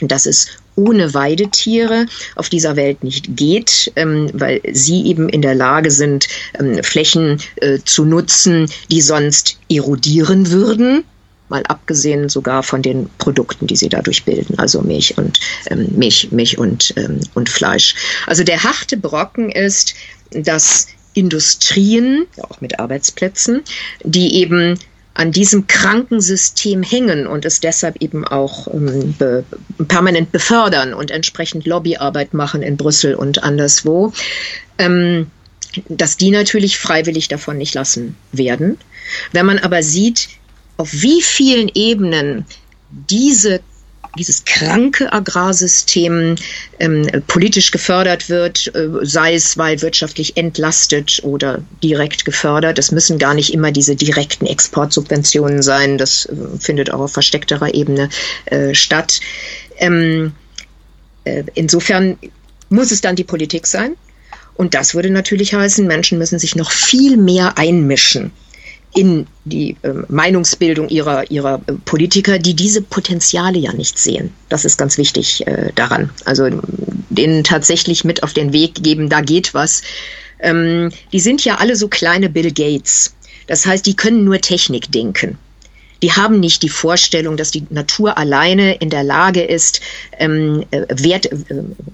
dass 0.00 0.26
es 0.26 0.48
ohne 0.76 1.14
Weidetiere 1.14 2.06
auf 2.34 2.48
dieser 2.48 2.74
Welt 2.74 3.04
nicht 3.04 3.36
geht, 3.36 3.92
ähm, 3.94 4.28
weil 4.32 4.60
sie 4.72 5.06
eben 5.06 5.28
in 5.28 5.40
der 5.40 5.54
Lage 5.54 5.90
sind, 5.90 6.26
ähm, 6.58 6.82
Flächen 6.82 7.40
äh, 7.56 7.78
zu 7.84 8.04
nutzen, 8.04 8.68
die 8.90 9.00
sonst 9.00 9.58
erodieren 9.68 10.50
würden 10.50 11.04
mal 11.48 11.62
abgesehen 11.64 12.28
sogar 12.28 12.62
von 12.62 12.82
den 12.82 13.10
Produkten, 13.18 13.66
die 13.66 13.76
sie 13.76 13.88
dadurch 13.88 14.24
bilden, 14.24 14.58
also 14.58 14.80
Milch 14.82 15.18
und 15.18 15.40
ähm, 15.70 15.88
Milch, 15.96 16.32
Milch 16.32 16.58
und, 16.58 16.94
ähm, 16.96 17.20
und 17.34 17.48
Fleisch. 17.48 17.94
Also 18.26 18.44
der 18.44 18.62
harte 18.64 18.96
Brocken 18.96 19.50
ist, 19.50 19.94
dass 20.30 20.88
Industrien, 21.12 22.26
auch 22.40 22.60
mit 22.60 22.80
Arbeitsplätzen, 22.80 23.62
die 24.02 24.34
eben 24.36 24.78
an 25.14 25.30
diesem 25.30 25.68
kranken 25.68 26.20
System 26.20 26.82
hängen 26.82 27.28
und 27.28 27.44
es 27.44 27.60
deshalb 27.60 28.02
eben 28.02 28.26
auch 28.26 28.66
ähm, 28.72 29.14
be 29.16 29.44
permanent 29.86 30.32
befördern 30.32 30.92
und 30.92 31.12
entsprechend 31.12 31.66
Lobbyarbeit 31.66 32.34
machen 32.34 32.62
in 32.62 32.76
Brüssel 32.76 33.14
und 33.14 33.44
anderswo, 33.44 34.12
ähm, 34.78 35.28
dass 35.88 36.16
die 36.16 36.30
natürlich 36.30 36.78
freiwillig 36.78 37.28
davon 37.28 37.58
nicht 37.58 37.74
lassen 37.74 38.16
werden. 38.32 38.78
Wenn 39.32 39.46
man 39.46 39.58
aber 39.60 39.82
sieht, 39.84 40.28
auf 40.76 40.92
wie 40.92 41.22
vielen 41.22 41.70
Ebenen 41.74 42.46
diese 42.90 43.60
dieses 44.18 44.44
kranke 44.44 45.12
Agrarsystem 45.12 46.36
ähm, 46.78 47.06
politisch 47.26 47.70
gefördert 47.70 48.28
wird, 48.28 48.74
äh, 48.74 48.88
sei 49.02 49.34
es 49.34 49.58
weil 49.58 49.82
wirtschaftlich 49.82 50.36
entlastet 50.36 51.20
oder 51.22 51.62
direkt 51.82 52.24
gefördert. 52.24 52.78
Es 52.78 52.92
müssen 52.92 53.18
gar 53.18 53.34
nicht 53.34 53.52
immer 53.52 53.72
diese 53.72 53.96
direkten 53.96 54.46
Exportsubventionen 54.46 55.62
sein. 55.62 55.98
Das 55.98 56.26
äh, 56.26 56.34
findet 56.58 56.90
auch 56.90 57.00
auf 57.00 57.12
versteckterer 57.12 57.74
Ebene 57.74 58.08
äh, 58.46 58.74
statt. 58.74 59.20
Ähm, 59.78 60.32
äh, 61.24 61.44
insofern 61.54 62.16
muss 62.68 62.92
es 62.92 63.00
dann 63.00 63.16
die 63.16 63.24
Politik 63.24 63.66
sein. 63.66 63.96
Und 64.54 64.74
das 64.74 64.94
würde 64.94 65.10
natürlich 65.10 65.54
heißen, 65.54 65.86
Menschen 65.86 66.18
müssen 66.18 66.38
sich 66.38 66.54
noch 66.54 66.70
viel 66.70 67.16
mehr 67.16 67.58
einmischen 67.58 68.30
in 68.94 69.26
die 69.44 69.76
äh, 69.82 69.92
Meinungsbildung 70.08 70.88
ihrer, 70.88 71.30
ihrer 71.30 71.60
äh, 71.66 71.72
Politiker, 71.84 72.38
die 72.38 72.54
diese 72.54 72.80
Potenziale 72.80 73.58
ja 73.58 73.72
nicht 73.72 73.98
sehen. 73.98 74.32
Das 74.48 74.64
ist 74.64 74.78
ganz 74.78 74.96
wichtig 74.98 75.46
äh, 75.46 75.72
daran. 75.74 76.10
Also 76.24 76.48
denen 77.10 77.44
tatsächlich 77.44 78.04
mit 78.04 78.22
auf 78.22 78.32
den 78.32 78.52
Weg 78.52 78.82
geben, 78.82 79.08
da 79.08 79.20
geht 79.20 79.52
was. 79.52 79.82
Ähm, 80.40 80.90
die 81.12 81.20
sind 81.20 81.44
ja 81.44 81.56
alle 81.56 81.76
so 81.76 81.88
kleine 81.88 82.30
Bill 82.30 82.52
Gates. 82.52 83.14
Das 83.46 83.66
heißt, 83.66 83.84
die 83.84 83.96
können 83.96 84.24
nur 84.24 84.40
Technik 84.40 84.90
denken. 84.90 85.38
Die 86.02 86.12
haben 86.12 86.38
nicht 86.38 86.62
die 86.62 86.68
Vorstellung, 86.68 87.36
dass 87.36 87.50
die 87.50 87.64
Natur 87.70 88.18
alleine 88.18 88.74
in 88.74 88.90
der 88.90 89.02
Lage 89.02 89.42
ist, 89.42 89.80
ähm, 90.18 90.64
äh, 90.70 90.82
Wert, 90.90 91.26
äh, 91.26 91.36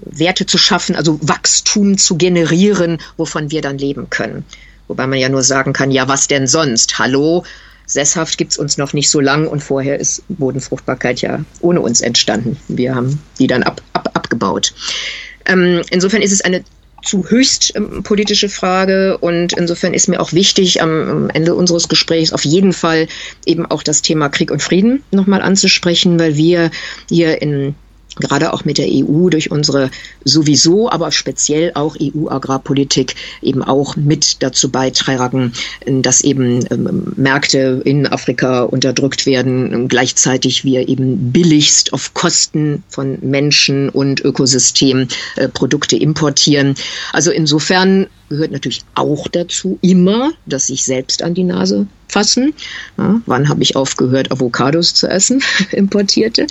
Werte 0.03 0.45
zu 0.45 0.57
schaffen, 0.57 0.95
also 0.95 1.17
Wachstum 1.21 1.97
zu 1.97 2.17
generieren, 2.17 2.99
wovon 3.17 3.51
wir 3.51 3.61
dann 3.61 3.77
leben 3.77 4.09
können. 4.09 4.45
Wobei 4.91 5.07
man 5.07 5.19
ja 5.19 5.29
nur 5.29 5.41
sagen 5.41 5.71
kann, 5.71 5.89
ja, 5.89 6.09
was 6.09 6.27
denn 6.27 6.47
sonst? 6.47 6.99
Hallo? 6.99 7.45
Sesshaft 7.85 8.37
gibt 8.37 8.51
es 8.51 8.57
uns 8.57 8.77
noch 8.77 8.91
nicht 8.91 9.09
so 9.09 9.21
lang 9.21 9.47
und 9.47 9.63
vorher 9.63 9.97
ist 9.97 10.21
Bodenfruchtbarkeit 10.27 11.21
ja 11.21 11.45
ohne 11.61 11.79
uns 11.79 12.01
entstanden. 12.01 12.57
Wir 12.67 12.93
haben 12.93 13.17
die 13.39 13.47
dann 13.47 13.63
ab, 13.63 13.81
ab, 13.93 14.09
abgebaut. 14.15 14.73
Ähm, 15.45 15.81
insofern 15.91 16.21
ist 16.21 16.33
es 16.33 16.41
eine 16.41 16.65
zu 17.05 17.23
höchst 17.29 17.71
ähm, 17.77 18.03
politische 18.03 18.49
Frage 18.49 19.17
und 19.17 19.53
insofern 19.53 19.93
ist 19.93 20.09
mir 20.09 20.19
auch 20.19 20.33
wichtig, 20.33 20.81
am, 20.81 21.09
am, 21.09 21.29
Ende 21.29 21.55
unseres 21.55 21.87
Gesprächs 21.87 22.33
auf 22.33 22.43
jeden 22.43 22.73
Fall 22.73 23.07
eben 23.45 23.65
auch 23.65 23.83
das 23.83 24.01
Thema 24.01 24.27
Krieg 24.27 24.51
und 24.51 24.61
Frieden 24.61 25.03
nochmal 25.11 25.41
anzusprechen, 25.41 26.19
weil 26.19 26.35
wir 26.35 26.69
hier 27.07 27.41
in 27.41 27.75
gerade 28.19 28.53
auch 28.53 28.65
mit 28.65 28.77
der 28.77 28.87
EU 28.89 29.29
durch 29.29 29.51
unsere 29.51 29.89
sowieso, 30.25 30.89
aber 30.89 31.11
speziell 31.11 31.71
auch 31.75 31.95
EU-Agrarpolitik 31.99 33.15
eben 33.41 33.63
auch 33.63 33.95
mit 33.95 34.43
dazu 34.43 34.69
beitragen, 34.69 35.53
dass 35.85 36.21
eben 36.21 36.65
ähm, 36.71 37.13
Märkte 37.15 37.81
in 37.85 38.07
Afrika 38.07 38.63
unterdrückt 38.63 39.25
werden, 39.25 39.87
gleichzeitig 39.87 40.65
wir 40.65 40.89
eben 40.89 41.31
billigst 41.31 41.93
auf 41.93 42.13
Kosten 42.13 42.83
von 42.89 43.17
Menschen 43.21 43.89
und 43.89 44.19
Ökosystem 44.23 45.07
äh, 45.37 45.47
Produkte 45.47 45.95
importieren. 45.95 46.75
Also 47.13 47.31
insofern 47.31 48.07
gehört 48.31 48.51
natürlich 48.51 48.83
auch 48.95 49.27
dazu 49.27 49.77
immer, 49.81 50.31
dass 50.45 50.67
sich 50.67 50.85
selbst 50.85 51.21
an 51.21 51.33
die 51.33 51.43
Nase 51.43 51.85
fassen. 52.07 52.53
Ja, 52.97 53.21
wann 53.25 53.49
habe 53.49 53.61
ich 53.61 53.75
aufgehört, 53.75 54.31
Avocados 54.31 54.93
zu 54.93 55.07
essen, 55.07 55.43
importierte? 55.71 56.47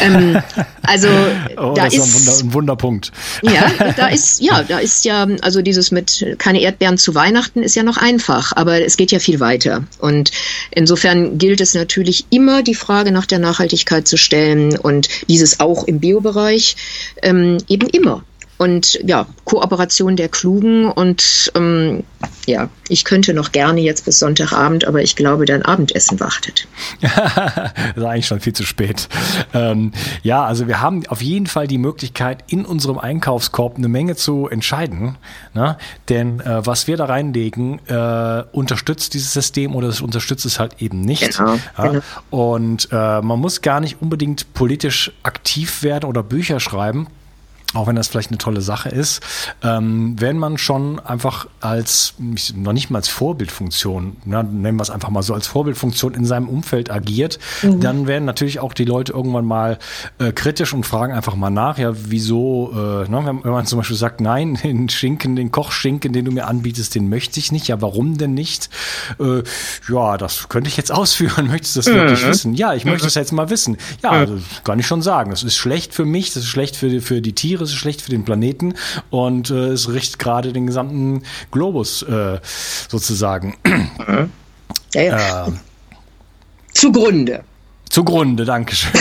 Ähm, 0.00 0.38
also 0.82 1.08
oh, 1.56 1.72
da 1.74 1.84
das 1.84 1.94
ist, 1.94 2.00
ein, 2.00 2.14
Wunder, 2.14 2.38
ein, 2.38 2.54
Wunderpunkt. 2.54 3.12
Ja, 3.42 3.70
da 3.96 4.08
ist 4.08 4.40
ja, 4.40 4.62
da 4.62 4.78
ist 4.78 5.04
ja 5.06 5.26
also 5.40 5.62
dieses 5.62 5.90
mit 5.90 6.36
keine 6.38 6.60
Erdbeeren 6.60 6.98
zu 6.98 7.14
Weihnachten 7.14 7.62
ist 7.62 7.74
ja 7.74 7.82
noch 7.82 7.96
einfach, 7.96 8.52
aber 8.54 8.82
es 8.82 8.98
geht 8.98 9.10
ja 9.10 9.18
viel 9.18 9.40
weiter. 9.40 9.84
Und 9.98 10.30
insofern 10.70 11.38
gilt 11.38 11.62
es 11.62 11.72
natürlich 11.72 12.26
immer 12.28 12.62
die 12.62 12.74
Frage 12.74 13.12
nach 13.12 13.26
der 13.26 13.38
Nachhaltigkeit 13.38 14.06
zu 14.06 14.18
stellen 14.18 14.76
und 14.76 15.08
dieses 15.28 15.58
auch 15.58 15.84
im 15.84 16.00
Biobereich 16.00 16.76
ähm, 17.22 17.56
eben 17.66 17.88
immer 17.88 18.24
und 18.58 19.00
ja, 19.04 19.26
Kooperation 19.44 20.16
der 20.16 20.28
Klugen 20.28 20.90
und 20.90 21.50
ähm, 21.54 22.02
ja, 22.46 22.68
ich 22.88 23.04
könnte 23.04 23.32
noch 23.34 23.52
gerne 23.52 23.80
jetzt 23.80 24.04
bis 24.04 24.18
Sonntagabend, 24.18 24.86
aber 24.86 25.02
ich 25.02 25.14
glaube, 25.14 25.44
dein 25.44 25.62
Abendessen 25.62 26.18
wartet. 26.18 26.66
das 27.00 27.72
ist 27.94 28.02
eigentlich 28.02 28.26
schon 28.26 28.40
viel 28.40 28.54
zu 28.54 28.64
spät. 28.64 29.08
Ähm, 29.54 29.92
ja, 30.22 30.44
also 30.44 30.66
wir 30.66 30.80
haben 30.80 31.06
auf 31.06 31.22
jeden 31.22 31.46
Fall 31.46 31.68
die 31.68 31.78
Möglichkeit, 31.78 32.44
in 32.48 32.64
unserem 32.64 32.98
Einkaufskorb 32.98 33.76
eine 33.76 33.88
Menge 33.88 34.16
zu 34.16 34.48
entscheiden. 34.48 35.18
Ne? 35.54 35.76
Denn 36.08 36.40
äh, 36.40 36.66
was 36.66 36.86
wir 36.88 36.96
da 36.96 37.04
reinlegen, 37.04 37.80
äh, 37.86 38.44
unterstützt 38.52 39.14
dieses 39.14 39.32
System 39.32 39.76
oder 39.76 39.88
es 39.88 40.00
unterstützt 40.00 40.46
es 40.46 40.58
halt 40.58 40.82
eben 40.82 41.00
nicht. 41.00 41.36
Genau, 41.36 41.58
ja? 41.76 41.86
genau. 41.86 42.00
Und 42.30 42.88
äh, 42.90 43.20
man 43.20 43.38
muss 43.38 43.60
gar 43.60 43.80
nicht 43.80 44.02
unbedingt 44.02 44.52
politisch 44.54 45.12
aktiv 45.22 45.82
werden 45.82 46.06
oder 46.06 46.22
Bücher 46.22 46.58
schreiben 46.58 47.06
auch 47.74 47.86
wenn 47.86 47.96
das 47.96 48.08
vielleicht 48.08 48.30
eine 48.30 48.38
tolle 48.38 48.62
Sache 48.62 48.88
ist, 48.88 49.20
ähm, 49.62 50.16
wenn 50.18 50.38
man 50.38 50.56
schon 50.56 51.00
einfach 51.00 51.46
als, 51.60 52.14
noch 52.54 52.72
nicht 52.72 52.90
mal 52.90 52.98
als 52.98 53.08
Vorbildfunktion, 53.08 54.16
na, 54.24 54.42
nennen 54.42 54.78
wir 54.78 54.82
es 54.82 54.90
einfach 54.90 55.10
mal 55.10 55.22
so, 55.22 55.34
als 55.34 55.46
Vorbildfunktion 55.46 56.14
in 56.14 56.24
seinem 56.24 56.48
Umfeld 56.48 56.90
agiert, 56.90 57.38
mhm. 57.62 57.80
dann 57.80 58.06
werden 58.06 58.24
natürlich 58.24 58.60
auch 58.60 58.72
die 58.72 58.86
Leute 58.86 59.12
irgendwann 59.12 59.44
mal 59.44 59.78
äh, 60.18 60.32
kritisch 60.32 60.72
und 60.72 60.86
fragen 60.86 61.12
einfach 61.12 61.36
mal 61.36 61.50
nach, 61.50 61.76
ja, 61.76 61.92
wieso, 61.94 62.72
äh, 62.72 63.10
ne, 63.10 63.20
wenn, 63.24 63.44
wenn, 63.44 63.52
man 63.52 63.66
zum 63.66 63.80
Beispiel 63.80 63.98
sagt, 63.98 64.22
nein, 64.22 64.54
den 64.62 64.88
Schinken, 64.88 65.36
den 65.36 65.52
Kochschinken, 65.52 66.14
den 66.14 66.24
du 66.24 66.32
mir 66.32 66.46
anbietest, 66.46 66.94
den 66.94 67.10
möchte 67.10 67.38
ich 67.38 67.52
nicht, 67.52 67.68
ja, 67.68 67.82
warum 67.82 68.16
denn 68.16 68.32
nicht? 68.32 68.70
Äh, 69.20 69.42
ja, 69.92 70.16
das 70.16 70.48
könnte 70.48 70.68
ich 70.68 70.78
jetzt 70.78 70.90
ausführen, 70.98 71.48
möchtest 71.48 71.76
du 71.76 71.80
das 71.80 71.88
mhm. 71.88 71.94
wirklich 71.96 72.26
wissen? 72.26 72.54
Ja, 72.54 72.72
ich 72.72 72.86
möchte 72.86 73.06
es 73.06 73.14
jetzt 73.14 73.32
mal 73.32 73.50
wissen. 73.50 73.76
Ja, 74.02 74.10
also, 74.10 74.38
kann 74.64 74.78
ich 74.78 74.86
schon 74.86 75.02
sagen, 75.02 75.30
das 75.30 75.42
ist 75.42 75.56
schlecht 75.56 75.92
für 75.92 76.06
mich, 76.06 76.32
das 76.32 76.44
ist 76.44 76.48
schlecht 76.48 76.74
für, 76.74 77.02
für 77.02 77.20
die 77.20 77.34
Tiere, 77.34 77.57
es 77.64 77.70
ist 77.70 77.76
schlecht 77.76 78.02
für 78.02 78.10
den 78.10 78.24
Planeten 78.24 78.74
und 79.10 79.50
äh, 79.50 79.68
es 79.68 79.92
richtet 79.92 80.18
gerade 80.18 80.52
den 80.52 80.66
gesamten 80.66 81.22
Globus 81.50 82.02
äh, 82.02 82.40
sozusagen. 82.88 83.56
Mhm. 83.64 84.30
Ja, 84.94 85.02
ja. 85.02 85.46
Äh, 85.48 85.52
Zugrunde. 86.72 87.44
Zugrunde, 87.90 88.44
danke 88.44 88.74
schön. 88.74 89.00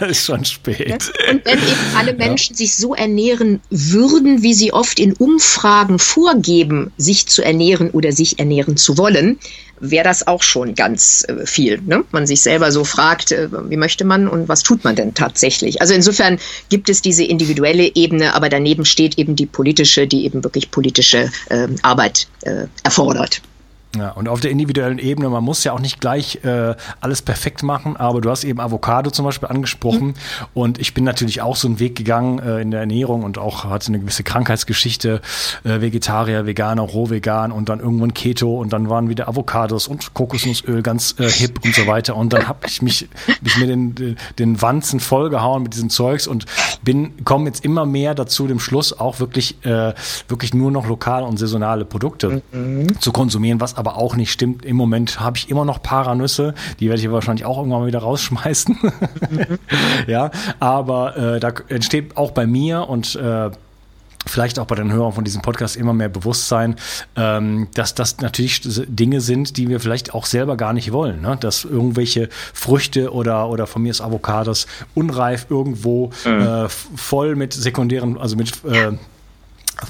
ist 0.08 0.26
schon 0.26 0.44
spät. 0.44 1.12
Und 1.30 1.44
wenn 1.44 1.58
eben 1.58 1.96
alle 1.96 2.14
Menschen 2.14 2.54
ja. 2.54 2.58
sich 2.58 2.74
so 2.74 2.94
ernähren 2.94 3.60
würden, 3.70 4.42
wie 4.42 4.54
sie 4.54 4.72
oft 4.72 4.98
in 4.98 5.12
Umfragen 5.14 5.98
vorgeben, 5.98 6.92
sich 6.96 7.26
zu 7.26 7.42
ernähren 7.42 7.90
oder 7.90 8.12
sich 8.12 8.38
ernähren 8.38 8.76
zu 8.76 8.98
wollen, 8.98 9.38
wäre 9.80 10.04
das 10.04 10.26
auch 10.26 10.42
schon 10.42 10.74
ganz 10.74 11.24
äh, 11.26 11.46
viel. 11.46 11.80
Ne? 11.80 12.04
Man 12.12 12.26
sich 12.26 12.42
selber 12.42 12.70
so 12.70 12.84
fragt, 12.84 13.32
äh, 13.32 13.48
wie 13.70 13.76
möchte 13.76 14.04
man 14.04 14.28
und 14.28 14.48
was 14.48 14.62
tut 14.62 14.84
man 14.84 14.94
denn 14.94 15.14
tatsächlich? 15.14 15.80
Also 15.80 15.94
insofern 15.94 16.38
gibt 16.68 16.88
es 16.88 17.02
diese 17.02 17.24
individuelle 17.24 17.94
Ebene, 17.94 18.34
aber 18.34 18.48
daneben 18.48 18.84
steht 18.84 19.18
eben 19.18 19.36
die 19.36 19.46
politische, 19.46 20.06
die 20.06 20.24
eben 20.24 20.44
wirklich 20.44 20.70
politische 20.70 21.30
äh, 21.48 21.68
Arbeit 21.82 22.28
erfordert. 22.82 23.42
Ja, 23.96 24.12
und 24.12 24.28
auf 24.28 24.38
der 24.38 24.52
individuellen 24.52 25.00
Ebene, 25.00 25.28
man 25.30 25.42
muss 25.42 25.64
ja 25.64 25.72
auch 25.72 25.80
nicht 25.80 26.00
gleich 26.00 26.44
äh, 26.44 26.76
alles 27.00 27.22
perfekt 27.22 27.64
machen, 27.64 27.96
aber 27.96 28.20
du 28.20 28.30
hast 28.30 28.44
eben 28.44 28.60
Avocado 28.60 29.10
zum 29.10 29.24
Beispiel 29.24 29.48
angesprochen 29.48 30.08
mhm. 30.08 30.14
und 30.54 30.78
ich 30.78 30.94
bin 30.94 31.02
natürlich 31.02 31.42
auch 31.42 31.56
so 31.56 31.66
einen 31.66 31.80
Weg 31.80 31.96
gegangen 31.96 32.38
äh, 32.38 32.60
in 32.60 32.70
der 32.70 32.78
Ernährung 32.80 33.24
und 33.24 33.36
auch 33.36 33.64
hatte 33.64 33.88
eine 33.88 33.98
gewisse 33.98 34.22
Krankheitsgeschichte, 34.22 35.20
äh, 35.64 35.80
Vegetarier, 35.80 36.46
Veganer, 36.46 36.82
Rohvegan 36.82 37.50
und 37.50 37.68
dann 37.68 37.80
irgendwann 37.80 38.14
Keto 38.14 38.60
und 38.60 38.72
dann 38.72 38.88
waren 38.88 39.08
wieder 39.08 39.26
Avocados 39.26 39.88
und 39.88 40.14
Kokosnussöl 40.14 40.82
ganz 40.82 41.16
äh, 41.18 41.28
hip 41.28 41.58
und 41.64 41.74
so 41.74 41.88
weiter 41.88 42.14
und 42.14 42.32
dann 42.32 42.46
habe 42.46 42.68
ich 42.68 42.82
mich, 42.82 43.08
mich 43.42 43.58
mir 43.58 43.66
den, 43.66 44.16
den 44.38 44.62
Wanzen 44.62 45.00
vollgehauen 45.00 45.64
mit 45.64 45.74
diesem 45.74 45.90
Zeugs 45.90 46.28
und 46.28 46.46
bin, 46.84 47.24
komme 47.24 47.46
jetzt 47.46 47.64
immer 47.64 47.86
mehr 47.86 48.14
dazu, 48.14 48.46
dem 48.46 48.60
Schluss 48.60 48.96
auch 48.96 49.18
wirklich, 49.18 49.64
äh, 49.64 49.94
wirklich 50.28 50.54
nur 50.54 50.70
noch 50.70 50.86
lokale 50.86 51.26
und 51.26 51.38
saisonale 51.38 51.84
Produkte 51.84 52.40
mhm. 52.52 53.00
zu 53.00 53.10
konsumieren, 53.10 53.60
was 53.60 53.79
aber 53.80 53.96
auch 53.96 54.14
nicht 54.14 54.30
stimmt. 54.30 54.64
Im 54.64 54.76
Moment 54.76 55.18
habe 55.20 55.38
ich 55.38 55.50
immer 55.50 55.64
noch 55.64 55.82
Paranüsse, 55.82 56.54
die 56.78 56.88
werde 56.88 57.00
ich 57.00 57.10
wahrscheinlich 57.10 57.46
auch 57.46 57.56
irgendwann 57.58 57.80
mal 57.80 57.86
wieder 57.86 58.00
rausschmeißen. 58.00 58.78
Mhm. 59.30 59.58
ja, 60.06 60.30
aber 60.60 61.16
äh, 61.16 61.40
da 61.40 61.52
entsteht 61.68 62.16
auch 62.16 62.30
bei 62.32 62.46
mir 62.46 62.88
und 62.88 63.16
äh, 63.16 63.50
vielleicht 64.26 64.58
auch 64.58 64.66
bei 64.66 64.74
den 64.74 64.92
Hörern 64.92 65.12
von 65.12 65.24
diesem 65.24 65.40
Podcast 65.40 65.76
immer 65.76 65.94
mehr 65.94 66.10
Bewusstsein, 66.10 66.76
ähm, 67.16 67.68
dass 67.74 67.94
das 67.94 68.18
natürlich 68.18 68.60
Dinge 68.86 69.20
sind, 69.22 69.56
die 69.56 69.68
wir 69.68 69.80
vielleicht 69.80 70.14
auch 70.14 70.26
selber 70.26 70.56
gar 70.56 70.74
nicht 70.74 70.92
wollen. 70.92 71.22
Ne? 71.22 71.38
Dass 71.40 71.64
irgendwelche 71.64 72.28
Früchte 72.52 73.14
oder, 73.14 73.48
oder 73.48 73.66
von 73.66 73.82
mir 73.82 73.90
ist 73.90 74.02
Avocados 74.02 74.66
unreif 74.94 75.46
irgendwo 75.48 76.10
mhm. 76.26 76.40
äh, 76.42 76.68
voll 76.68 77.34
mit 77.34 77.54
sekundären, 77.54 78.18
also 78.18 78.36
mit 78.36 78.52
äh, 78.64 78.92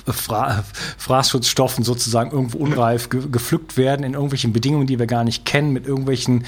Fra 0.07 0.64
Fraßschutzstoffen 0.99 1.84
sozusagen 1.84 2.30
irgendwo 2.30 2.59
unreif 2.59 3.09
ge 3.09 3.22
gepflückt 3.30 3.76
werden 3.76 4.05
in 4.05 4.14
irgendwelchen 4.14 4.53
Bedingungen, 4.53 4.86
die 4.86 4.99
wir 4.99 5.07
gar 5.07 5.24
nicht 5.24 5.45
kennen, 5.45 5.72
mit 5.72 5.86
irgendwelchen 5.86 6.45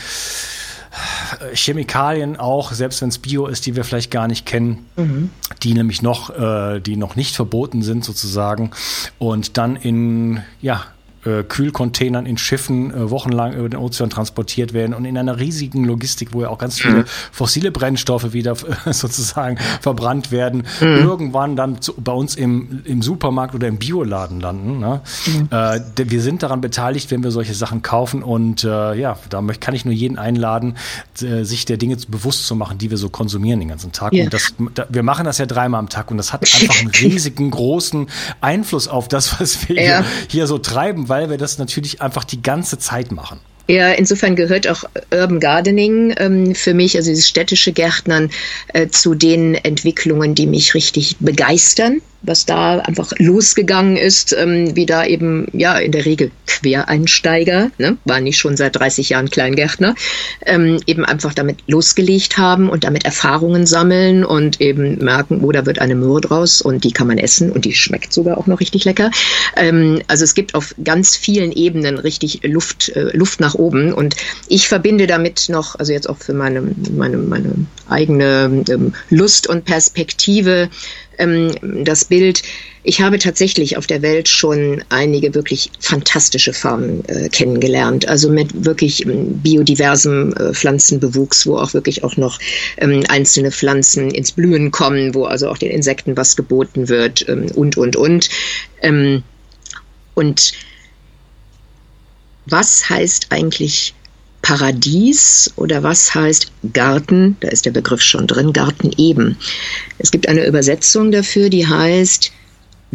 äh, 1.40 1.56
Chemikalien 1.56 2.36
auch, 2.36 2.72
selbst 2.72 3.02
wenn 3.02 3.08
es 3.08 3.18
Bio 3.18 3.46
ist, 3.46 3.66
die 3.66 3.76
wir 3.76 3.84
vielleicht 3.84 4.10
gar 4.10 4.28
nicht 4.28 4.46
kennen, 4.46 4.86
mhm. 4.96 5.30
die 5.62 5.74
nämlich 5.74 6.02
noch, 6.02 6.30
äh, 6.30 6.80
die 6.80 6.96
noch 6.96 7.16
nicht 7.16 7.34
verboten 7.34 7.82
sind 7.82 8.04
sozusagen 8.04 8.70
und 9.18 9.56
dann 9.56 9.76
in 9.76 10.42
ja 10.60 10.84
äh, 11.24 11.42
Kühlcontainern 11.44 12.26
in 12.26 12.36
Schiffen 12.38 12.92
äh, 12.92 13.10
wochenlang 13.10 13.54
über 13.54 13.68
den 13.68 13.78
Ozean 13.78 14.10
transportiert 14.10 14.72
werden 14.72 14.94
und 14.94 15.04
in 15.04 15.16
einer 15.16 15.38
riesigen 15.38 15.84
Logistik, 15.84 16.32
wo 16.32 16.42
ja 16.42 16.48
auch 16.48 16.58
ganz 16.58 16.80
viele 16.80 17.00
mhm. 17.00 17.04
fossile 17.30 17.70
Brennstoffe 17.70 18.32
wieder 18.32 18.56
äh, 18.84 18.92
sozusagen 18.92 19.58
verbrannt 19.80 20.32
werden, 20.32 20.64
mhm. 20.80 20.86
irgendwann 20.86 21.56
dann 21.56 21.80
zu, 21.80 21.94
bei 21.94 22.12
uns 22.12 22.34
im, 22.34 22.82
im 22.84 23.02
Supermarkt 23.02 23.54
oder 23.54 23.68
im 23.68 23.78
Bioladen 23.78 24.40
landen. 24.40 24.80
Ne? 24.80 25.00
Mhm. 25.26 25.48
Äh, 25.50 25.80
wir 25.96 26.22
sind 26.22 26.42
daran 26.42 26.60
beteiligt, 26.60 27.10
wenn 27.10 27.22
wir 27.22 27.30
solche 27.30 27.54
Sachen 27.54 27.82
kaufen 27.82 28.22
und 28.22 28.64
äh, 28.64 28.94
ja, 28.94 29.18
da 29.30 29.42
kann 29.60 29.74
ich 29.74 29.84
nur 29.84 29.94
jeden 29.94 30.18
einladen, 30.18 30.76
sich 31.14 31.64
der 31.64 31.76
Dinge 31.76 31.96
bewusst 32.08 32.46
zu 32.46 32.56
machen, 32.56 32.78
die 32.78 32.90
wir 32.90 32.96
so 32.96 33.08
konsumieren 33.08 33.60
den 33.60 33.68
ganzen 33.68 33.92
Tag. 33.92 34.12
Yeah. 34.12 34.24
Und 34.24 34.34
das, 34.34 34.54
da, 34.74 34.86
wir 34.88 35.02
machen 35.02 35.24
das 35.24 35.38
ja 35.38 35.46
dreimal 35.46 35.78
am 35.78 35.88
Tag 35.88 36.10
und 36.10 36.16
das 36.16 36.32
hat 36.32 36.42
einfach 36.42 36.80
einen 36.80 36.90
riesigen, 37.00 37.50
großen 37.50 38.08
Einfluss 38.40 38.88
auf 38.88 39.08
das, 39.08 39.40
was 39.40 39.68
wir 39.68 39.76
ja. 39.76 39.82
hier, 39.82 40.04
hier 40.28 40.46
so 40.46 40.58
treiben, 40.58 41.08
weil 41.12 41.28
wir 41.28 41.36
das 41.36 41.58
natürlich 41.58 42.00
einfach 42.00 42.24
die 42.24 42.40
ganze 42.40 42.78
Zeit 42.78 43.12
machen. 43.12 43.38
Ja, 43.68 43.92
insofern 43.92 44.34
gehört 44.34 44.66
auch 44.66 44.84
Urban 45.12 45.40
Gardening 45.40 46.14
ähm, 46.16 46.54
für 46.54 46.72
mich, 46.72 46.96
also 46.96 47.10
dieses 47.10 47.28
städtische 47.28 47.72
Gärtnern, 47.72 48.30
äh, 48.72 48.88
zu 48.88 49.14
den 49.14 49.54
Entwicklungen, 49.54 50.34
die 50.34 50.46
mich 50.46 50.72
richtig 50.72 51.18
begeistern 51.20 52.00
was 52.22 52.46
da 52.46 52.78
einfach 52.78 53.12
losgegangen 53.18 53.96
ist, 53.96 54.34
ähm, 54.38 54.74
wie 54.76 54.86
da 54.86 55.04
eben, 55.04 55.46
ja, 55.52 55.78
in 55.78 55.92
der 55.92 56.04
Regel 56.04 56.30
Quereinsteiger, 56.46 57.70
ne, 57.78 57.96
war 58.04 58.20
nicht 58.20 58.38
schon 58.38 58.56
seit 58.56 58.76
30 58.76 59.10
Jahren 59.10 59.30
Kleingärtner, 59.30 59.94
ähm, 60.46 60.80
eben 60.86 61.04
einfach 61.04 61.34
damit 61.34 61.58
losgelegt 61.66 62.38
haben 62.38 62.68
und 62.68 62.84
damit 62.84 63.04
Erfahrungen 63.04 63.66
sammeln 63.66 64.24
und 64.24 64.60
eben 64.60 64.98
merken, 64.98 65.40
oh, 65.42 65.52
da 65.52 65.66
wird 65.66 65.80
eine 65.80 65.94
Möhre 65.94 66.20
draus 66.20 66.62
und 66.62 66.84
die 66.84 66.92
kann 66.92 67.06
man 67.06 67.18
essen 67.18 67.50
und 67.50 67.64
die 67.64 67.74
schmeckt 67.74 68.12
sogar 68.12 68.38
auch 68.38 68.46
noch 68.46 68.60
richtig 68.60 68.84
lecker. 68.84 69.10
Ähm, 69.56 70.02
also 70.06 70.24
es 70.24 70.34
gibt 70.34 70.54
auf 70.54 70.74
ganz 70.82 71.16
vielen 71.16 71.52
Ebenen 71.52 71.98
richtig 71.98 72.40
Luft, 72.44 72.90
äh, 72.90 73.16
Luft 73.16 73.40
nach 73.40 73.54
oben 73.54 73.92
und 73.92 74.16
ich 74.48 74.68
verbinde 74.68 75.06
damit 75.06 75.48
noch, 75.48 75.78
also 75.78 75.92
jetzt 75.92 76.08
auch 76.08 76.18
für 76.18 76.34
meine, 76.34 76.62
meine, 76.92 77.16
meine 77.16 77.66
eigene 77.88 78.64
ähm, 78.68 78.94
Lust 79.10 79.46
und 79.46 79.64
Perspektive, 79.64 80.68
ähm, 81.22 81.84
das 81.84 82.04
Bild. 82.04 82.42
Ich 82.84 83.00
habe 83.00 83.18
tatsächlich 83.18 83.76
auf 83.76 83.86
der 83.86 84.02
Welt 84.02 84.28
schon 84.28 84.82
einige 84.88 85.34
wirklich 85.34 85.70
fantastische 85.78 86.52
Farmen 86.52 87.04
äh, 87.08 87.28
kennengelernt. 87.28 88.08
Also 88.08 88.28
mit 88.28 88.64
wirklich 88.64 89.06
ähm, 89.06 89.38
biodiversem 89.38 90.32
äh, 90.34 90.52
Pflanzenbewuchs, 90.52 91.46
wo 91.46 91.56
auch 91.56 91.74
wirklich 91.74 92.02
auch 92.02 92.16
noch 92.16 92.40
ähm, 92.78 93.04
einzelne 93.08 93.52
Pflanzen 93.52 94.10
ins 94.10 94.32
Blühen 94.32 94.72
kommen, 94.72 95.14
wo 95.14 95.24
also 95.24 95.48
auch 95.48 95.58
den 95.58 95.70
Insekten 95.70 96.16
was 96.16 96.34
geboten 96.34 96.88
wird 96.88 97.28
ähm, 97.28 97.46
und, 97.54 97.76
und, 97.76 97.96
und. 97.96 98.28
Ähm, 98.82 99.22
und 100.14 100.52
was 102.46 102.90
heißt 102.90 103.28
eigentlich 103.30 103.94
Paradies 104.42 105.52
oder 105.56 105.82
was 105.82 106.14
heißt 106.14 106.52
Garten? 106.72 107.36
Da 107.40 107.48
ist 107.48 107.64
der 107.64 107.70
Begriff 107.70 108.02
schon 108.02 108.26
drin, 108.26 108.52
Garten 108.52 108.90
eben. 108.98 109.38
Es 109.98 110.10
gibt 110.10 110.28
eine 110.28 110.46
Übersetzung 110.46 111.12
dafür, 111.12 111.48
die 111.48 111.66
heißt 111.66 112.32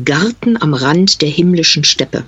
Garten 0.03 0.61
am 0.61 0.73
Rand 0.73 1.21
der 1.21 1.29
himmlischen 1.29 1.83
Steppe. 1.83 2.25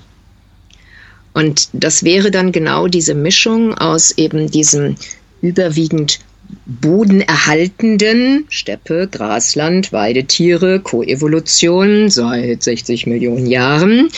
Und 1.34 1.70
das 1.74 2.04
wäre 2.04 2.32
dann 2.32 2.52
genau 2.52 2.88
diese 2.88 3.14
Mischung 3.14 3.78
aus 3.78 4.12
eben 4.18 4.50
diesem 4.50 4.96
überwiegend 5.42 6.20
bodenerhaltenden 6.66 8.46
Steppe, 8.50 9.08
Grasland, 9.12 9.94
Weidetiere, 9.94 10.80
Koevolution 10.80 12.10
seit 12.10 12.64
60 12.64 13.06
Millionen 13.06 13.46
Jahren, 13.46 14.10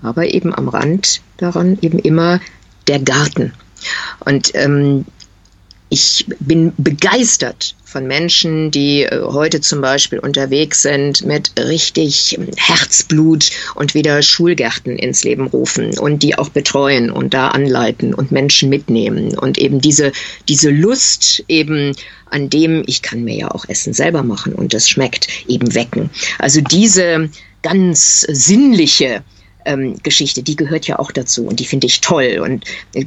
aber 0.00 0.32
eben 0.32 0.54
am 0.54 0.68
Rand 0.68 1.20
daran 1.36 1.78
eben 1.82 1.98
immer 1.98 2.40
der 2.88 3.00
Garten. 3.00 3.52
Und 4.20 4.50
ähm, 4.54 5.04
ich 5.90 6.26
bin 6.40 6.72
begeistert 6.76 7.76
von 7.84 8.08
Menschen, 8.08 8.72
die 8.72 9.02
äh, 9.02 9.22
heute 9.22 9.60
zum 9.60 9.80
Beispiel 9.80 10.18
unterwegs 10.18 10.82
sind 10.82 11.24
mit 11.24 11.52
richtig 11.56 12.36
Herzblut 12.56 13.50
und 13.76 13.94
wieder 13.94 14.20
Schulgärten 14.22 14.96
ins 14.98 15.22
Leben 15.22 15.46
rufen 15.46 15.96
und 15.96 16.24
die 16.24 16.36
auch 16.36 16.48
betreuen 16.48 17.10
und 17.10 17.32
da 17.34 17.48
anleiten 17.48 18.12
und 18.12 18.32
Menschen 18.32 18.70
mitnehmen 18.70 19.38
und 19.38 19.58
eben 19.58 19.80
diese, 19.80 20.10
diese 20.48 20.70
Lust 20.70 21.44
eben 21.46 21.94
an 22.28 22.50
dem, 22.50 22.82
ich 22.88 23.02
kann 23.02 23.22
mir 23.22 23.36
ja 23.36 23.50
auch 23.52 23.64
Essen 23.68 23.92
selber 23.92 24.24
machen 24.24 24.54
und 24.54 24.74
das 24.74 24.88
schmeckt, 24.88 25.28
eben 25.46 25.76
wecken. 25.76 26.10
Also 26.40 26.60
diese 26.60 27.30
ganz 27.62 28.22
sinnliche 28.28 29.22
ähm, 29.64 29.96
Geschichte, 30.02 30.42
die 30.42 30.56
gehört 30.56 30.86
ja 30.86 30.98
auch 30.98 31.10
dazu 31.10 31.46
und 31.46 31.60
die 31.60 31.66
finde 31.66 31.86
ich 31.86 32.00
toll. 32.00 32.40
Und 32.42 32.64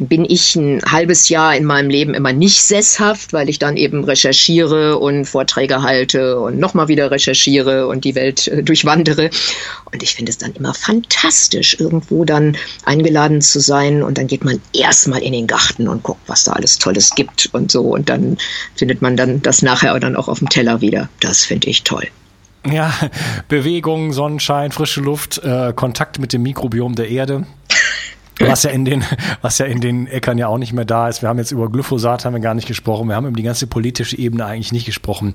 bin 0.09 0.25
ich 0.25 0.55
ein 0.55 0.81
halbes 0.83 1.29
Jahr 1.29 1.55
in 1.55 1.65
meinem 1.65 1.89
Leben 1.89 2.13
immer 2.13 2.33
nicht 2.33 2.61
sesshaft, 2.61 3.33
weil 3.33 3.49
ich 3.49 3.59
dann 3.59 3.77
eben 3.77 4.03
recherchiere 4.03 4.99
und 4.99 5.25
Vorträge 5.25 5.81
halte 5.81 6.39
und 6.39 6.59
nochmal 6.59 6.87
wieder 6.87 7.11
recherchiere 7.11 7.87
und 7.87 8.05
die 8.05 8.15
Welt 8.15 8.47
äh, 8.47 8.63
durchwandere. 8.63 9.29
Und 9.91 10.03
ich 10.03 10.15
finde 10.15 10.31
es 10.31 10.37
dann 10.37 10.53
immer 10.53 10.73
fantastisch, 10.73 11.79
irgendwo 11.79 12.25
dann 12.25 12.57
eingeladen 12.85 13.41
zu 13.41 13.59
sein 13.59 14.03
und 14.03 14.17
dann 14.17 14.27
geht 14.27 14.43
man 14.43 14.61
erstmal 14.73 15.21
in 15.21 15.33
den 15.33 15.47
Garten 15.47 15.87
und 15.87 16.03
guckt, 16.03 16.21
was 16.27 16.43
da 16.43 16.53
alles 16.53 16.77
Tolles 16.77 17.11
gibt 17.15 17.49
und 17.53 17.71
so. 17.71 17.81
Und 17.81 18.09
dann 18.09 18.37
findet 18.75 19.01
man 19.01 19.17
dann 19.17 19.41
das 19.41 19.61
nachher 19.61 19.97
dann 19.99 20.15
auch 20.15 20.27
auf 20.27 20.39
dem 20.39 20.49
Teller 20.49 20.81
wieder. 20.81 21.09
Das 21.19 21.45
finde 21.45 21.69
ich 21.69 21.83
toll. 21.83 22.07
Ja, 22.65 22.93
Bewegung, 23.47 24.13
Sonnenschein, 24.13 24.71
frische 24.71 25.01
Luft, 25.01 25.37
äh, 25.43 25.73
Kontakt 25.73 26.19
mit 26.19 26.33
dem 26.33 26.43
Mikrobiom 26.43 26.95
der 26.95 27.09
Erde. 27.09 27.45
Was 28.39 28.63
ja 28.63 28.69
in 28.69 28.85
den, 28.85 29.03
was 29.41 29.57
ja 29.57 29.65
in 29.65 29.81
den 29.81 30.07
Äckern 30.07 30.37
ja 30.37 30.47
auch 30.47 30.57
nicht 30.57 30.73
mehr 30.73 30.85
da 30.85 31.09
ist. 31.09 31.21
Wir 31.21 31.29
haben 31.29 31.39
jetzt 31.39 31.51
über 31.51 31.69
Glyphosat 31.69 32.25
haben 32.25 32.33
wir 32.33 32.39
gar 32.39 32.53
nicht 32.53 32.67
gesprochen. 32.67 33.07
Wir 33.07 33.15
haben 33.15 33.25
über 33.25 33.35
die 33.35 33.43
ganze 33.43 33.67
politische 33.67 34.17
Ebene 34.17 34.45
eigentlich 34.45 34.71
nicht 34.71 34.85
gesprochen. 34.85 35.33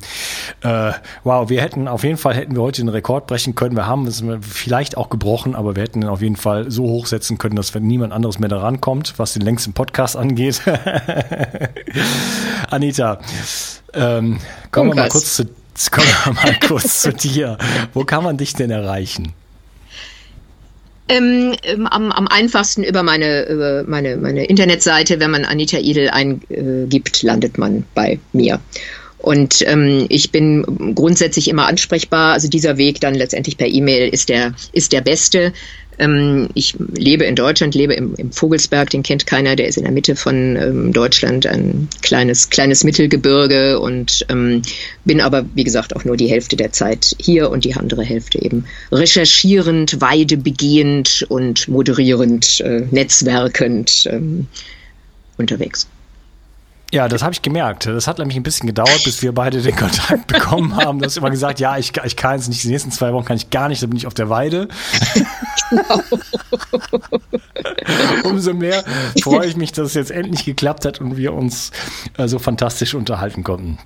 Äh, 0.61 0.93
wow, 1.25 1.49
wir 1.49 1.61
hätten, 1.61 1.89
auf 1.89 2.05
jeden 2.05 2.17
Fall 2.17 2.35
hätten 2.35 2.55
wir 2.55 2.63
heute 2.63 2.83
den 2.83 2.89
Rekord 2.89 3.27
brechen 3.27 3.55
können. 3.55 3.77
Wir 3.77 3.87
haben 3.87 4.07
es 4.07 4.23
vielleicht 4.41 4.97
auch 4.97 5.11
gebrochen, 5.11 5.55
aber 5.55 5.75
wir 5.75 5.83
hätten 5.83 6.03
ihn 6.03 6.09
auf 6.09 6.23
jeden 6.23 6.37
Fall 6.37 6.71
so 6.71 6.85
hochsetzen 6.85 7.39
können, 7.39 7.57
dass 7.57 7.75
niemand 7.75 8.13
anderes 8.13 8.39
mehr 8.39 8.49
daran 8.49 8.81
kommt, 8.81 9.15
was 9.19 9.33
den 9.33 9.43
längsten 9.43 9.73
Podcast 9.73 10.17
angeht. 10.17 10.63
Anita, 12.71 13.19
ähm, 13.95 14.39
kommen 14.71 14.91
wir 14.91 14.97
mal 14.97 15.09
kurz 15.09 15.37
zu 15.37 15.62
Jetzt 15.75 15.91
kommen 15.91 16.07
wir 16.07 16.33
mal 16.35 16.59
kurz 16.67 17.03
zu 17.03 17.13
dir. 17.13 17.59
Wo 17.95 18.05
kann 18.05 18.25
man 18.25 18.37
dich 18.37 18.55
denn 18.55 18.71
erreichen? 18.71 19.33
Ähm, 21.09 21.55
ähm, 21.65 21.87
am, 21.87 22.13
am, 22.13 22.29
einfachsten 22.29 22.85
über 22.85 23.03
meine, 23.03 23.47
über 23.49 23.85
meine, 23.85 24.17
meine 24.17 24.45
Internetseite, 24.45 25.21
wenn 25.21 25.31
man 25.31 25.45
Anita 25.45 25.79
Idel 25.79 26.11
eingibt, 26.11 27.23
landet 27.23 27.59
man 27.59 27.85
bei 27.95 28.19
mir. 28.33 28.61
Und 29.19 29.63
ähm, 29.67 30.07
ich 30.09 30.33
bin 30.33 30.95
grundsätzlich 30.95 31.49
immer 31.49 31.67
ansprechbar. 31.67 32.33
Also 32.33 32.49
dieser 32.49 32.77
Weg 32.77 33.01
dann 33.01 33.15
letztendlich 33.15 33.57
per 33.57 33.69
E-Mail 33.69 34.09
ist 34.09 34.29
der, 34.29 34.55
ist 34.73 34.93
der 34.93 35.01
beste. 35.01 35.53
Ähm, 35.99 36.49
ich 36.55 36.75
lebe 36.79 37.25
in 37.25 37.37
Deutschland, 37.37 37.75
lebe 37.75 37.95
im, 37.95 38.15
im, 38.15 38.33
Vogelsberg, 38.33 38.91
den 38.91 39.03
kennt 39.03 39.27
keiner, 39.27 39.57
der 39.57 39.67
ist 39.67 39.77
in 39.77 39.85
der 39.85 39.93
Mitte 39.93 40.17
von 40.17 40.57
ähm, 40.57 40.93
Deutschland, 40.93 41.47
ein 41.47 41.89
kleines, 42.01 42.51
kleines 42.51 42.85
Mittelgebirge 42.85 43.79
und 43.79 44.25
ähm, 44.29 44.63
bin 45.05 45.21
aber, 45.21 45.45
wie 45.55 45.65
gesagt, 45.65 45.95
auch 45.95 46.05
nur 46.05 46.17
die 46.17 46.29
Hälfte 46.29 46.57
der 46.57 46.73
Zeit 46.73 47.15
hier 47.19 47.51
und 47.51 47.65
die 47.65 47.75
andere 47.75 48.03
Hälfte 48.03 48.41
eben 48.41 48.65
recherchierend, 48.91 50.01
weidebegehend 50.01 51.27
und 51.29 51.69
moderierend, 51.69 52.61
äh, 52.61 52.87
netzwerkend 52.91 54.09
ähm, 54.11 54.47
unterwegs. 55.37 55.87
Ja, 56.93 57.09
das 57.09 57.23
habe 57.23 57.33
ich 57.33 57.41
gemerkt. 57.41 57.87
Das 57.87 58.07
hat 58.07 58.19
nämlich 58.19 58.37
ein 58.37 58.43
bisschen 58.43 58.67
gedauert, 58.67 59.03
bis 59.05 59.23
wir 59.23 59.33
beide 59.33 59.63
den 59.63 59.75
Kontakt 59.75 60.27
bekommen 60.27 60.77
haben. 60.85 60.99
Du 60.99 61.07
hast 61.07 61.17
immer 61.17 61.31
gesagt, 61.31 61.59
ja, 61.59 61.79
ich, 61.79 61.93
ich 62.05 62.17
kann 62.17 62.37
jetzt 62.37 62.49
nicht, 62.49 62.63
die 62.63 62.69
nächsten 62.69 62.91
zwei 62.91 63.15
Wochen 63.15 63.25
kann 63.25 63.37
ich 63.39 63.49
gar 63.49 63.69
nicht, 63.71 63.83
da 63.83 63.87
bin 63.87 63.97
ich 63.97 64.07
auf 64.07 64.13
der 64.13 64.29
Weide. 64.29 64.69
Genau. 65.71 66.03
Umso 68.29 68.53
mehr 68.53 68.85
freue 69.23 69.47
ich 69.47 69.57
mich, 69.57 69.73
dass 69.73 69.89
es 69.89 69.95
jetzt 69.95 70.11
endlich 70.11 70.45
geklappt 70.45 70.85
hat 70.85 71.01
und 71.01 71.17
wir 71.17 71.33
uns 71.33 71.71
äh, 72.19 72.29
so 72.29 72.39
fantastisch 72.39 72.95
unterhalten 72.95 73.43
konnten. 73.43 73.79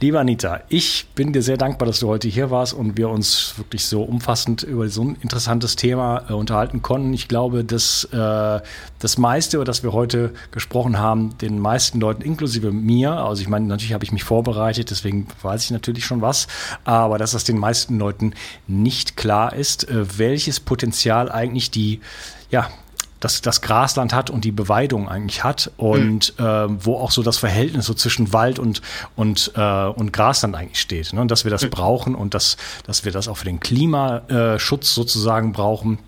Liebe 0.00 0.18
Anita, 0.18 0.62
ich 0.68 1.06
bin 1.14 1.32
dir 1.32 1.42
sehr 1.42 1.56
dankbar, 1.56 1.86
dass 1.86 2.00
du 2.00 2.08
heute 2.08 2.28
hier 2.28 2.50
warst 2.50 2.72
und 2.72 2.96
wir 2.96 3.08
uns 3.08 3.54
wirklich 3.56 3.84
so 3.84 4.02
umfassend 4.02 4.62
über 4.62 4.88
so 4.88 5.02
ein 5.02 5.16
interessantes 5.20 5.76
Thema 5.76 6.24
äh, 6.28 6.32
unterhalten 6.32 6.82
konnten. 6.82 7.12
Ich 7.12 7.28
glaube, 7.28 7.64
dass 7.64 8.04
äh, 8.04 8.60
das 8.98 9.18
meiste, 9.18 9.58
über 9.58 9.64
das 9.64 9.82
wir 9.82 9.92
heute 9.92 10.32
gesprochen 10.50 10.98
haben, 10.98 11.36
den 11.38 11.58
meisten 11.58 12.00
Leuten, 12.00 12.22
inklusive 12.22 12.72
mir, 12.72 13.12
also 13.12 13.42
ich 13.42 13.48
meine, 13.48 13.66
natürlich 13.66 13.92
habe 13.92 14.04
ich 14.04 14.12
mich 14.12 14.24
vorbereitet, 14.24 14.90
deswegen 14.90 15.28
weiß 15.42 15.64
ich 15.64 15.70
natürlich 15.70 16.04
schon 16.04 16.22
was, 16.22 16.48
aber 16.84 17.18
dass 17.18 17.32
das 17.32 17.44
den 17.44 17.58
meisten 17.58 17.98
Leuten 17.98 18.34
nicht 18.66 19.16
klar 19.16 19.52
ist, 19.52 19.88
äh, 19.88 20.18
welches 20.18 20.60
Potenzial 20.60 21.30
eigentlich 21.30 21.70
die 21.70 22.00
ja, 22.50 22.70
das, 23.20 23.40
das 23.40 23.60
Grasland 23.60 24.12
hat 24.12 24.30
und 24.30 24.44
die 24.44 24.52
Beweidung 24.52 25.08
eigentlich 25.08 25.44
hat 25.44 25.70
und 25.76 26.38
mhm. 26.38 26.44
äh, 26.44 26.84
wo 26.84 26.96
auch 26.96 27.10
so 27.10 27.22
das 27.22 27.38
Verhältnis 27.38 27.86
so 27.86 27.94
zwischen 27.94 28.32
Wald 28.32 28.58
und, 28.58 28.82
und, 29.16 29.52
äh, 29.56 29.86
und 29.86 30.12
Grasland 30.12 30.54
eigentlich 30.54 30.80
steht. 30.80 31.12
Ne? 31.12 31.20
Und 31.20 31.30
dass 31.30 31.44
wir 31.44 31.50
das 31.50 31.62
mhm. 31.62 31.70
brauchen 31.70 32.14
und 32.14 32.34
dass, 32.34 32.56
dass 32.86 33.04
wir 33.04 33.12
das 33.12 33.28
auch 33.28 33.36
für 33.36 33.44
den 33.44 33.60
Klimaschutz 33.60 34.94
sozusagen 34.94 35.52
brauchen 35.52 35.98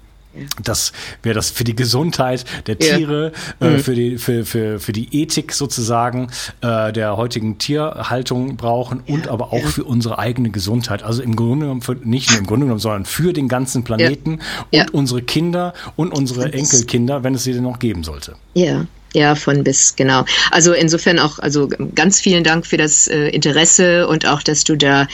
dass 0.62 0.92
wir 1.22 1.34
das 1.34 1.50
für 1.50 1.64
die 1.64 1.74
Gesundheit 1.74 2.44
der 2.66 2.78
Tiere, 2.78 3.32
ja. 3.60 3.66
äh, 3.66 3.70
mhm. 3.70 3.78
für, 3.80 3.94
die, 3.94 4.18
für, 4.18 4.44
für, 4.44 4.80
für 4.80 4.92
die 4.92 5.22
Ethik 5.22 5.52
sozusagen 5.52 6.28
äh, 6.60 6.92
der 6.92 7.16
heutigen 7.16 7.58
Tierhaltung 7.58 8.56
brauchen 8.56 9.02
und 9.06 9.26
ja. 9.26 9.32
aber 9.32 9.52
auch 9.52 9.66
für 9.66 9.84
unsere 9.84 10.18
eigene 10.18 10.50
Gesundheit. 10.50 11.02
Also 11.02 11.22
im 11.22 11.36
Grunde 11.36 11.66
genommen, 11.66 11.82
für, 11.82 11.94
nicht 11.94 12.30
nur 12.30 12.38
im 12.38 12.46
Grunde 12.46 12.66
genommen, 12.66 12.80
sondern 12.80 13.04
für 13.04 13.32
den 13.32 13.48
ganzen 13.48 13.84
Planeten 13.84 14.40
und 14.70 14.94
unsere 14.94 15.22
Kinder 15.22 15.74
und 15.96 16.12
unsere 16.12 16.52
Enkelkinder, 16.52 17.24
wenn 17.24 17.34
es 17.34 17.44
sie 17.44 17.52
denn 17.52 17.62
noch 17.62 17.78
geben 17.78 18.04
sollte. 18.04 18.36
Ja, 18.54 18.86
ja, 19.12 19.34
von 19.34 19.64
bis, 19.64 19.96
genau. 19.96 20.24
Also 20.50 20.72
insofern 20.72 21.18
auch, 21.18 21.40
also 21.40 21.68
ganz 21.94 22.20
vielen 22.20 22.44
Dank 22.44 22.66
für 22.66 22.76
das 22.76 23.08
äh, 23.08 23.28
Interesse 23.28 24.06
und 24.06 24.26
auch, 24.26 24.42
dass 24.42 24.64
du 24.64 24.76
da 24.76 25.08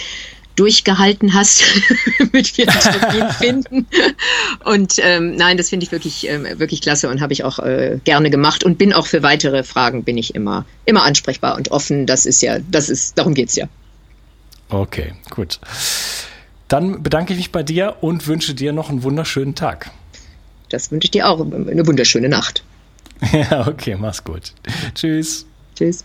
durchgehalten 0.57 1.35
hast 1.35 1.63
mit 2.33 2.59
mir 2.59 2.67
Termin 2.67 3.31
finden. 3.31 3.87
Und 4.65 4.95
ähm, 5.03 5.37
nein, 5.37 5.57
das 5.57 5.69
finde 5.69 5.85
ich 5.85 5.93
wirklich, 5.93 6.29
äh, 6.29 6.59
wirklich 6.59 6.83
klasse 6.83 7.09
und 7.09 7.21
habe 7.21 7.33
ich 7.33 7.45
auch 7.45 7.59
äh, 7.59 8.01
gerne 8.05 8.31
gemacht 8.31 8.65
und 8.65 8.79
bin 8.79 8.93
auch 8.93 9.07
für 9.07 9.23
weitere 9.23 9.63
Fragen 9.63 10.05
bin 10.05 10.19
ich 10.19 10.35
immer, 10.35 10.65
immer 10.85 11.05
ansprechbar 11.05 11.57
und 11.57 11.71
offen. 11.71 12.07
Das 12.07 12.27
ist 12.27 12.43
ja, 12.43 12.59
das 12.71 12.89
ist, 12.89 13.19
darum 13.19 13.35
geht's 13.35 13.57
ja. 13.57 13.69
Okay, 14.69 15.13
gut. 15.31 15.61
Dann 16.69 17.03
bedanke 17.03 17.33
ich 17.33 17.39
mich 17.39 17.53
bei 17.53 17.63
dir 17.63 17.97
und 18.01 18.27
wünsche 18.27 18.55
dir 18.55 18.73
noch 18.73 18.91
einen 18.91 19.03
wunderschönen 19.03 19.55
Tag. 19.55 19.91
Das 20.69 20.91
wünsche 20.91 21.07
ich 21.07 21.13
dir 21.13 21.29
auch. 21.29 21.41
Eine 21.41 21.87
wunderschöne 21.87 22.29
Nacht. 22.29 22.65
Ja, 23.33 23.67
okay, 23.67 23.97
mach's 23.99 24.23
gut. 24.23 24.53
Tschüss. 24.95 25.47
Tschüss. 25.75 26.05